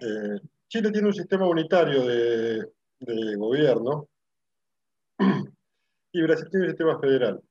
Eh, 0.00 0.40
Chile 0.68 0.90
tiene 0.90 1.08
un 1.08 1.14
sistema 1.14 1.46
unitario 1.46 2.06
de 2.06 3.36
gobierno 3.36 4.08
y 6.12 6.22
Brasil 6.22 6.48
tiene 6.50 6.66
un 6.66 6.70
sistema 6.70 6.98
federal. 6.98 7.42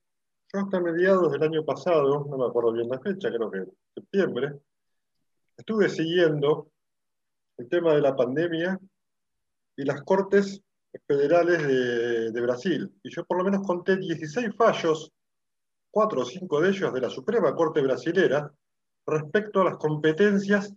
Yo 0.51 0.61
hasta 0.61 0.79
mediados 0.79 1.31
del 1.31 1.43
año 1.43 1.63
pasado, 1.63 2.25
no 2.27 2.37
me 2.37 2.45
acuerdo 2.45 2.71
bien 2.71 2.89
la 2.89 2.99
fecha, 2.99 3.29
creo 3.29 3.51
que 3.51 3.65
septiembre, 3.93 4.59
estuve 5.55 5.89
siguiendo 5.89 6.71
el 7.57 7.69
tema 7.69 7.93
de 7.93 8.01
la 8.01 8.15
pandemia 8.15 8.79
y 9.75 9.83
las 9.83 10.01
cortes 10.01 10.63
federales 11.05 12.33
de, 12.33 12.41
Brasil. 12.41 12.91
Y 13.03 13.11
yo 13.11 13.25
por 13.25 13.37
lo 13.37 13.43
menos 13.43 13.61
conté 13.65 13.97
16 13.97 14.55
fallos, 14.57 15.11
cuatro 15.91 16.21
o 16.21 16.25
cinco 16.25 16.59
de 16.61 16.69
ellos 16.69 16.91
de 16.93 17.01
la 17.01 17.11
Suprema 17.11 17.53
Corte 17.53 17.81
Brasilera, 17.81 18.51
respecto 19.05 19.61
a 19.61 19.65
las 19.65 19.77
competencias 19.77 20.73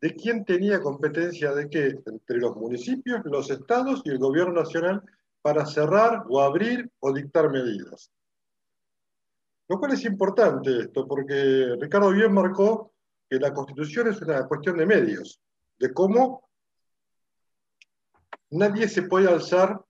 de 0.00 0.14
quién 0.14 0.46
tenía 0.46 0.80
competencia 0.80 1.52
de 1.52 1.68
qué 1.68 2.00
entre 2.06 2.38
los 2.38 2.56
municipios, 2.56 3.20
los 3.24 3.50
estados 3.50 4.00
y 4.04 4.08
el 4.08 4.18
gobierno 4.18 4.62
nacional 4.62 5.02
para 5.42 5.66
cerrar 5.66 6.24
o 6.30 6.40
abrir 6.40 6.90
o 7.00 7.12
dictar 7.12 7.50
medidas. 7.50 8.10
Lo 9.70 9.78
cual 9.78 9.92
es 9.92 10.04
importante 10.04 10.80
esto, 10.80 11.06
porque 11.06 11.76
Ricardo 11.78 12.10
bien 12.10 12.32
marcó 12.32 12.92
que 13.28 13.38
la 13.38 13.54
constitución 13.54 14.08
es 14.08 14.20
una 14.20 14.44
cuestión 14.48 14.76
de 14.76 14.84
medios, 14.84 15.40
de 15.78 15.94
cómo 15.94 16.50
nadie 18.50 18.88
se 18.88 19.02
puede 19.02 19.28
alzar 19.28 19.80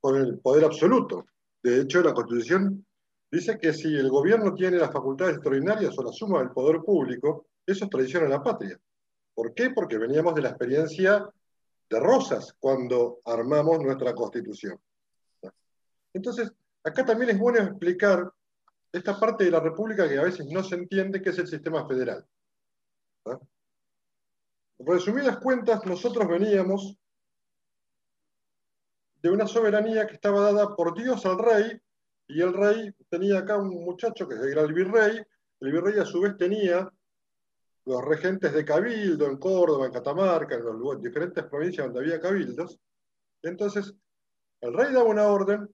con 0.00 0.16
el 0.16 0.38
poder 0.38 0.64
absoluto. 0.64 1.26
De 1.62 1.82
hecho, 1.82 2.00
la 2.00 2.14
constitución 2.14 2.86
dice 3.30 3.58
que 3.58 3.74
si 3.74 3.94
el 3.94 4.08
gobierno 4.08 4.54
tiene 4.54 4.78
las 4.78 4.90
facultades 4.90 5.34
extraordinarias 5.34 5.98
o 5.98 6.04
la 6.04 6.12
suma 6.12 6.38
del 6.38 6.52
poder 6.52 6.80
público, 6.80 7.48
eso 7.66 7.84
es 7.84 7.90
traición 7.90 8.24
a 8.24 8.28
la 8.28 8.42
patria. 8.42 8.80
¿Por 9.34 9.52
qué? 9.52 9.68
Porque 9.72 9.98
veníamos 9.98 10.34
de 10.36 10.40
la 10.40 10.48
experiencia 10.48 11.28
de 11.90 12.00
Rosas 12.00 12.54
cuando 12.58 13.20
armamos 13.26 13.78
nuestra 13.80 14.14
constitución. 14.14 14.80
Entonces, 16.14 16.50
acá 16.82 17.04
también 17.04 17.32
es 17.32 17.38
bueno 17.38 17.58
explicar 17.58 18.32
esta 18.92 19.18
parte 19.18 19.44
de 19.44 19.50
la 19.50 19.60
República 19.60 20.08
que 20.08 20.18
a 20.18 20.24
veces 20.24 20.46
no 20.46 20.62
se 20.62 20.76
entiende, 20.76 21.20
que 21.20 21.30
es 21.30 21.38
el 21.38 21.46
sistema 21.46 21.86
federal. 21.86 22.26
Resumidas 24.78 25.38
cuentas, 25.38 25.84
nosotros 25.84 26.26
veníamos 26.28 26.96
de 29.20 29.30
una 29.30 29.46
soberanía 29.46 30.06
que 30.06 30.14
estaba 30.14 30.40
dada 30.40 30.74
por 30.74 30.96
Dios 30.96 31.26
al 31.26 31.38
rey, 31.38 31.80
y 32.28 32.40
el 32.40 32.52
rey 32.52 32.92
tenía 33.08 33.38
acá 33.38 33.56
un 33.56 33.84
muchacho 33.84 34.28
que 34.28 34.34
era 34.34 34.62
el 34.62 34.72
virrey, 34.72 35.20
el 35.60 35.72
virrey 35.72 35.98
a 35.98 36.04
su 36.04 36.20
vez 36.20 36.36
tenía 36.36 36.90
los 37.84 38.04
regentes 38.04 38.52
de 38.52 38.64
cabildo 38.64 39.26
en 39.26 39.38
Córdoba, 39.38 39.86
en 39.86 39.92
Catamarca, 39.92 40.54
en 40.54 40.62
los 40.62 41.02
diferentes 41.02 41.42
provincias 41.44 41.86
donde 41.86 42.00
había 42.00 42.20
cabildos. 42.20 42.78
Entonces, 43.42 43.94
el 44.60 44.74
rey 44.74 44.92
daba 44.92 45.08
una 45.08 45.26
orden, 45.26 45.68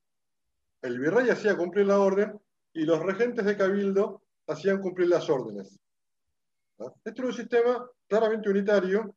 el 0.83 0.99
virrey 0.99 1.29
hacía 1.29 1.57
cumplir 1.57 1.87
la 1.87 1.99
orden 1.99 2.41
y 2.75 2.85
los 2.85 3.01
regentes 3.01 3.45
de 3.45 3.57
cabildo 3.57 4.23
hacían 4.49 4.81
cumplir 4.83 5.09
las 5.09 5.31
órdenes. 5.31 5.79
Este 7.05 7.21
era 7.21 7.29
un 7.29 7.33
sistema 7.33 7.89
claramente 8.09 8.51
unitario 8.51 9.15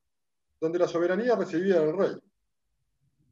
donde 0.59 0.79
la 0.79 0.87
soberanía 0.87 1.35
recibía 1.35 1.79
del 1.79 1.97
rey. 1.97 2.15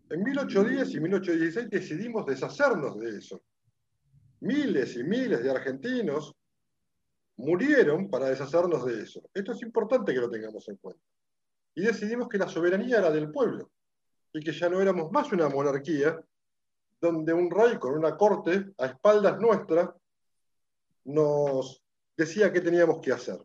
En 0.10 0.24
1810 0.24 0.96
y 0.96 1.00
1816 1.00 1.70
decidimos 1.70 2.26
deshacernos 2.26 3.00
de 3.00 3.18
eso. 3.18 3.42
Miles 4.42 4.96
y 4.98 5.04
miles 5.04 5.44
de 5.44 5.52
argentinos 5.52 6.36
murieron 7.38 8.10
para 8.10 8.30
deshacernos 8.30 8.86
de 8.86 9.04
eso. 9.04 9.22
Esto 9.34 9.52
es 9.54 9.62
importante 9.62 10.14
que 10.14 10.20
lo 10.20 10.30
tengamos 10.30 10.68
en 10.70 10.78
cuenta. 10.78 11.02
Y 11.76 11.82
decidimos 11.82 12.30
que 12.30 12.38
la 12.38 12.48
soberanía 12.48 12.98
era 12.98 13.12
del 13.12 13.32
pueblo 13.32 13.70
y 14.34 14.40
que 14.40 14.52
ya 14.52 14.70
no 14.70 14.82
éramos 14.82 15.12
más 15.12 15.32
una 15.32 15.50
monarquía 15.50 16.20
donde 17.00 17.34
un 17.34 17.50
rey 17.50 17.78
con 17.78 17.94
una 17.94 18.18
corte 18.18 18.74
a 18.78 18.88
espaldas 18.88 19.40
nuestras 19.40 19.90
nos 21.06 21.84
decía 22.18 22.52
qué 22.52 22.62
teníamos 22.62 23.00
que 23.00 23.12
hacer. 23.12 23.40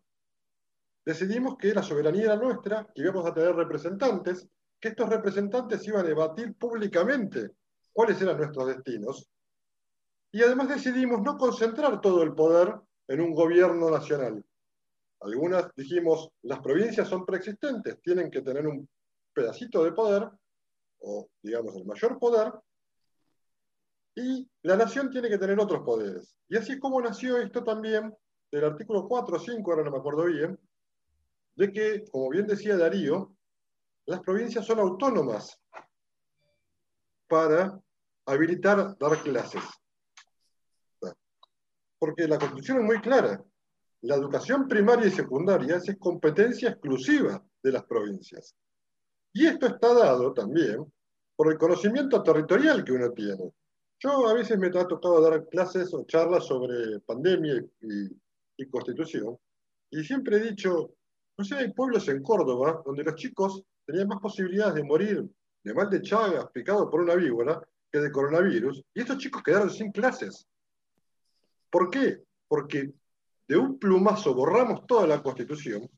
Decidimos 1.04 1.56
que 1.56 1.74
la 1.74 1.82
soberanía 1.82 2.24
era 2.24 2.36
nuestra, 2.36 2.86
que 2.94 3.02
íbamos 3.02 3.26
a 3.26 3.34
tener 3.34 3.54
representantes, 3.54 4.46
que 4.78 4.88
estos 4.88 5.08
representantes 5.08 5.86
iban 5.86 6.04
a 6.04 6.08
debatir 6.08 6.54
públicamente 6.54 7.50
cuáles 7.92 8.20
eran 8.20 8.38
nuestros 8.38 8.66
destinos. 8.66 9.28
Y 10.32 10.42
además 10.42 10.68
decidimos 10.68 11.22
no 11.22 11.36
concentrar 11.36 12.00
todo 12.00 12.22
el 12.22 12.34
poder 12.34 12.74
en 13.08 13.20
un 13.20 13.34
gobierno 13.34 13.90
nacional. 13.90 14.44
Algunas 15.20 15.74
dijimos, 15.74 16.30
las 16.42 16.61
provincias 16.61 17.08
son 17.08 17.26
preexistentes, 17.26 18.00
tienen 18.00 18.30
que 18.30 18.40
tener 18.40 18.66
un 18.66 18.88
pedacito 19.34 19.84
de 19.84 19.92
poder, 19.92 20.28
o 21.00 21.28
digamos 21.42 21.74
el 21.76 21.84
mayor 21.84 22.18
poder, 22.18 22.52
y 24.14 24.48
la 24.62 24.76
nación 24.76 25.11
tiene 25.11 25.28
que 25.28 25.38
tener 25.38 25.58
otros 25.61 25.82
poderes. 25.82 26.34
Y 26.48 26.56
así 26.56 26.72
es 26.72 26.80
como 26.80 27.00
nació 27.00 27.38
esto 27.38 27.62
también 27.62 28.14
del 28.50 28.64
artículo 28.64 29.06
4 29.06 29.36
o 29.36 29.38
5, 29.38 29.70
ahora 29.70 29.84
no 29.84 29.92
me 29.92 29.98
acuerdo 29.98 30.24
bien, 30.24 30.58
de 31.54 31.72
que, 31.72 32.04
como 32.11 32.30
bien 32.30 32.46
decía 32.46 32.76
Darío, 32.76 33.32
las 34.06 34.20
provincias 34.20 34.66
son 34.66 34.80
autónomas 34.80 35.61
para 37.28 37.78
habilitar 38.26 38.96
dar 38.98 39.22
clases. 39.22 39.62
Porque 41.98 42.26
la 42.26 42.38
Constitución 42.38 42.78
es 42.78 42.84
muy 42.84 43.00
clara. 43.00 43.42
La 44.02 44.16
educación 44.16 44.66
primaria 44.66 45.06
y 45.06 45.11
secundaria 45.11 45.76
es 45.76 45.96
competencia 45.98 46.70
exclusiva 46.70 47.44
de 47.62 47.72
las 47.72 47.84
provincias. 47.84 48.56
Y 49.32 49.46
esto 49.46 49.66
está 49.66 49.94
dado 49.94 50.32
también 50.32 50.90
por 51.36 51.52
el 51.52 51.58
conocimiento 51.58 52.22
territorial 52.22 52.82
que 52.82 52.92
uno 52.92 53.12
tiene. 53.12 53.52
Yo 54.03 54.26
a 54.28 54.32
veces 54.32 54.59
me 54.59 54.68
ha 54.68 54.88
tocado 54.88 55.20
dar 55.20 55.46
clases 55.48 55.92
o 55.92 56.05
charlas 56.05 56.46
sobre 56.46 57.01
pandemia 57.01 57.62
y, 58.57 58.66
constitución, 58.70 59.38
y 59.90 60.03
siempre 60.03 60.38
he 60.38 60.51
dicho, 60.51 60.94
no 61.36 61.44
sé, 61.44 61.57
hay 61.57 61.72
pueblos 61.72 62.09
en 62.09 62.22
Córdoba 62.22 62.82
donde 62.84 63.05
los 63.05 63.14
chicos 63.16 63.62
tenían 63.84 64.09
más 64.09 64.20
posibilidades 64.20 64.74
de 64.74 64.84
morir 64.84 65.28
de 65.62 65.74
mal 65.74 65.90
de 65.90 66.01
chagas 66.01 66.51
picado 66.51 66.88
por 66.88 67.03
una 67.03 67.14
víbora 67.14 67.62
que 67.92 67.98
de 67.98 68.11
coronavirus, 68.11 68.82
y 68.94 69.01
estos 69.01 69.18
chicos 69.18 69.42
quedaron 69.42 69.68
sin 69.68 69.92
clases. 69.92 70.48
¿Por 71.68 71.90
qué? 71.90 72.22
Porque 72.48 72.94
de 73.46 73.57
un 73.59 73.78
plumazo 73.78 74.34
borramos 74.34 74.86
toda 74.86 75.07
la 75.07 75.22
constitución 75.22 75.90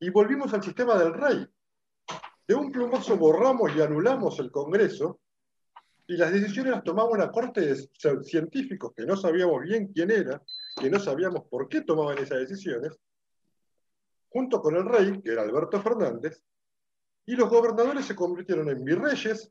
y 0.00 0.08
volvimos 0.08 0.54
al 0.54 0.62
sistema 0.62 0.96
del 0.96 1.12
rey. 1.12 1.46
De 2.46 2.54
un 2.54 2.72
plumazo 2.72 3.18
borramos 3.18 3.74
y 3.76 3.82
anulamos 3.82 4.38
el 4.38 4.50
Congreso 4.50 5.20
y 6.06 6.16
las 6.16 6.32
decisiones 6.32 6.72
las 6.72 6.84
tomaba 6.84 7.10
una 7.10 7.30
corte 7.30 7.60
de 7.62 8.22
científicos 8.22 8.92
que 8.94 9.06
no 9.06 9.16
sabíamos 9.16 9.62
bien 9.62 9.92
quién 9.92 10.10
era, 10.10 10.42
que 10.80 10.90
no 10.90 10.98
sabíamos 10.98 11.44
por 11.48 11.68
qué 11.68 11.80
tomaban 11.80 12.18
esas 12.18 12.40
decisiones, 12.40 12.98
junto 14.28 14.60
con 14.60 14.76
el 14.76 14.84
rey, 14.84 15.20
que 15.22 15.32
era 15.32 15.42
Alberto 15.42 15.80
Fernández, 15.80 16.42
y 17.26 17.36
los 17.36 17.48
gobernadores 17.48 18.04
se 18.04 18.14
convirtieron 18.14 18.68
en 18.68 18.84
virreyes, 18.84 19.50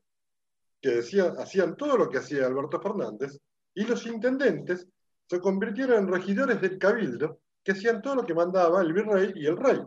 que 0.80 0.98
hacían 0.98 1.76
todo 1.76 1.96
lo 1.96 2.08
que 2.10 2.18
hacía 2.18 2.46
Alberto 2.46 2.80
Fernández, 2.80 3.38
y 3.74 3.84
los 3.84 4.06
intendentes 4.06 4.86
se 5.26 5.40
convirtieron 5.40 6.04
en 6.04 6.12
regidores 6.12 6.60
del 6.60 6.78
cabildo, 6.78 7.40
que 7.64 7.72
hacían 7.72 8.02
todo 8.02 8.16
lo 8.16 8.26
que 8.26 8.34
mandaba 8.34 8.82
el 8.82 8.92
virrey 8.92 9.32
y 9.34 9.46
el 9.46 9.56
rey. 9.56 9.80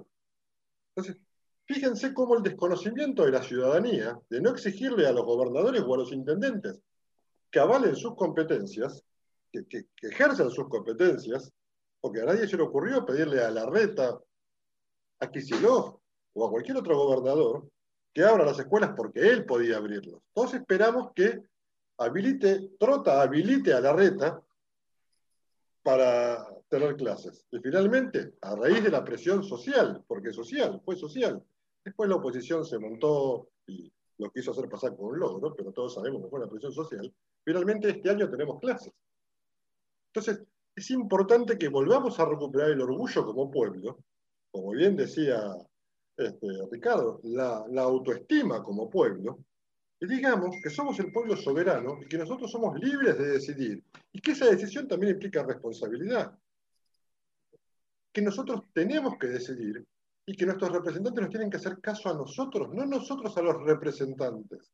Entonces, 0.95 1.21
Fíjense 1.67 2.13
cómo 2.13 2.37
el 2.37 2.43
desconocimiento 2.43 3.25
de 3.25 3.31
la 3.31 3.43
ciudadanía, 3.43 4.17
de 4.29 4.39
no 4.39 4.51
exigirle 4.51 5.05
a 5.05 5.11
los 5.11 5.25
gobernadores 5.25 5.83
o 5.85 5.93
a 5.93 5.97
los 5.97 6.13
intendentes 6.13 6.79
que 7.51 7.59
avalen 7.59 7.93
sus 7.93 8.15
competencias, 8.15 9.03
que, 9.51 9.85
ejerzan 10.01 10.49
sus 10.49 10.69
competencias, 10.69 11.51
porque 11.99 12.21
a 12.21 12.25
nadie 12.25 12.47
se 12.47 12.55
le 12.55 12.63
ocurrió 12.63 13.05
pedirle 13.05 13.43
a 13.43 13.51
Larreta, 13.51 14.17
a 15.19 15.29
Kicillof 15.29 15.95
o 16.33 16.47
a 16.47 16.49
cualquier 16.49 16.77
otro 16.77 16.95
gobernador 16.95 17.69
que 18.13 18.23
abra 18.23 18.45
las 18.45 18.59
escuelas 18.59 18.93
porque 18.95 19.19
él 19.19 19.45
podía 19.45 19.75
abrirlos. 19.75 20.21
Todos 20.33 20.53
esperamos 20.53 21.11
que 21.13 21.41
habilite, 21.97 22.71
Trota 22.79 23.21
habilite 23.21 23.73
a 23.73 23.81
Larreta 23.81 24.41
para 25.83 26.47
tener 26.69 26.95
clases. 26.95 27.45
Y 27.51 27.59
finalmente, 27.59 28.35
a 28.41 28.55
raíz 28.55 28.83
de 28.83 28.89
la 28.89 29.03
presión 29.03 29.43
social, 29.43 30.01
porque 30.07 30.31
social, 30.31 30.81
fue 30.85 30.95
social, 30.95 31.43
Después 31.87 32.09
la 32.09 32.17
oposición 32.17 32.65
se 32.65 32.77
montó 32.79 33.47
y 33.65 33.89
lo 34.17 34.29
quiso 34.29 34.51
hacer 34.51 34.67
pasar 34.67 34.93
por 34.93 35.13
un 35.13 35.19
logro, 35.19 35.55
pero 35.55 35.71
todos 35.71 35.93
sabemos 35.93 36.21
que 36.21 36.27
fue 36.27 36.39
una 36.39 36.49
presión 36.49 36.73
social. 36.73 37.13
Finalmente 37.45 37.89
este 37.89 38.09
año 38.09 38.29
tenemos 38.29 38.59
clases. 38.59 38.91
Entonces, 40.07 40.45
es 40.75 40.91
importante 40.91 41.57
que 41.57 41.69
volvamos 41.69 42.19
a 42.19 42.25
recuperar 42.25 42.71
el 42.71 42.81
orgullo 42.81 43.25
como 43.25 43.49
pueblo, 43.49 43.99
como 44.51 44.71
bien 44.71 44.97
decía 44.97 45.55
este, 46.17 46.47
Ricardo, 46.69 47.21
la, 47.23 47.63
la 47.69 47.83
autoestima 47.83 48.61
como 48.61 48.89
pueblo, 48.89 49.39
y 49.97 50.07
digamos 50.07 50.57
que 50.61 50.69
somos 50.69 50.99
el 50.99 51.13
pueblo 51.13 51.37
soberano 51.37 51.99
y 52.01 52.09
que 52.09 52.17
nosotros 52.17 52.51
somos 52.51 52.77
libres 52.81 53.17
de 53.17 53.29
decidir, 53.29 53.81
y 54.11 54.19
que 54.19 54.31
esa 54.31 54.47
decisión 54.47 54.89
también 54.89 55.13
implica 55.13 55.41
responsabilidad. 55.41 56.37
Que 58.11 58.21
nosotros 58.21 58.63
tenemos 58.73 59.17
que 59.17 59.27
decidir 59.27 59.87
y 60.29 60.35
que 60.35 60.45
nuestros 60.45 60.73
representantes 60.73 61.21
nos 61.21 61.29
tienen 61.29 61.49
que 61.49 61.55
hacer 61.55 61.79
caso 61.79 62.09
a 62.09 62.13
nosotros, 62.13 62.67
no 62.73 62.85
nosotros 62.85 63.35
a 63.37 63.41
los 63.41 63.63
representantes. 63.63 64.73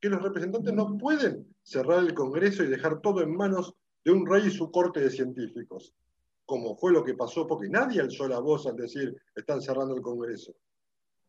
Que 0.00 0.08
los 0.08 0.22
representantes 0.22 0.72
no 0.72 0.96
pueden 0.96 1.54
cerrar 1.62 1.98
el 1.98 2.14
Congreso 2.14 2.64
y 2.64 2.68
dejar 2.68 3.02
todo 3.02 3.20
en 3.20 3.36
manos 3.36 3.74
de 4.02 4.12
un 4.12 4.26
rey 4.26 4.46
y 4.46 4.50
su 4.50 4.70
corte 4.70 5.00
de 5.00 5.10
científicos, 5.10 5.92
como 6.46 6.74
fue 6.74 6.90
lo 6.90 7.04
que 7.04 7.12
pasó, 7.12 7.46
porque 7.46 7.68
nadie 7.68 8.00
alzó 8.00 8.26
la 8.26 8.38
voz 8.38 8.66
al 8.66 8.76
decir 8.76 9.14
están 9.34 9.60
cerrando 9.60 9.94
el 9.94 10.00
Congreso. 10.00 10.54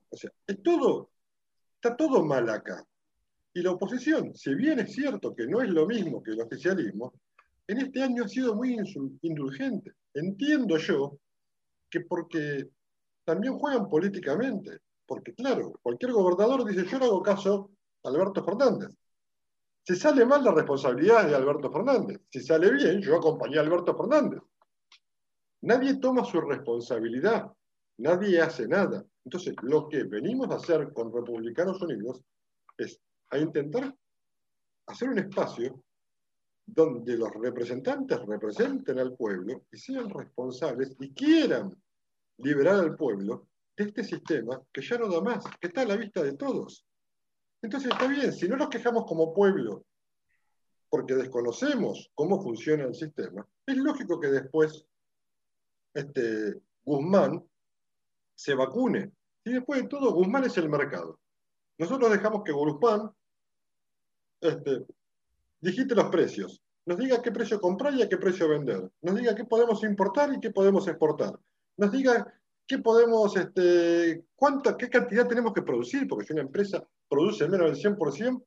O 0.09 0.15
sea, 0.15 0.31
es 0.47 0.63
todo, 0.63 1.09
está 1.75 1.97
todo 1.97 2.23
mal 2.23 2.49
acá. 2.49 2.81
Y 3.53 3.61
la 3.61 3.71
oposición, 3.71 4.33
si 4.35 4.55
bien 4.55 4.79
es 4.79 4.93
cierto 4.93 5.35
que 5.35 5.45
no 5.45 5.61
es 5.61 5.69
lo 5.69 5.85
mismo 5.85 6.23
que 6.23 6.31
el 6.31 6.41
oficialismo, 6.41 7.13
en 7.67 7.79
este 7.79 8.01
año 8.03 8.23
ha 8.23 8.29
sido 8.29 8.55
muy 8.55 8.77
indulgente. 9.21 9.91
Entiendo 10.13 10.77
yo 10.77 11.19
que 11.89 12.01
porque 12.01 12.69
también 13.29 13.59
juegan 13.59 13.87
políticamente, 13.87 14.79
porque 15.05 15.35
claro, 15.35 15.79
cualquier 15.83 16.13
gobernador 16.13 16.65
dice, 16.65 16.83
yo 16.87 16.97
no 16.97 17.05
hago 17.05 17.21
caso 17.21 17.69
a 18.03 18.09
Alberto 18.09 18.43
Fernández. 18.43 18.89
Si 19.85 19.95
sale 19.95 20.25
mal, 20.25 20.43
la 20.43 20.51
responsabilidad 20.51 21.27
de 21.27 21.35
Alberto 21.35 21.71
Fernández. 21.71 22.21
Si 22.31 22.41
sale 22.41 22.71
bien, 22.71 22.99
yo 23.01 23.15
acompañé 23.15 23.59
a 23.59 23.61
Alberto 23.61 23.95
Fernández. 23.95 24.41
Nadie 25.61 25.97
toma 25.97 26.25
su 26.25 26.41
responsabilidad, 26.41 27.51
nadie 27.99 28.41
hace 28.41 28.67
nada. 28.67 29.05
Entonces, 29.23 29.53
lo 29.61 29.87
que 29.87 30.05
venimos 30.05 30.49
a 30.49 30.55
hacer 30.55 30.91
con 30.91 31.13
Republicanos 31.13 31.79
Unidos 31.83 32.23
es 32.79 32.99
a 33.29 33.37
intentar 33.37 33.95
hacer 34.87 35.07
un 35.07 35.19
espacio 35.19 35.83
donde 36.65 37.15
los 37.15 37.31
representantes 37.35 38.19
representen 38.25 38.97
al 38.97 39.13
pueblo 39.13 39.65
y 39.71 39.77
sean 39.77 40.09
responsables 40.09 40.95
y 40.99 41.13
quieran 41.13 41.79
liberar 42.43 42.75
al 42.75 42.95
pueblo 42.95 43.47
de 43.75 43.85
este 43.85 44.03
sistema 44.03 44.61
que 44.71 44.81
ya 44.81 44.97
no 44.97 45.09
da 45.09 45.21
más, 45.21 45.43
que 45.59 45.67
está 45.67 45.81
a 45.81 45.85
la 45.85 45.95
vista 45.95 46.21
de 46.21 46.33
todos. 46.33 46.85
Entonces 47.61 47.91
está 47.91 48.07
bien, 48.07 48.31
si 48.33 48.47
no 48.47 48.57
nos 48.57 48.69
quejamos 48.69 49.05
como 49.05 49.33
pueblo 49.33 49.85
porque 50.89 51.15
desconocemos 51.15 52.09
cómo 52.15 52.41
funciona 52.41 52.85
el 52.85 52.95
sistema, 52.95 53.47
es 53.65 53.77
lógico 53.77 54.19
que 54.19 54.27
después 54.27 54.85
este, 55.93 56.55
Guzmán 56.83 57.43
se 58.35 58.55
vacune. 58.55 59.11
Y 59.43 59.51
después 59.51 59.81
de 59.81 59.87
todo, 59.87 60.13
Guzmán 60.13 60.45
es 60.45 60.57
el 60.57 60.69
mercado. 60.69 61.19
Nosotros 61.77 62.11
dejamos 62.11 62.43
que 62.43 62.51
Guzmán 62.51 63.11
este, 64.41 64.85
digite 65.59 65.95
los 65.95 66.09
precios, 66.09 66.61
nos 66.85 66.97
diga 66.97 67.21
qué 67.21 67.31
precio 67.31 67.59
comprar 67.59 67.93
y 67.93 68.01
a 68.01 68.09
qué 68.09 68.17
precio 68.17 68.47
vender, 68.47 68.89
nos 69.01 69.15
diga 69.15 69.35
qué 69.35 69.45
podemos 69.45 69.83
importar 69.83 70.33
y 70.33 70.39
qué 70.39 70.51
podemos 70.51 70.87
exportar, 70.87 71.37
nos 71.79 71.91
diga 71.91 72.31
qué 72.67 72.77
podemos, 72.79 73.35
este, 73.35 74.25
cuánta, 74.35 74.77
qué 74.77 74.89
cantidad 74.89 75.27
tenemos 75.27 75.53
que 75.53 75.61
producir, 75.61 76.07
porque 76.07 76.25
si 76.25 76.33
una 76.33 76.43
empresa 76.43 76.85
produce 77.07 77.47
menos 77.47 77.71
del 77.71 77.95
100%, 77.97 78.43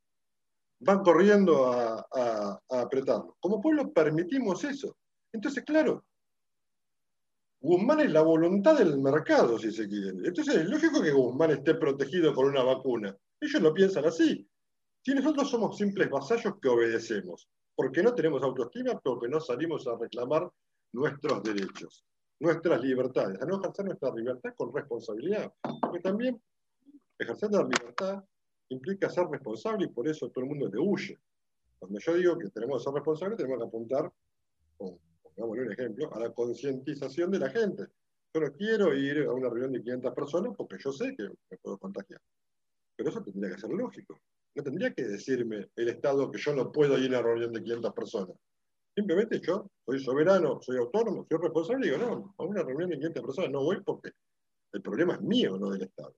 van 0.81 1.03
corriendo 1.03 1.73
a, 1.73 2.07
a 2.13 2.81
apretarlo. 2.81 3.37
Como 3.41 3.61
pueblo 3.61 3.93
permitimos 3.93 4.63
eso. 4.65 4.97
Entonces, 5.33 5.65
claro, 5.65 6.05
Guzmán 7.61 8.01
es 8.01 8.11
la 8.11 8.23
voluntad 8.23 8.77
del 8.77 8.99
mercado, 8.99 9.59
si 9.59 9.71
se 9.71 9.89
quiere. 9.89 10.11
Entonces 10.25 10.57
es 10.57 10.69
lógico 10.69 11.01
que 11.01 11.13
Guzmán 11.13 11.53
esté 11.53 11.75
protegido 11.75 12.35
por 12.35 12.47
una 12.47 12.63
vacuna. 12.63 13.17
Ellos 13.41 13.63
lo 13.63 13.73
piensan 13.73 14.05
así. 14.05 14.49
Si 15.01 15.15
nosotros 15.15 15.49
somos 15.49 15.79
simples 15.79 16.11
vasallos 16.11 16.55
que 16.61 16.69
obedecemos, 16.69 17.49
porque 17.75 18.03
no 18.03 18.15
tenemos 18.15 18.43
autoestima, 18.43 19.01
porque 19.01 19.29
no 19.29 19.41
salimos 19.41 19.87
a 19.87 19.97
reclamar 19.97 20.51
nuestros 20.93 21.43
derechos, 21.43 22.05
nuestras 22.43 22.83
libertades, 22.83 23.41
a 23.41 23.47
no 23.47 23.61
ejercer 23.61 23.85
nuestra 23.85 24.13
libertad 24.13 24.53
con 24.57 24.75
responsabilidad. 24.75 25.53
Porque 25.81 26.01
también 26.01 26.43
ejercer 27.17 27.53
la 27.53 27.63
libertad 27.63 28.25
implica 28.69 29.09
ser 29.09 29.29
responsable 29.29 29.85
y 29.85 29.89
por 29.89 30.09
eso 30.09 30.29
todo 30.29 30.43
el 30.45 30.51
mundo 30.51 30.69
le 30.69 30.81
huye. 30.81 31.19
Cuando 31.79 32.01
yo 32.01 32.15
digo 32.15 32.39
que 32.39 32.49
tenemos 32.51 32.79
que 32.79 32.85
ser 32.85 32.95
responsables, 32.95 33.37
tenemos 33.37 33.59
que 33.59 33.65
apuntar, 33.69 34.13
pongámosle 34.77 35.63
un 35.67 35.73
ejemplo, 35.73 36.13
a 36.13 36.19
la 36.19 36.33
concientización 36.33 37.31
de 37.31 37.39
la 37.39 37.49
gente. 37.49 37.85
Yo 38.35 38.41
no 38.41 38.53
quiero 38.53 38.93
ir 38.93 39.25
a 39.25 39.33
una 39.33 39.49
reunión 39.49 39.73
de 39.73 39.83
500 39.83 40.13
personas 40.13 40.53
porque 40.57 40.79
yo 40.83 40.91
sé 40.91 41.15
que 41.17 41.29
me 41.49 41.57
puedo 41.59 41.79
contagiar. 41.79 42.21
Pero 42.97 43.11
eso 43.11 43.23
tendría 43.23 43.55
que 43.55 43.61
ser 43.61 43.71
lógico. 43.71 44.21
No 44.57 44.65
tendría 44.65 44.93
que 44.93 45.05
decirme 45.05 45.71
el 45.77 45.89
Estado 45.91 46.29
que 46.31 46.39
yo 46.39 46.55
no 46.55 46.73
puedo 46.73 46.99
ir 46.99 47.15
a 47.15 47.21
una 47.21 47.29
reunión 47.29 47.53
de 47.53 47.63
500 47.63 47.93
personas. 47.93 48.37
Simplemente 48.95 49.41
yo 49.41 49.71
soy 49.87 50.01
soberano, 50.01 50.61
soy 50.61 50.77
autónomo, 50.77 51.27
soy 51.29 51.39
responsable 51.41 51.87
digo, 51.87 51.99
no, 51.99 52.35
a 52.37 52.45
una 52.45 52.63
reunión 52.63 52.91
de 52.91 52.97
500 52.97 53.23
personas 53.23 53.51
no 53.51 53.63
voy 53.63 53.81
porque 53.81 54.11
el 54.73 54.83
problema 54.83 55.15
es 55.15 55.21
mío, 55.23 55.57
no 55.59 55.71
del 55.71 55.83
Estado. 55.83 56.15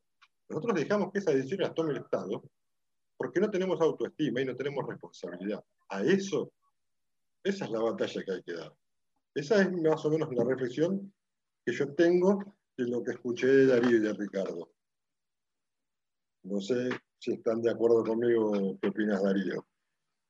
Nosotros 0.49 0.75
dejamos 0.75 1.13
que 1.13 1.21
esas 1.21 1.35
decisiones 1.35 1.69
las 1.69 1.75
tome 1.75 1.93
el 1.93 1.99
Estado 1.99 2.43
porque 3.17 3.41
no 3.41 3.51
tenemos 3.51 3.81
autoestima 3.81 4.41
y 4.41 4.45
no 4.45 4.57
tenemos 4.57 4.87
responsabilidad. 4.87 5.65
A 5.89 6.03
eso, 6.03 6.53
esa 7.45 7.65
es 7.65 7.71
la 7.71 7.81
batalla 7.81 8.23
que 8.25 8.33
hay 8.33 8.43
que 8.43 8.55
dar. 8.55 8.75
Esa 9.35 9.63
es 9.63 9.73
más 9.73 10.05
o 10.05 10.11
menos 10.11 10.33
la 10.33 10.45
reflexión 10.45 11.13
que 11.65 11.73
yo 11.73 11.95
tengo 11.95 12.45
de 12.77 12.89
lo 12.89 13.03
que 13.03 13.13
escuché 13.13 13.47
de 13.47 13.67
Darío 13.67 13.97
y 13.97 14.01
de 14.01 14.13
Ricardo. 14.13 14.73
No 16.43 16.61
sé 16.61 16.91
si 17.19 17.33
están 17.33 17.63
de 17.63 17.71
acuerdo 17.71 18.05
conmigo, 18.05 18.79
¿qué 18.81 18.89
opinas, 18.89 19.23
Darío? 19.23 19.65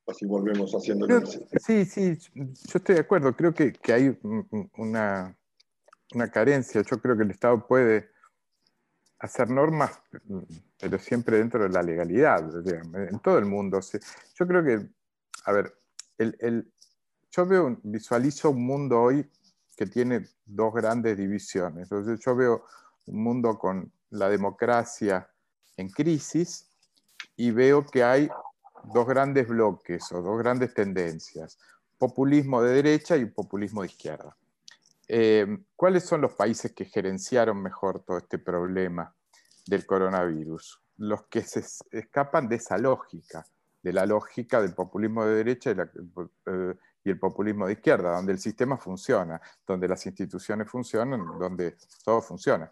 Así 0.06 0.26
volvemos 0.26 0.72
haciendo 0.74 1.06
el 1.06 1.26
Sí, 1.26 1.84
sí, 1.86 2.18
yo 2.34 2.74
estoy 2.74 2.96
de 2.96 3.00
acuerdo. 3.00 3.34
Creo 3.34 3.54
que, 3.54 3.72
hay 3.92 4.18
una, 4.76 5.34
una, 6.12 6.30
carencia. 6.30 6.82
Yo 6.82 7.00
creo 7.00 7.16
que 7.16 7.22
el 7.22 7.30
Estado 7.30 7.66
puede 7.66 8.10
hacer 9.18 9.48
normas, 9.48 9.98
pero 10.78 10.98
siempre 10.98 11.38
dentro 11.38 11.62
de 11.62 11.70
la 11.70 11.82
legalidad, 11.82 12.44
en 12.66 13.18
todo 13.20 13.38
el 13.38 13.46
mundo. 13.46 13.80
Yo 14.34 14.46
creo 14.46 14.62
que, 14.62 14.86
a 15.46 15.52
ver, 15.52 15.74
el, 16.18 16.70
yo 17.30 17.46
veo, 17.46 17.78
visualizo 17.82 18.50
un 18.50 18.66
mundo 18.66 19.00
hoy 19.00 19.28
que 19.76 19.86
tiene 19.86 20.26
dos 20.44 20.74
grandes 20.74 21.16
divisiones. 21.16 21.90
Entonces 21.90 22.20
yo 22.20 22.36
veo 22.36 22.64
un 23.06 23.22
mundo 23.22 23.58
con 23.58 23.90
la 24.10 24.28
democracia 24.28 25.28
en 25.76 25.88
crisis 25.88 26.68
y 27.36 27.50
veo 27.50 27.84
que 27.84 28.04
hay 28.04 28.28
dos 28.92 29.06
grandes 29.06 29.48
bloques 29.48 30.10
o 30.12 30.22
dos 30.22 30.38
grandes 30.38 30.74
tendencias, 30.74 31.58
populismo 31.98 32.62
de 32.62 32.74
derecha 32.74 33.16
y 33.16 33.26
populismo 33.26 33.82
de 33.82 33.88
izquierda. 33.88 34.36
Eh, 35.06 35.58
¿Cuáles 35.76 36.04
son 36.04 36.20
los 36.20 36.34
países 36.34 36.72
que 36.72 36.84
gerenciaron 36.84 37.62
mejor 37.62 38.04
todo 38.04 38.18
este 38.18 38.38
problema 38.38 39.14
del 39.66 39.86
coronavirus? 39.86 40.80
Los 40.98 41.24
que 41.26 41.42
se 41.42 41.64
escapan 41.90 42.48
de 42.48 42.56
esa 42.56 42.78
lógica, 42.78 43.44
de 43.82 43.92
la 43.92 44.06
lógica 44.06 44.62
del 44.62 44.74
populismo 44.74 45.24
de 45.24 45.34
derecha 45.34 45.72
y, 45.72 45.76
eh, 46.46 46.74
y 47.04 47.10
el 47.10 47.18
populismo 47.18 47.66
de 47.66 47.74
izquierda, 47.74 48.16
donde 48.16 48.32
el 48.32 48.38
sistema 48.38 48.78
funciona, 48.78 49.40
donde 49.66 49.86
las 49.88 50.04
instituciones 50.06 50.70
funcionan, 50.70 51.38
donde 51.38 51.76
todo 52.02 52.22
funciona. 52.22 52.70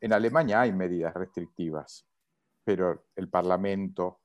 En 0.00 0.12
Alemania 0.12 0.62
hay 0.62 0.72
medidas 0.72 1.14
restrictivas, 1.14 2.04
pero 2.64 3.04
el 3.14 3.28
Parlamento 3.28 4.20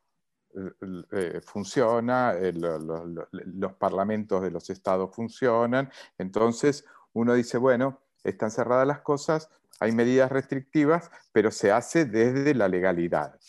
eh, 1.11 1.41
funciona, 1.43 2.33
los 2.33 3.73
parlamentos 3.73 4.41
de 4.41 4.51
los 4.51 4.69
estados 4.69 5.15
funcionan, 5.15 5.89
entonces 6.17 6.85
uno 7.13 7.33
dice, 7.33 7.57
bueno, 7.57 8.01
están 8.23 8.51
cerradas 8.51 8.87
las 8.87 9.01
cosas, 9.01 9.49
hay 9.79 9.91
medidas 9.91 10.31
restrictivas, 10.31 11.11
pero 11.31 11.51
se 11.51 11.71
hace 11.71 12.05
desde 12.05 12.53
la 12.53 12.67
legalidad. 12.67 13.39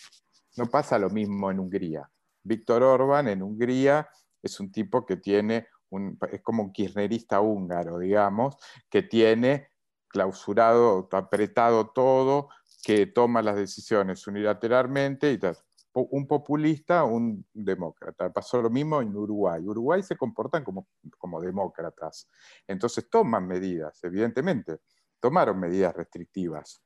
No 0.57 0.67
pasa 0.67 0.99
lo 0.99 1.11
mismo 1.11 1.51
en 1.51 1.61
Hungría. 1.61 2.11
Víctor 2.43 2.83
Orban 2.83 3.29
en 3.29 3.43
Hungría 3.43 4.09
es 4.43 4.61
un 4.61 4.71
tipo 4.71 5.05
que 5.07 5.17
tiene, 5.17 5.69
un, 5.91 6.19
es 6.31 6.43
como 6.43 6.63
un 6.63 6.73
kirchnerista 6.73 7.41
húngaro, 7.41 7.99
digamos, 7.99 8.57
que 8.91 9.03
tiene 9.03 9.69
clausurado, 10.09 11.09
apretado 11.13 11.89
todo, 11.91 12.49
que 12.85 13.07
toma 13.07 13.43
las 13.43 13.57
decisiones 13.57 14.27
unilateralmente 14.27 15.33
y 15.33 15.39
tal. 15.39 15.57
Un 15.97 16.27
populista, 16.27 17.05
un 17.05 17.47
demócrata. 17.53 18.33
Pasó 18.33 18.61
lo 18.61 18.69
mismo 18.69 19.01
en 19.01 19.15
Uruguay. 19.15 19.63
Uruguay 19.65 20.03
se 20.03 20.17
comportan 20.17 20.65
como, 20.65 20.89
como 21.19 21.41
demócratas. 21.41 22.29
Entonces 22.67 23.09
toman 23.09 23.47
medidas, 23.47 24.03
evidentemente. 24.03 24.81
Tomaron 25.21 25.61
medidas 25.61 25.95
restrictivas. 25.95 26.83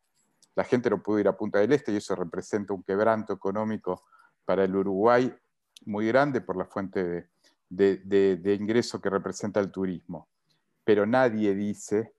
La 0.55 0.65
gente 0.65 0.91
no 0.91 1.03
pudo 1.03 1.21
ir 1.21 1.29
a 1.29 1.37
Punta 1.37 1.59
del 1.59 1.73
Este 1.73 1.93
y 1.93 1.97
eso 1.97 2.15
representa 2.17 2.75
un 2.75 2.83
quebranto 2.83 3.33
económico 3.33 4.05
para 4.45 4.65
el 4.65 4.77
Uruguay 4.77 5.35
muy 5.87 6.07
grande 6.09 6.41
por 6.41 6.57
la 6.57 6.65
fuente 6.67 7.31
de, 7.69 8.57
ingreso 8.61 9.01
que 9.01 9.11
representa 9.11 9.61
el 9.61 9.71
turismo. 9.71 10.29
Pero 10.85 11.07
nadie 11.07 11.55
dice 11.55 12.15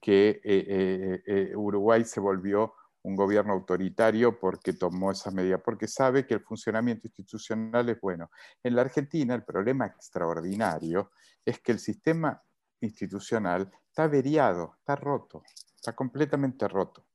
que 0.00 0.40
eh, 0.42 0.42
eh, 0.44 1.22
eh, 1.26 1.56
Uruguay 1.56 2.04
se 2.04 2.20
volvió 2.20 2.74
un 3.02 3.16
gobierno 3.16 3.52
autoritario 3.52 4.38
porque 4.38 4.72
tomó 4.72 5.10
esas 5.10 5.32
medidas, 5.32 5.60
porque 5.64 5.88
sabe 5.88 6.26
que 6.26 6.34
el 6.34 6.40
funcionamiento 6.40 7.06
institucional 7.06 7.88
es 7.88 8.00
bueno. 8.00 8.30
En 8.62 8.74
la 8.74 8.82
Argentina 8.82 9.34
el 9.34 9.44
problema 9.44 9.86
extraordinario 9.86 11.10
es 11.44 11.60
que 11.60 11.72
el 11.72 11.78
sistema 11.78 12.42
institucional 12.80 13.70
está 13.88 14.04
averiado, 14.04 14.74
está 14.78 14.96
roto, 14.96 15.42
está 15.74 15.94
completamente 15.94 16.68
roto. 16.68 17.06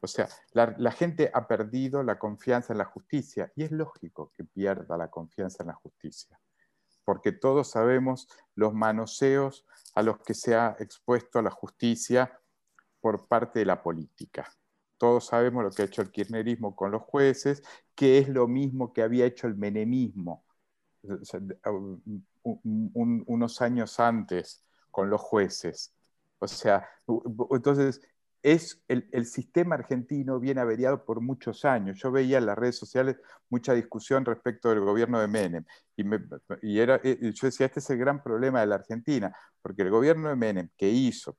O 0.00 0.06
sea, 0.06 0.28
la, 0.52 0.74
la, 0.78 0.90
gente 0.90 1.30
ha 1.32 1.46
perdido 1.46 2.02
la 2.02 2.18
confianza 2.18 2.74
en 2.74 2.78
la 2.78 2.84
justicia 2.84 3.50
y 3.56 3.64
es 3.64 3.70
lógico 3.70 4.32
que 4.34 4.44
pierda 4.44 4.98
la 4.98 5.08
confianza 5.08 5.62
en 5.62 5.68
la 5.68 5.74
justicia, 5.74 6.38
porque 7.04 7.32
todos 7.32 7.70
sabemos 7.70 8.28
los 8.54 8.74
manoseos 8.74 9.66
a 9.94 10.02
los 10.02 10.18
que 10.18 10.34
se 10.34 10.54
ha 10.54 10.76
expuesto 10.78 11.40
la 11.40 11.50
justicia 11.50 12.38
por 13.00 13.26
parte 13.28 13.60
de 13.60 13.64
la 13.64 13.82
política 13.82 14.46
todos 14.98 15.26
sabemos 15.26 15.64
lo 15.64 15.70
que 15.70 15.82
ha 15.82 15.86
hecho 15.86 16.02
el 16.02 16.10
kirchnerismo 16.10 16.74
con 16.76 16.90
los 16.90 17.02
jueces, 17.02 17.62
que 17.94 18.18
es 18.18 18.28
lo 18.28 18.48
mismo 18.48 18.92
que 18.92 19.02
había 19.02 19.26
hecho 19.26 19.46
el 19.46 19.56
menemismo 19.56 20.44
unos 22.42 23.62
años 23.62 24.00
antes 24.00 24.64
con 24.90 25.10
los 25.10 25.20
jueces. 25.20 25.94
O 26.38 26.48
sea, 26.48 26.88
entonces 27.50 28.00
es 28.42 28.82
el, 28.88 29.26
sistema 29.26 29.74
argentino 29.74 30.38
viene 30.38 30.60
averiado 30.60 31.04
por 31.04 31.20
muchos 31.20 31.64
años. 31.64 31.98
Yo 31.98 32.12
veía 32.12 32.38
en 32.38 32.46
las 32.46 32.58
redes 32.58 32.76
sociales 32.76 33.16
mucha 33.48 33.72
discusión 33.72 34.24
respecto 34.24 34.68
del 34.68 34.80
gobierno 34.80 35.20
de 35.20 35.28
Menem. 35.28 35.64
Y, 35.96 36.04
y 36.62 36.78
era, 36.78 37.00
eh, 37.02 37.18
yo 37.32 37.46
decía, 37.46 37.66
este 37.66 37.80
es 37.80 37.90
el 37.90 37.98
gran 37.98 38.22
problema 38.22 38.60
de 38.60 38.66
la 38.66 38.76
Argentina, 38.76 39.34
porque 39.62 39.82
el 39.82 39.90
gobierno 39.90 40.28
de 40.28 40.36
Menem, 40.36 40.68
que 40.76 40.90
hizo 40.90 41.36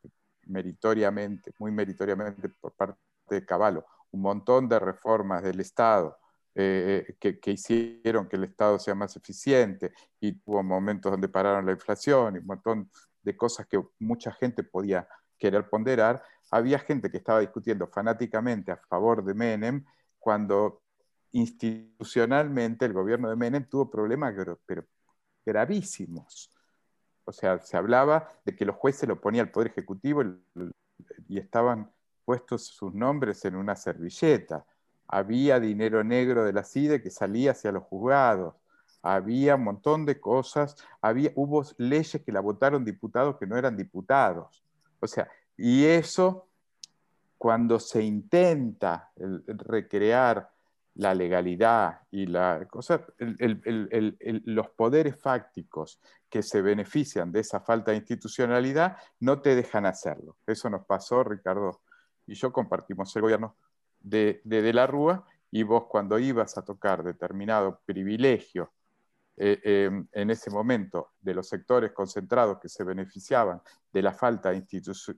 meritoriamente, 0.47 1.53
muy 1.59 1.71
meritoriamente 1.71 2.49
por 2.49 2.73
parte 2.73 2.99
de 3.30 3.45
Caballo, 3.45 3.86
un 4.11 4.21
montón 4.21 4.67
de 4.69 4.80
reformas 4.80 5.43
del 5.43 5.59
Estado, 5.59 6.17
eh, 6.53 7.15
que, 7.19 7.39
que, 7.39 7.51
hicieron 7.51 8.30
que 8.30 8.38
el 8.38 8.45
Estado 8.45 8.80
sea 8.80 8.95
más 8.95 9.15
eficiente 9.17 9.93
y 10.21 10.41
hubo 10.45 10.63
momentos 10.63 11.11
donde 11.11 11.28
pararon 11.28 11.65
la 11.65 11.73
inflación 11.73 12.36
y 12.36 12.39
un 12.39 12.45
montón 12.45 12.89
de 13.21 13.36
cosas 13.36 13.67
que 13.67 13.84
mucha 13.99 14.32
gente 14.32 14.63
podía 14.63 15.07
querer 15.38 15.69
ponderar, 15.69 16.23
había 16.51 16.80
gente 16.80 17.11
que 17.11 17.17
estaba 17.17 17.39
discutiendo 17.39 17.88
fanáticamente 17.88 18.71
a 18.71 18.78
favor 18.78 19.23
de 19.23 19.34
Menem 19.34 19.86
cuando 20.19 20.84
institucionalmente 21.32 22.86
el 22.86 22.93
gobierno 22.93 23.30
de 23.30 23.36
Menem 23.36 23.67
tuvo 23.67 23.89
problemas 23.89 24.34
pero 24.65 24.86
gravísimos. 25.45 26.49
O 27.26 27.32
sea, 27.32 27.59
se 27.59 27.76
hablaba 27.76 28.30
de 28.45 28.55
que 28.55 28.65
los 28.65 28.76
jueces 28.76 29.09
lo 29.09 29.19
ponía 29.19 29.41
el 29.41 29.51
Poder 29.51 29.71
Ejecutivo 29.71 30.23
y 31.28 31.39
estaban 31.39 31.91
puestos 32.26 32.67
sus 32.67 32.93
nombres 32.93 33.45
en 33.45 33.55
una 33.55 33.76
servilleta. 33.76 34.65
Había 35.07 35.59
dinero 35.59 36.03
negro 36.03 36.43
de 36.43 36.53
la 36.53 36.63
CIDE 36.63 37.01
que 37.01 37.11
salía 37.11 37.51
hacia 37.51 37.71
los 37.71 37.84
juzgados. 37.84 38.55
Había 39.03 39.55
un 39.55 39.63
montón 39.63 40.05
de 40.05 40.19
cosas. 40.19 40.76
Había, 41.01 41.32
hubo 41.36 41.63
leyes 41.78 42.21
que 42.23 42.32
la 42.32 42.39
votaron 42.39 42.84
diputados 42.84 43.38
que 43.38 43.45
no 43.45 43.55
eran 43.55 43.78
diputados. 43.78 44.63
O 44.99 45.07
sea, 45.07 45.30
y 45.55 45.86
eso, 45.86 46.47
cuando 47.38 47.80
se 47.80 48.01
intenta 48.03 49.11
recrear 49.15 50.49
la 50.95 51.13
legalidad 51.13 52.01
y 52.09 52.26
la 52.26 52.65
cosa, 52.69 53.05
los 53.17 54.69
poderes 54.69 55.21
fácticos 55.21 55.99
que 56.30 56.41
se 56.41 56.61
benefician 56.61 57.32
de 57.32 57.41
esa 57.41 57.59
falta 57.59 57.91
de 57.91 57.97
institucionalidad 57.97 58.97
no 59.19 59.41
te 59.41 59.55
dejan 59.55 59.86
hacerlo. 59.86 60.38
Eso 60.47 60.69
nos 60.69 60.86
pasó, 60.86 61.23
Ricardo 61.23 61.82
y 62.28 62.34
yo 62.36 62.51
compartimos 62.51 63.15
el 63.15 63.21
gobierno 63.21 63.55
de, 63.99 64.41
de, 64.43 64.73
la 64.73 64.88
Rúa 64.88 65.26
y 65.51 65.63
vos 65.63 65.86
cuando 65.88 66.19
ibas 66.19 66.57
a 66.57 66.63
tocar 66.63 67.03
determinado 67.03 67.82
privilegio 67.86 68.71
eh, 69.38 69.59
em, 69.63 70.07
en 70.13 70.30
ese 70.30 70.49
momento 70.49 71.11
de 71.19 71.34
los 71.34 71.49
sectores 71.49 71.91
concentrados 71.91 72.57
que 72.59 72.69
se 72.69 72.86
beneficiaban 72.86 73.61
de 73.91 74.01
la 74.01 74.13
falta 74.13 74.51
de 74.51 74.65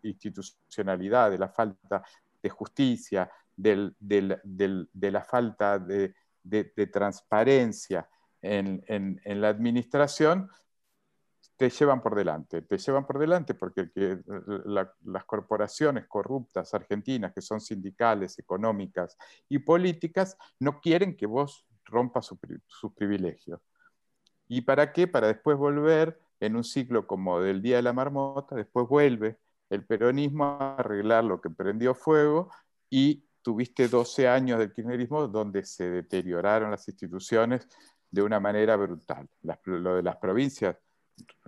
institucionalidad, 0.01 1.29
de 1.29 1.37
la 1.37 1.49
falta 1.49 2.03
de 2.41 2.49
justicia, 2.49 3.29
de 3.55 3.93
la 4.91 5.23
falta 5.23 5.77
de, 5.77 6.15
transparencia 6.91 8.09
en, 8.41 8.83
en, 8.87 9.41
la 9.41 9.49
administración, 9.49 10.49
te 11.57 11.69
llevan 11.69 12.01
por 12.01 12.15
delante. 12.15 12.61
Te 12.61 12.77
llevan 12.77 13.05
por 13.05 13.17
delante 13.19 13.55
porque 13.55 13.89
las 14.65 15.25
corporaciones 15.25 16.05
corruptas 16.07 16.73
argentinas, 16.73 17.33
que 17.33 17.41
son 17.41 17.59
sindicales, 17.59 18.37
económicas 18.39 19.17
y 19.49 19.59
políticas, 19.59 20.37
no 20.59 20.79
quieren 20.79 21.17
que 21.17 21.25
vos 21.25 21.65
rompas 21.83 22.31
sus 22.67 22.93
privilegios. 22.93 23.59
¿Y 24.47 24.61
para 24.61 24.93
qué? 24.93 25.07
Para 25.07 25.27
después 25.27 25.57
volver 25.57 26.19
en 26.39 26.55
un 26.55 26.63
ciclo 26.63 27.07
como 27.07 27.41
del 27.41 27.61
Día 27.61 27.77
de 27.77 27.81
la 27.81 27.93
Marmota, 27.93 28.55
después 28.55 28.87
vuelve 28.87 29.39
el 29.69 29.85
peronismo 29.85 30.45
a 30.45 30.75
arreglar 30.75 31.23
lo 31.23 31.41
que 31.41 31.49
prendió 31.49 31.95
fuego 31.95 32.49
y 32.89 33.25
tuviste 33.41 33.87
12 33.87 34.27
años 34.27 34.59
del 34.59 34.71
kirchnerismo 34.71 35.27
donde 35.27 35.65
se 35.65 35.89
deterioraron 35.89 36.71
las 36.71 36.87
instituciones 36.87 37.67
de 38.11 38.21
una 38.21 38.39
manera 38.39 38.75
brutal. 38.75 39.27
lo 39.65 39.95
de 39.95 40.03
las 40.03 40.17
provincias, 40.17 40.77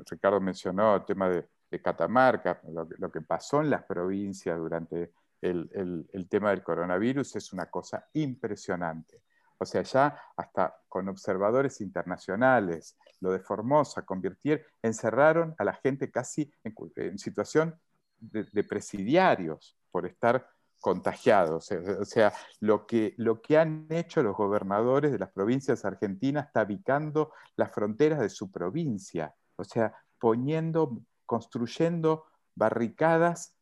Ricardo 0.09 0.39
mencionó 0.39 0.95
el 0.95 1.05
tema 1.05 1.30
de, 1.30 1.47
Catamarca, 1.84 2.59
lo, 2.97 3.11
que 3.11 3.22
pasó 3.22 3.61
en 3.61 3.70
las 3.70 3.84
provincias 3.84 4.57
durante 4.57 5.13
el 5.39 6.28
tema 6.28 6.49
del 6.49 6.63
coronavirus 6.63 7.36
es 7.36 7.53
una 7.53 7.67
cosa 7.67 8.07
impresionante. 8.13 9.22
O 9.61 9.65
sea, 9.65 9.82
ya 9.82 10.17
hasta 10.38 10.82
con 10.88 11.09
observadores 11.09 11.82
internacionales, 11.82 12.97
lo 13.20 13.32
de 13.32 13.39
Formosa, 13.39 14.05
convirtieron, 14.05 14.65
encerraron 14.82 15.53
a 15.57 15.65
la 15.65 15.74
gente 15.74 16.09
casi 16.09 16.49
en, 16.63 17.20
situación 17.20 17.78
de, 18.17 18.63
presidiarios 18.63 19.78
por 19.91 20.05
estar 20.05 20.47
contagiados. 20.80 21.70
O 21.99 22.05
sea, 22.05 22.32
lo 22.61 22.88
que, 22.88 23.13
lo 23.17 23.41
que 23.41 23.57
han 23.57 23.86
hecho 23.89 24.24
los 24.24 24.38
gobernadores 24.38 25.11
de 25.11 25.20
las 25.20 25.32
provincias 25.32 25.84
argentinas 25.84 26.53
tabicando 26.53 27.34
las 27.57 27.74
fronteras 27.74 28.22
de 28.22 28.30
su 28.30 28.49
provincia. 28.49 29.36
O 29.60 29.64
sea, 29.64 29.93
poniendo, 30.20 31.01
construyendo 31.26 32.26
barricadas 32.55 33.53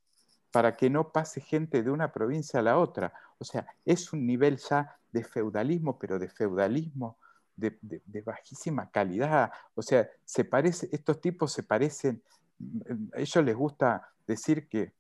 para 0.52 0.76
que 0.76 0.90
no 0.90 1.12
pase 1.12 1.42
gente 1.42 1.84
de 1.84 1.92
una 1.92 2.12
provincia 2.12 2.60
a 2.60 2.64
la 2.64 2.78
otra. 2.78 3.14
O 3.38 3.44
sea, 3.44 3.68
es 3.86 4.14
un 4.14 4.26
nivel 4.26 4.58
ya 4.58 4.98
de 5.12 5.24
feudalismo, 5.24 6.00
pero 6.00 6.18
de 6.18 6.30
feudalismo 6.30 7.18
de, 7.58 8.22
bajísima 8.24 8.90
calidad. 8.90 9.52
O 9.76 9.82
sea, 9.82 10.08
se 10.24 10.48
estos 10.92 11.20
tipos 11.20 11.52
se 11.52 11.64
parecen, 11.64 12.22
mm, 12.60 13.10
a 13.16 13.20
ellos 13.20 13.44
les 13.44 13.56
gusta 13.56 14.10
decir 14.26 14.68
que, 14.70 14.94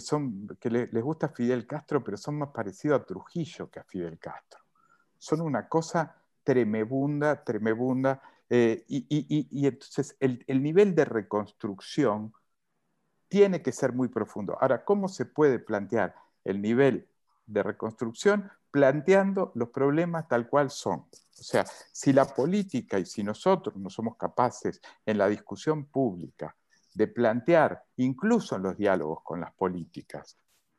son, 0.00 0.48
que 0.58 0.70
les 0.70 1.02
gusta 1.02 1.28
Fidel 1.28 1.66
Castro, 1.66 2.02
pero 2.02 2.16
son 2.16 2.38
más 2.38 2.48
parecidos 2.50 3.00
a 3.00 3.04
Trujillo 3.04 3.70
que 3.70 3.78
a 3.78 3.84
Fidel 3.84 4.18
Castro. 4.18 4.60
Son 5.18 5.40
una 5.40 5.68
cosa 5.68 6.16
tremebunda, 6.42 7.44
tremebunda. 7.44 8.20
Eh, 8.50 8.84
y, 8.88 9.66
entonces 9.66 10.16
el, 10.20 10.44
el 10.46 10.62
nivel 10.62 10.94
de 10.94 11.04
reconstrucción 11.04 12.32
tiene 13.28 13.62
que 13.62 13.72
ser 13.72 13.92
muy 13.92 14.08
profundo. 14.08 14.56
Ahora, 14.60 14.84
¿cómo 14.84 15.08
se 15.08 15.24
puede 15.24 15.58
plantear 15.58 16.14
el 16.44 16.60
nivel 16.60 17.08
de 17.46 17.62
reconstrucción? 17.62 18.50
planteando 18.74 19.52
los 19.54 19.68
problemas 19.68 20.26
tal 20.26 20.48
cual 20.48 20.68
son. 20.68 20.98
O 20.98 21.42
sea, 21.44 21.64
si 21.92 22.12
la 22.12 22.24
política 22.24 22.98
y 22.98 23.06
si 23.06 23.22
nosotros 23.22 23.76
no 23.76 23.88
somos 23.88 24.16
capaces 24.16 24.80
en 25.06 25.16
la 25.16 25.28
discusión 25.28 25.84
pública 25.84 26.56
de 26.92 27.06
plantear, 27.06 27.84
incluso 27.98 28.56
en 28.56 28.64
los 28.64 28.76
diálogos 28.76 29.20
con 29.22 29.40
las 29.40 29.54
políticas, 29.54 30.36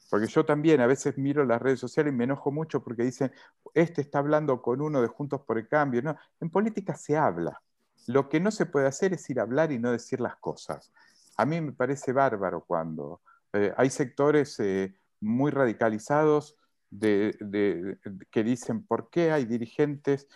porque 0.09 0.27
yo 0.27 0.45
también 0.45 0.81
a 0.81 0.87
veces 0.87 1.17
miro 1.17 1.43
las 1.45 1.61
redes 1.61 1.79
sociales 1.79 2.13
y 2.13 2.15
me 2.15 2.25
enojo 2.25 2.51
mucho 2.51 2.83
porque 2.83 3.03
dicen, 3.03 3.31
este 3.73 4.01
está 4.01 4.19
hablando 4.19 4.61
con 4.61 4.81
uno 4.81 5.01
de 5.01 5.07
Juntos 5.07 5.41
por 5.41 5.57
el 5.57 5.67
Cambio. 5.67 6.01
No, 6.01 6.15
en 6.39 6.49
política 6.49 6.95
se 6.95 7.17
habla. 7.17 7.61
Lo 8.07 8.29
que 8.29 8.39
no 8.39 8.51
se 8.51 8.65
puede 8.65 8.87
hacer 8.87 9.13
es 9.13 9.29
ir 9.29 9.39
a 9.39 9.43
hablar 9.43 9.71
y 9.71 9.79
no 9.79 9.91
decir 9.91 10.21
las 10.21 10.35
cosas. 10.37 10.91
A 11.37 11.45
mí 11.45 11.59
me 11.59 11.71
parece 11.71 12.13
bárbaro 12.13 12.63
cuando 12.65 13.21
eh, 13.53 13.73
hay 13.75 13.89
sectores 13.89 14.59
eh, 14.59 14.95
muy 15.21 15.51
radicalizados 15.51 16.55
que 16.99 18.43
dicen 18.43 18.85
por 18.85 19.09
qué 19.09 19.31
hay 19.31 19.45
dirigentes 19.45 20.27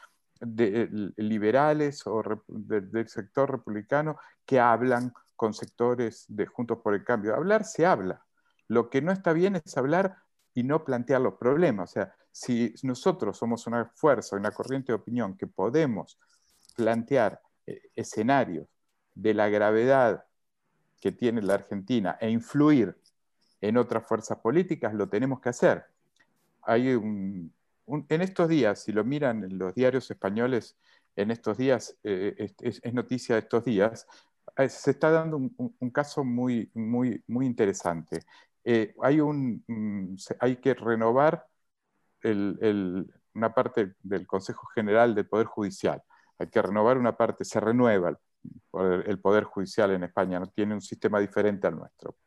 liberales 0.41 2.05
o 2.05 2.21
del 2.47 3.07
sector 3.07 3.51
republicano 3.51 4.17
que 4.45 4.59
hablan 4.59 5.13
con 5.35 5.53
sectores 5.53 6.25
de 6.27 6.47
Juntos 6.47 6.79
por 6.83 6.95
el 6.95 7.03
Cambio. 7.03 7.35
Hablar 7.35 7.63
se 7.63 7.85
habla. 7.85 8.25
Lo 8.69 8.89
que 8.89 9.01
no 9.01 9.11
está 9.11 9.33
bien 9.33 9.57
es 9.57 9.75
hablar 9.75 10.15
y 10.53 10.63
no 10.63 10.85
plantear 10.85 11.19
los 11.19 11.33
problemas. 11.33 11.91
O 11.91 11.93
sea, 11.93 12.15
si 12.31 12.73
nosotros 12.83 13.37
somos 13.37 13.67
una 13.67 13.91
fuerza, 13.95 14.37
una 14.37 14.51
corriente 14.51 14.93
de 14.93 14.95
opinión 14.95 15.35
que 15.35 15.47
podemos 15.47 16.17
plantear 16.77 17.41
eh, 17.67 17.81
escenarios 17.93 18.67
de 19.13 19.33
la 19.33 19.49
gravedad 19.49 20.23
que 21.01 21.11
tiene 21.11 21.41
la 21.41 21.55
Argentina 21.55 22.17
e 22.21 22.29
influir 22.29 22.97
en 23.59 23.75
otras 23.75 24.07
fuerzas 24.07 24.37
políticas, 24.37 24.93
lo 24.93 25.09
tenemos 25.09 25.41
que 25.41 25.49
hacer 25.49 25.85
hay 26.69 26.93
un, 26.93 27.53
en 27.87 28.21
estos 28.21 28.47
días, 28.47 28.83
si 28.83 28.91
lo 28.91 29.03
miran 29.03 29.43
en 29.43 29.57
los 29.57 29.73
diarios 29.73 30.09
españoles, 30.11 30.77
en 31.15 31.31
estos 31.31 31.57
días, 31.57 31.97
eh, 32.03 32.53
es, 32.61 32.93
noticia 32.93 33.35
de 33.35 33.41
estos 33.41 33.65
días, 33.65 34.07
eh, 34.57 34.69
se 34.69 34.91
está 34.91 35.09
dando 35.09 35.37
un, 35.37 35.89
caso 35.89 36.23
muy, 36.23 36.69
muy, 36.73 37.23
muy 37.27 37.45
interesante. 37.45 38.21
Eh, 38.71 38.93
mm, 39.67 40.15
hay 40.39 40.57
que 40.57 40.75
renovar 40.75 41.47
una 42.23 43.53
parte 43.55 43.95
del 44.03 44.27
Consejo 44.27 44.67
General 44.75 45.15
del 45.15 45.27
Poder 45.27 45.47
Judicial. 45.47 46.03
Hay 46.37 46.49
que 46.51 46.61
renovar 46.61 46.99
una 46.99 47.17
parte, 47.17 47.45
se 47.45 47.59
renueva 47.59 48.19
el 49.07 49.19
Poder 49.19 49.45
Judicial 49.45 49.89
en 49.91 50.03
España, 50.03 50.39
no 50.39 50.51
tiene 50.51 50.75
un 50.75 50.81
sistema 50.81 51.19
diferente 51.19 51.65
al 51.65 51.77
nuestro, 51.77 52.17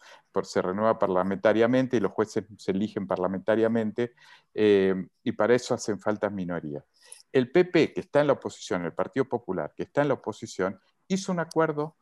se 0.42 0.60
renueva 0.60 0.98
parlamentariamente 0.98 1.96
y 1.96 2.00
los 2.00 2.10
jueces 2.10 2.44
se 2.58 2.72
eligen 2.72 3.06
parlamentariamente 3.06 4.12
eh, 4.52 4.94
y 5.22 5.32
para 5.32 5.54
eso 5.54 5.74
hacen 5.74 6.00
falta 6.00 6.28
minorías. 6.28 6.82
El 7.30 7.52
PP, 7.52 7.92
que 7.92 8.00
está 8.00 8.20
en 8.20 8.26
la 8.26 8.32
oposición, 8.32 8.84
el 8.84 8.92
Partido 8.92 9.26
Popular, 9.26 9.72
que 9.76 9.84
está 9.84 10.02
en 10.02 10.08
la 10.08 10.14
oposición, 10.14 10.80
hizo 11.06 11.30
un 11.30 11.38
acuerdo 11.38 11.96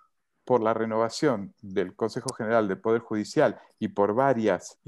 por 0.51 0.65
la 0.65 0.75
renovación 0.75 1.55
del 1.63 1.95
Consejo 1.95 2.35
General 2.35 2.67
del 2.67 2.81
Poder 2.81 3.03
Judicial 3.03 3.61
y 3.79 3.87
por 3.87 4.15
varias, 4.15 4.81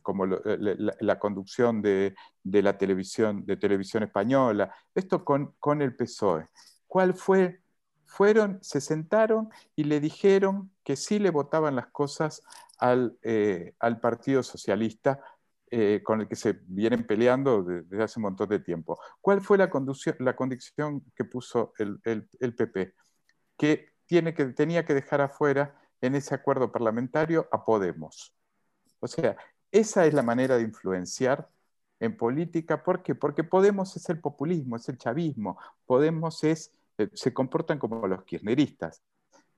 como 0.00 0.24
eh, 0.24 0.58
la, 0.98 1.18
conducción 1.18 1.82
de, 1.82 2.14
la 2.42 2.78
televisión, 2.78 3.44
de 3.44 3.58
televisión 3.58 4.02
española, 4.02 4.74
esto 4.94 5.22
con, 5.22 5.52
con 5.58 5.82
el 5.82 5.94
PSOE. 5.94 6.48
¿Cuál 6.86 7.12
fue? 7.12 7.60
Fueron, 8.06 8.60
se 8.62 8.80
sentaron 8.80 9.50
y 9.76 9.84
le 9.84 10.00
dijeron 10.00 10.70
que 10.82 10.96
sí 10.96 11.18
le 11.18 11.28
votaban 11.28 11.76
las 11.76 11.88
cosas 11.88 12.42
al, 12.78 13.18
eh, 13.20 13.74
Partido 14.00 14.42
Socialista 14.42 15.20
eh, 15.70 16.00
con 16.02 16.22
el 16.22 16.28
que 16.28 16.36
se 16.36 16.60
vienen 16.64 17.06
peleando 17.06 17.62
desde 17.62 18.02
hace 18.02 18.20
un 18.20 18.22
montón 18.22 18.48
de 18.48 18.60
tiempo. 18.60 18.98
¿Cuál 19.20 19.42
fue 19.42 19.58
la, 19.58 19.70
la 20.20 20.34
condición 20.34 21.04
que 21.14 21.24
puso 21.24 21.74
el, 21.76 22.00
el 22.04 22.54
PP? 22.54 22.94
Que 23.58 23.89
que, 24.34 24.44
tenía 24.46 24.84
que 24.84 24.94
dejar 24.94 25.20
afuera 25.20 25.74
en 26.00 26.14
ese 26.14 26.34
acuerdo 26.34 26.72
parlamentario 26.72 27.48
a 27.52 27.64
Podemos. 27.64 28.34
O 29.00 29.06
sea, 29.06 29.36
esa 29.70 30.06
es 30.06 30.14
la 30.14 30.22
manera 30.22 30.56
de 30.56 30.64
influenciar 30.64 31.48
en 32.00 32.16
política. 32.16 32.82
¿Por 32.82 33.02
qué? 33.02 33.14
Porque 33.14 33.44
Podemos 33.44 33.96
es 33.96 34.08
el 34.08 34.20
populismo, 34.20 34.76
es 34.76 34.88
el 34.88 34.98
chavismo. 34.98 35.58
Podemos 35.86 36.42
es, 36.44 36.72
eh, 36.98 37.08
se 37.14 37.32
comportan 37.32 37.78
como 37.78 38.06
los 38.06 38.24
kirchneristas. 38.24 39.02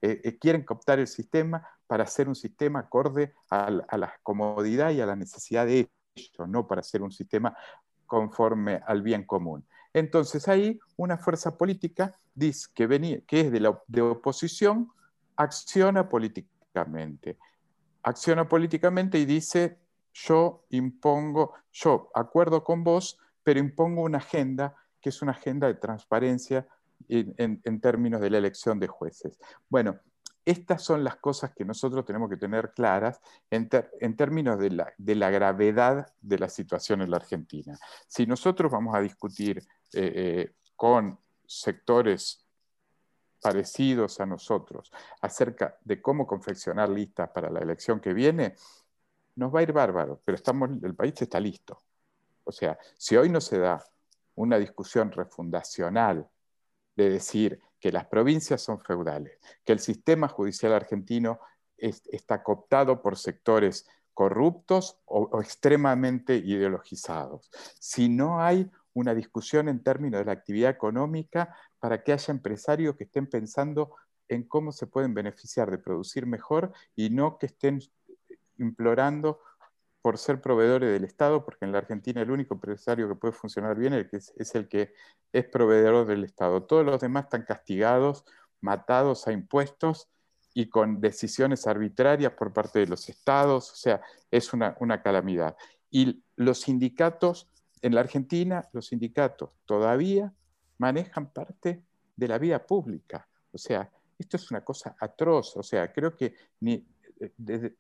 Eh, 0.03 0.21
eh, 0.25 0.39
quieren 0.39 0.65
cooptar 0.65 0.99
el 0.99 1.07
sistema 1.07 1.67
para 1.87 2.05
hacer 2.05 2.29
un 2.29 2.35
sistema 2.35 2.81
acorde 2.81 3.35
a 3.51 3.71
la, 3.71 4.15
comodidad 4.23 4.91
y 4.91 5.01
a 5.01 5.07
la 5.07 5.15
necesidad 5.15 5.65
de 5.65 5.89
ellos, 6.17 6.49
no 6.49 6.67
para 6.67 6.81
hacer 6.81 7.03
un 7.03 7.13
sistema 7.13 7.57
conforme 8.07 8.81
al 8.87 9.03
bien 9.03 9.25
común. 9.25 9.65
Entonces 9.95 10.49
ahí 10.49 10.81
una 10.97 11.19
fuerza 11.19 11.57
política 11.57 12.15
que, 12.75 12.87
venía, 12.87 13.21
que 13.27 13.41
es 13.41 13.53
de, 13.53 13.61
la, 13.61 13.81
de 13.87 14.03
oposición, 14.03 14.91
acciona 15.37 16.09
políticamente. 16.09 17.39
Acciona 18.03 18.49
políticamente 18.49 19.19
y 19.19 19.25
dice, 19.25 19.79
yo 20.13 20.65
impongo, 20.71 21.55
yo 21.73 22.11
acuerdo 22.15 22.65
con 22.65 22.85
vos, 22.85 23.19
pero 23.43 23.61
impongo 23.61 24.03
una 24.03 24.19
agenda 24.19 24.77
que 25.01 25.09
es 25.09 25.21
una 25.21 25.33
agenda 25.33 25.67
de 25.67 25.75
transparencia 25.75 26.67
en, 27.09 27.61
en 27.65 27.81
términos 27.81 28.21
de 28.21 28.31
la 28.31 28.39
elección 28.39 28.79
de 28.79 28.87
jueces. 28.87 29.39
Bueno, 29.69 29.99
estas 30.45 30.83
son 30.83 31.05
las 31.05 31.17
cosas 31.17 31.53
que 31.55 31.65
nosotros 31.65 32.05
tenemos 32.05 32.29
que 32.29 32.37
tener 32.37 32.73
claras 32.73 33.21
en, 33.51 33.69
términos 34.17 34.59
de 34.59 34.71
la, 34.71 35.31
gravedad 35.31 36.13
de 36.21 36.39
la 36.39 36.49
situación 36.49 37.01
en 37.03 37.11
la 37.11 37.19
Argentina. 37.19 37.79
Si 38.09 38.27
nosotros 38.27 38.73
vamos 38.73 38.95
a 38.95 39.01
discutir 39.01 39.63
eh, 39.95 40.13
eh, 40.15 40.53
con 40.77 41.19
sectores 41.47 42.45
parecidos 43.41 44.21
a 44.21 44.27
nosotros 44.27 44.93
acerca 45.21 45.77
de 45.83 46.01
cómo 46.01 46.27
confeccionar 46.27 46.89
listas 46.89 47.31
para 47.31 47.51
la 47.51 47.61
elección 47.61 48.01
que 48.01 48.15
viene, 48.15 48.55
nos 49.35 49.55
va 49.55 49.61
a 49.61 49.63
ir 49.63 49.73
bárbaro, 49.73 50.21
pero 50.25 50.37
estamos, 50.37 50.71
el 50.83 50.95
país 50.95 51.21
está 51.21 51.41
listo. 51.41 51.83
O 52.45 52.53
sea, 52.53 52.79
si 52.97 53.17
hoy 53.17 53.29
no 53.29 53.41
se 53.41 53.59
da 53.59 53.85
una 54.35 54.59
discusión 54.59 55.11
refundacional 55.11 56.29
de 56.95 57.11
decir 57.11 57.61
que 57.81 57.93
las 57.93 58.07
provincias 58.07 58.63
son 58.63 58.79
feudales, 58.79 59.39
que 59.65 59.73
el 59.73 59.81
sistema 59.81 60.29
judicial 60.29 60.73
argentino 60.73 61.41
está 61.77 62.43
cooptado 62.43 63.03
por 63.03 63.19
sectores 63.19 63.87
corruptos 64.15 64.99
o, 65.07 65.41
extremadamente 65.41 66.37
ideologizados. 66.37 67.51
Si 67.79 68.09
no 68.09 68.41
hay 68.41 68.71
una 68.95 69.15
discusión 69.15 69.69
en 69.69 69.83
términos 69.83 70.21
de 70.21 70.27
la 70.27 70.33
actividad 70.33 70.71
económica 70.71 71.57
para 71.79 72.03
que 72.03 72.13
haya 72.13 72.33
empresarios 72.33 72.97
que 72.97 73.05
estén 73.05 73.27
pensando 73.27 73.95
en 74.29 74.45
cómo 74.45 74.73
se 74.73 74.87
pueden 74.87 75.15
beneficiar 75.15 75.71
de 75.71 75.79
producir 75.79 76.27
mejor 76.27 76.73
y 76.95 77.11
no 77.11 77.39
que 77.39 77.47
estén 77.47 77.81
implorando 78.59 79.41
por 80.03 80.19
ser 80.19 80.41
proveedores 80.41 80.91
del 80.91 81.05
Estado, 81.05 81.45
porque 81.45 81.65
en 81.65 81.73
la 81.73 81.79
Argentina 81.79 82.21
el 82.21 82.31
único 82.31 82.55
empresario 82.55 83.09
que 83.09 83.15
puede 83.15 83.33
funcionar 83.33 83.79
bien 83.79 83.95
es, 83.95 84.55
el 84.55 84.69
que 84.69 84.93
es 85.33 85.45
proveedor 85.45 86.07
del 86.07 86.25
Estado. 86.25 86.65
Todos 86.65 86.85
los 86.85 87.01
demás 87.01 87.25
están 87.25 87.45
castigados, 87.45 88.25
matados 88.61 89.29
a 89.29 89.33
impuestos 89.33 90.09
y 90.55 90.69
con 90.69 91.01
decisiones 91.01 91.67
arbitrarias 91.67 92.33
por 92.33 92.53
parte 92.53 92.81
de 92.81 92.89
los 92.89 93.09
estados, 93.09 93.71
o 93.71 93.77
sea, 93.77 94.03
es 94.31 94.53
una, 94.53 94.77
una 94.81 95.03
calamidad. 95.03 95.57
Y 95.89 96.25
los 96.37 96.63
sindicatos, 96.63 97.49
en 97.83 97.95
la 97.95 98.01
Argentina, 98.01 98.69
los 98.73 98.87
sindicatos 98.87 99.51
todavía 99.67 100.33
manejan 100.79 101.33
parte 101.33 101.83
de 102.17 102.29
la 102.29 102.39
vida 102.39 102.65
pública. 102.65 103.29
O 103.53 103.59
sea, 103.59 103.91
esto 104.19 104.37
es 104.37 104.51
una 104.51 104.63
cosa 104.63 104.97
atroz. 105.01 105.57
O 105.57 105.63
sea, 105.63 105.93
creo 105.93 106.17
que 106.17 106.35
ni, 106.61 106.87
desde 107.37 107.77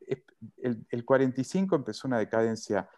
el, 0.60 1.04
45 1.04 1.76
empezó 1.76 2.08
una 2.08 2.18
decadencia 2.18 2.88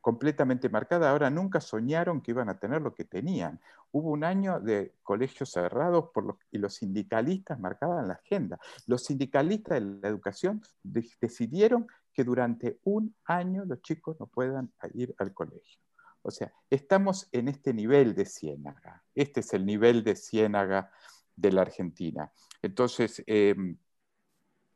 completamente 0.00 0.68
marcada, 0.68 1.10
ahora 1.10 1.30
nunca 1.30 1.60
soñaron 1.60 2.20
que 2.20 2.32
iban 2.32 2.48
a 2.48 2.58
tener 2.58 2.82
lo 2.82 2.94
que 2.94 3.04
tenían. 3.04 3.60
Hubo 3.92 4.10
un 4.10 4.24
año 4.24 4.60
de 4.60 4.94
colegios 5.02 5.50
cerrados 5.50 6.10
por 6.12 6.36
y 6.50 6.58
los 6.58 6.74
sindicalistas 6.74 7.58
marcaban 7.60 8.08
la 8.08 8.14
agenda. 8.14 8.58
Los 8.86 9.04
sindicalistas 9.04 9.80
de 9.80 10.00
la 10.02 10.08
educación 10.08 10.62
decidieron 10.82 11.86
que 12.12 12.24
durante 12.24 12.78
un 12.84 13.14
año 13.24 13.64
los 13.64 13.80
chicos 13.82 14.18
no 14.20 14.26
puedan 14.26 14.72
ir 14.94 15.14
al 15.18 15.32
colegio. 15.32 15.80
O 16.22 16.30
sea, 16.30 16.52
estamos 16.70 17.28
en 17.32 17.48
este 17.48 17.74
nivel 17.74 18.14
de 18.14 18.26
ciénaga. 18.26 19.02
Este 19.14 19.40
es 19.40 19.52
el 19.54 19.66
nivel 19.66 20.04
de 20.04 20.14
ciénaga 20.14 20.90
de 21.34 21.52
la 21.52 21.62
Argentina. 21.62 22.32
Entonces, 22.62 23.22
em, 23.26 23.76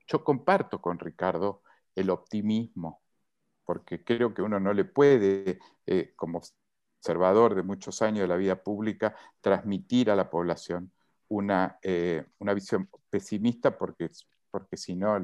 yo 0.07 0.24
comparto 0.24 0.80
con 0.80 0.99
Ricardo 0.99 1.62
el 1.95 2.11
optimismo, 2.11 3.03
porque 3.64 4.05
creo 4.05 4.34
que 4.34 4.43
uno 4.43 4.61
no 4.61 4.72
le 4.72 4.84
puede, 4.84 5.59
eh, 5.87 6.12
como 6.16 6.43
observador 6.99 7.55
de 7.55 7.62
muchos 7.62 8.03
años 8.03 8.20
de 8.20 8.28
la 8.28 8.37
vida 8.37 8.62
pública, 8.62 9.16
transmitir 9.41 10.11
a 10.11 10.16
la 10.16 10.30
población 10.30 10.93
una, 11.28 11.78
eh, 11.82 12.24
una 12.39 12.55
visión 12.55 12.89
pesimista, 13.11 13.76
porque, 13.76 14.11
porque 14.51 14.76
si 14.76 14.95
no, 14.97 15.18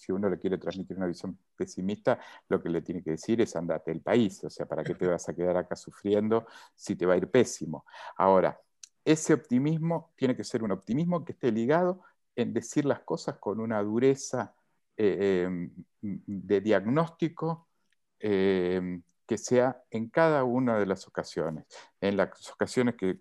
si 0.00 0.12
uno 0.12 0.30
le 0.30 0.38
quiere 0.38 0.56
transmitir 0.56 0.96
una 0.96 1.06
visión 1.06 1.38
pesimista, 1.54 2.18
lo 2.48 2.62
que 2.62 2.70
le 2.70 2.80
tiene 2.80 3.02
que 3.02 3.10
decir 3.10 3.38
es 3.42 3.54
andate 3.54 3.90
del 3.90 4.00
país, 4.00 4.42
o 4.44 4.48
sea, 4.48 4.64
¿para 4.64 4.82
qué 4.82 4.94
te 4.94 5.06
vas 5.06 5.28
a 5.28 5.34
quedar 5.34 5.58
acá 5.58 5.76
sufriendo 5.76 6.46
si 6.74 6.96
te 6.96 7.04
va 7.04 7.14
a 7.14 7.16
ir 7.18 7.30
pésimo? 7.30 7.84
Ahora, 8.16 8.58
ese 9.04 9.34
optimismo 9.34 10.12
tiene 10.16 10.34
que 10.34 10.44
ser 10.44 10.62
un 10.62 10.72
optimismo 10.72 11.22
que 11.22 11.32
esté 11.32 11.52
ligado 11.52 12.00
en 12.34 12.54
decir 12.54 12.86
las 12.86 13.00
cosas 13.00 13.36
con 13.38 13.60
una 13.60 13.82
dureza 13.82 14.54
eh, 14.96 15.44
em, 15.44 15.70
de 16.00 16.60
diagnóstico 16.62 17.68
em, 18.18 19.02
que 19.26 19.36
sea 19.36 19.82
en 19.90 20.08
cada 20.08 20.44
una 20.44 20.78
de 20.78 20.86
las 20.86 21.06
ocasiones. 21.06 21.66
En 22.00 22.16
las 22.16 22.50
ocasiones 22.50 22.96
que, 22.96 23.20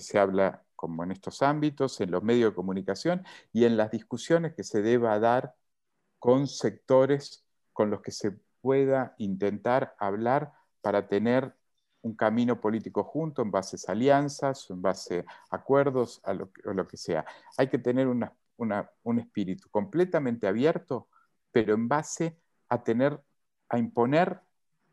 se 0.00 0.18
habla 0.18 0.62
como 0.76 1.04
en 1.04 1.10
estos 1.10 1.42
ámbitos, 1.42 2.00
en 2.00 2.10
los 2.10 2.22
medios 2.22 2.52
de 2.52 2.54
comunicación 2.54 3.24
y 3.52 3.64
en 3.64 3.76
las 3.76 3.90
discusiones 3.90 4.54
que 4.54 4.62
se 4.62 4.82
deba 4.82 5.18
dar 5.18 5.54
con 6.22 6.46
sectores 6.46 7.44
con 7.72 7.90
los 7.90 8.00
que 8.00 8.12
se 8.12 8.30
pueda 8.60 9.16
intentar 9.18 9.96
hablar 9.98 10.52
para 10.80 11.08
tener 11.08 11.52
un 12.02 12.14
camino 12.14 12.60
político 12.60 13.02
junto 13.02 13.42
en 13.42 13.50
base 13.50 13.76
a 13.88 13.92
alianzas, 13.92 14.70
en 14.70 14.80
base 14.80 15.24
a 15.50 15.56
acuerdos, 15.56 16.20
a 16.22 16.32
lo, 16.32 16.52
a 16.64 16.72
lo 16.72 16.86
que 16.86 16.96
sea. 16.96 17.24
Hay 17.56 17.66
que 17.66 17.78
tener 17.78 18.06
una 18.06 18.32
un 19.02 19.18
espíritu 19.18 19.68
completamente 19.70 20.46
abierto, 20.46 21.08
pero 21.50 21.74
en 21.74 21.88
base 21.88 22.38
a 22.68 22.84
tener, 22.84 23.20
a 23.68 23.78
imponer 23.78 24.40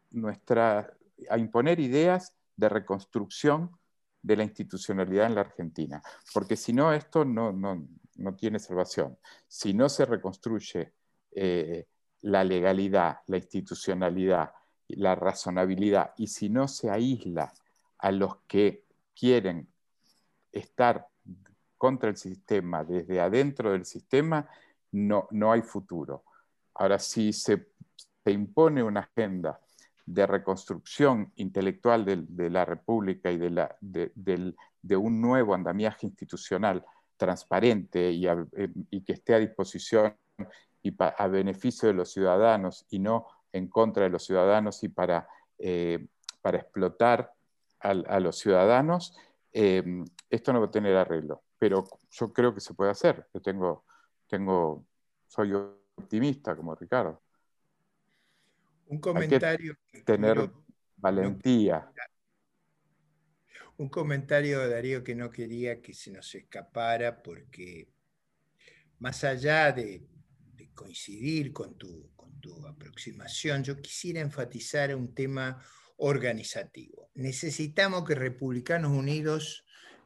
nuestra, 0.10 0.92
a 1.30 1.38
imponer 1.38 1.80
ideas 1.80 2.36
de 2.56 2.70
reconstrucción 2.70 3.78
de 4.24 4.38
la 4.38 4.44
institucionalidad 4.44 5.28
en 5.28 5.36
la 5.36 5.42
Argentina, 5.42 6.02
porque 6.34 6.56
si 6.56 6.74
no, 6.74 6.92
esto 6.92 7.24
no, 7.24 7.54
no, 7.54 8.36
tiene 8.36 8.58
salvación. 8.60 9.18
Si 9.48 9.74
no 9.74 9.88
se 9.88 10.06
reconstruye 10.06 10.94
eh, 11.32 11.86
la 12.22 12.44
legalidad, 12.44 13.20
la 13.28 13.38
institucionalidad, 13.38 14.52
la 14.90 15.16
razonabilidad, 15.16 16.14
y 16.18 16.28
si 16.28 16.50
no 16.50 16.68
se 16.68 16.90
aísla 16.90 17.54
a 18.00 18.12
los 18.12 18.38
que 18.48 18.86
quieren 19.16 19.68
estar 20.52 21.08
contra 21.78 22.10
el 22.10 22.18
sistema, 22.18 22.84
desde 22.84 23.22
adentro 23.22 23.72
del 23.72 23.86
sistema, 23.86 24.50
no, 24.92 25.28
no 25.32 25.52
hay 25.52 25.62
futuro. 25.62 26.24
Ahora, 26.74 27.00
si 27.00 27.34
se, 27.34 27.68
impone 28.26 28.84
una 28.84 29.00
agenda 29.00 29.60
de 30.06 30.28
reconstrucción 30.28 31.32
intelectual 31.38 32.06
de, 32.06 32.50
la 32.50 32.64
República 32.64 33.32
y 33.32 33.38
de, 33.38 33.50
la, 33.50 33.76
de, 33.82 34.98
un 34.98 35.20
nuevo 35.20 35.56
andamiaje 35.56 36.06
institucional 36.06 36.86
transparente 37.18 38.12
y, 38.12 38.28
y, 38.92 39.02
que 39.02 39.14
esté 39.14 39.34
a 39.34 39.40
disposición 39.40 40.16
y 40.82 40.96
a 41.00 41.28
beneficio 41.28 41.88
de 41.88 41.94
los 41.94 42.12
ciudadanos 42.12 42.86
y 42.90 43.00
no 43.00 43.28
en 43.52 43.68
contra 43.68 44.04
de 44.04 44.10
los 44.10 44.24
ciudadanos 44.26 44.84
y 44.84 44.90
para, 44.90 45.28
para 46.42 46.58
explotar 46.58 47.34
a, 47.80 48.20
los 48.20 48.38
ciudadanos, 48.38 49.18
esto 49.52 50.54
no 50.54 50.60
va 50.60 50.68
a 50.68 50.72
tener 50.72 50.96
arreglo. 50.96 51.44
Pero 51.58 51.84
yo 52.12 52.32
creo 52.32 52.54
que 52.54 52.62
se 52.62 52.74
puede 52.74 52.92
hacer. 52.92 53.28
Yo 53.34 53.42
tengo, 53.42 53.86
tengo, 54.28 54.86
soy 55.28 55.54
optimista 55.54 56.56
como 56.56 56.76
Ricardo. 56.76 57.22
Un 58.88 59.00
comentario. 59.00 59.76
tener 60.06 60.50
valentía. 60.98 61.92
Un 63.78 63.90
comentario, 63.90 64.68
Darío, 64.68 65.04
que 65.04 65.16
no 65.16 65.30
quería 65.30 65.82
que 65.82 65.94
se 65.94 66.12
nos 66.12 66.34
escapara 66.36 67.22
porque 67.24 67.88
más 69.00 69.24
allá 69.24 69.72
de, 69.72 70.06
coincidir 70.80 71.52
con 71.52 71.78
tu, 71.78 72.10
con 72.16 72.40
tu 72.40 72.66
aproximación, 72.66 73.66
yo 73.66 73.82
quisiera 73.82 74.22
enfatizar 74.22 74.96
un 74.96 75.14
tema 75.14 75.62
organizativo. 75.98 77.12
Necesitamos 77.16 78.06
que 78.06 78.16
Republicanos 78.16 78.92
Unidos, 78.92 79.66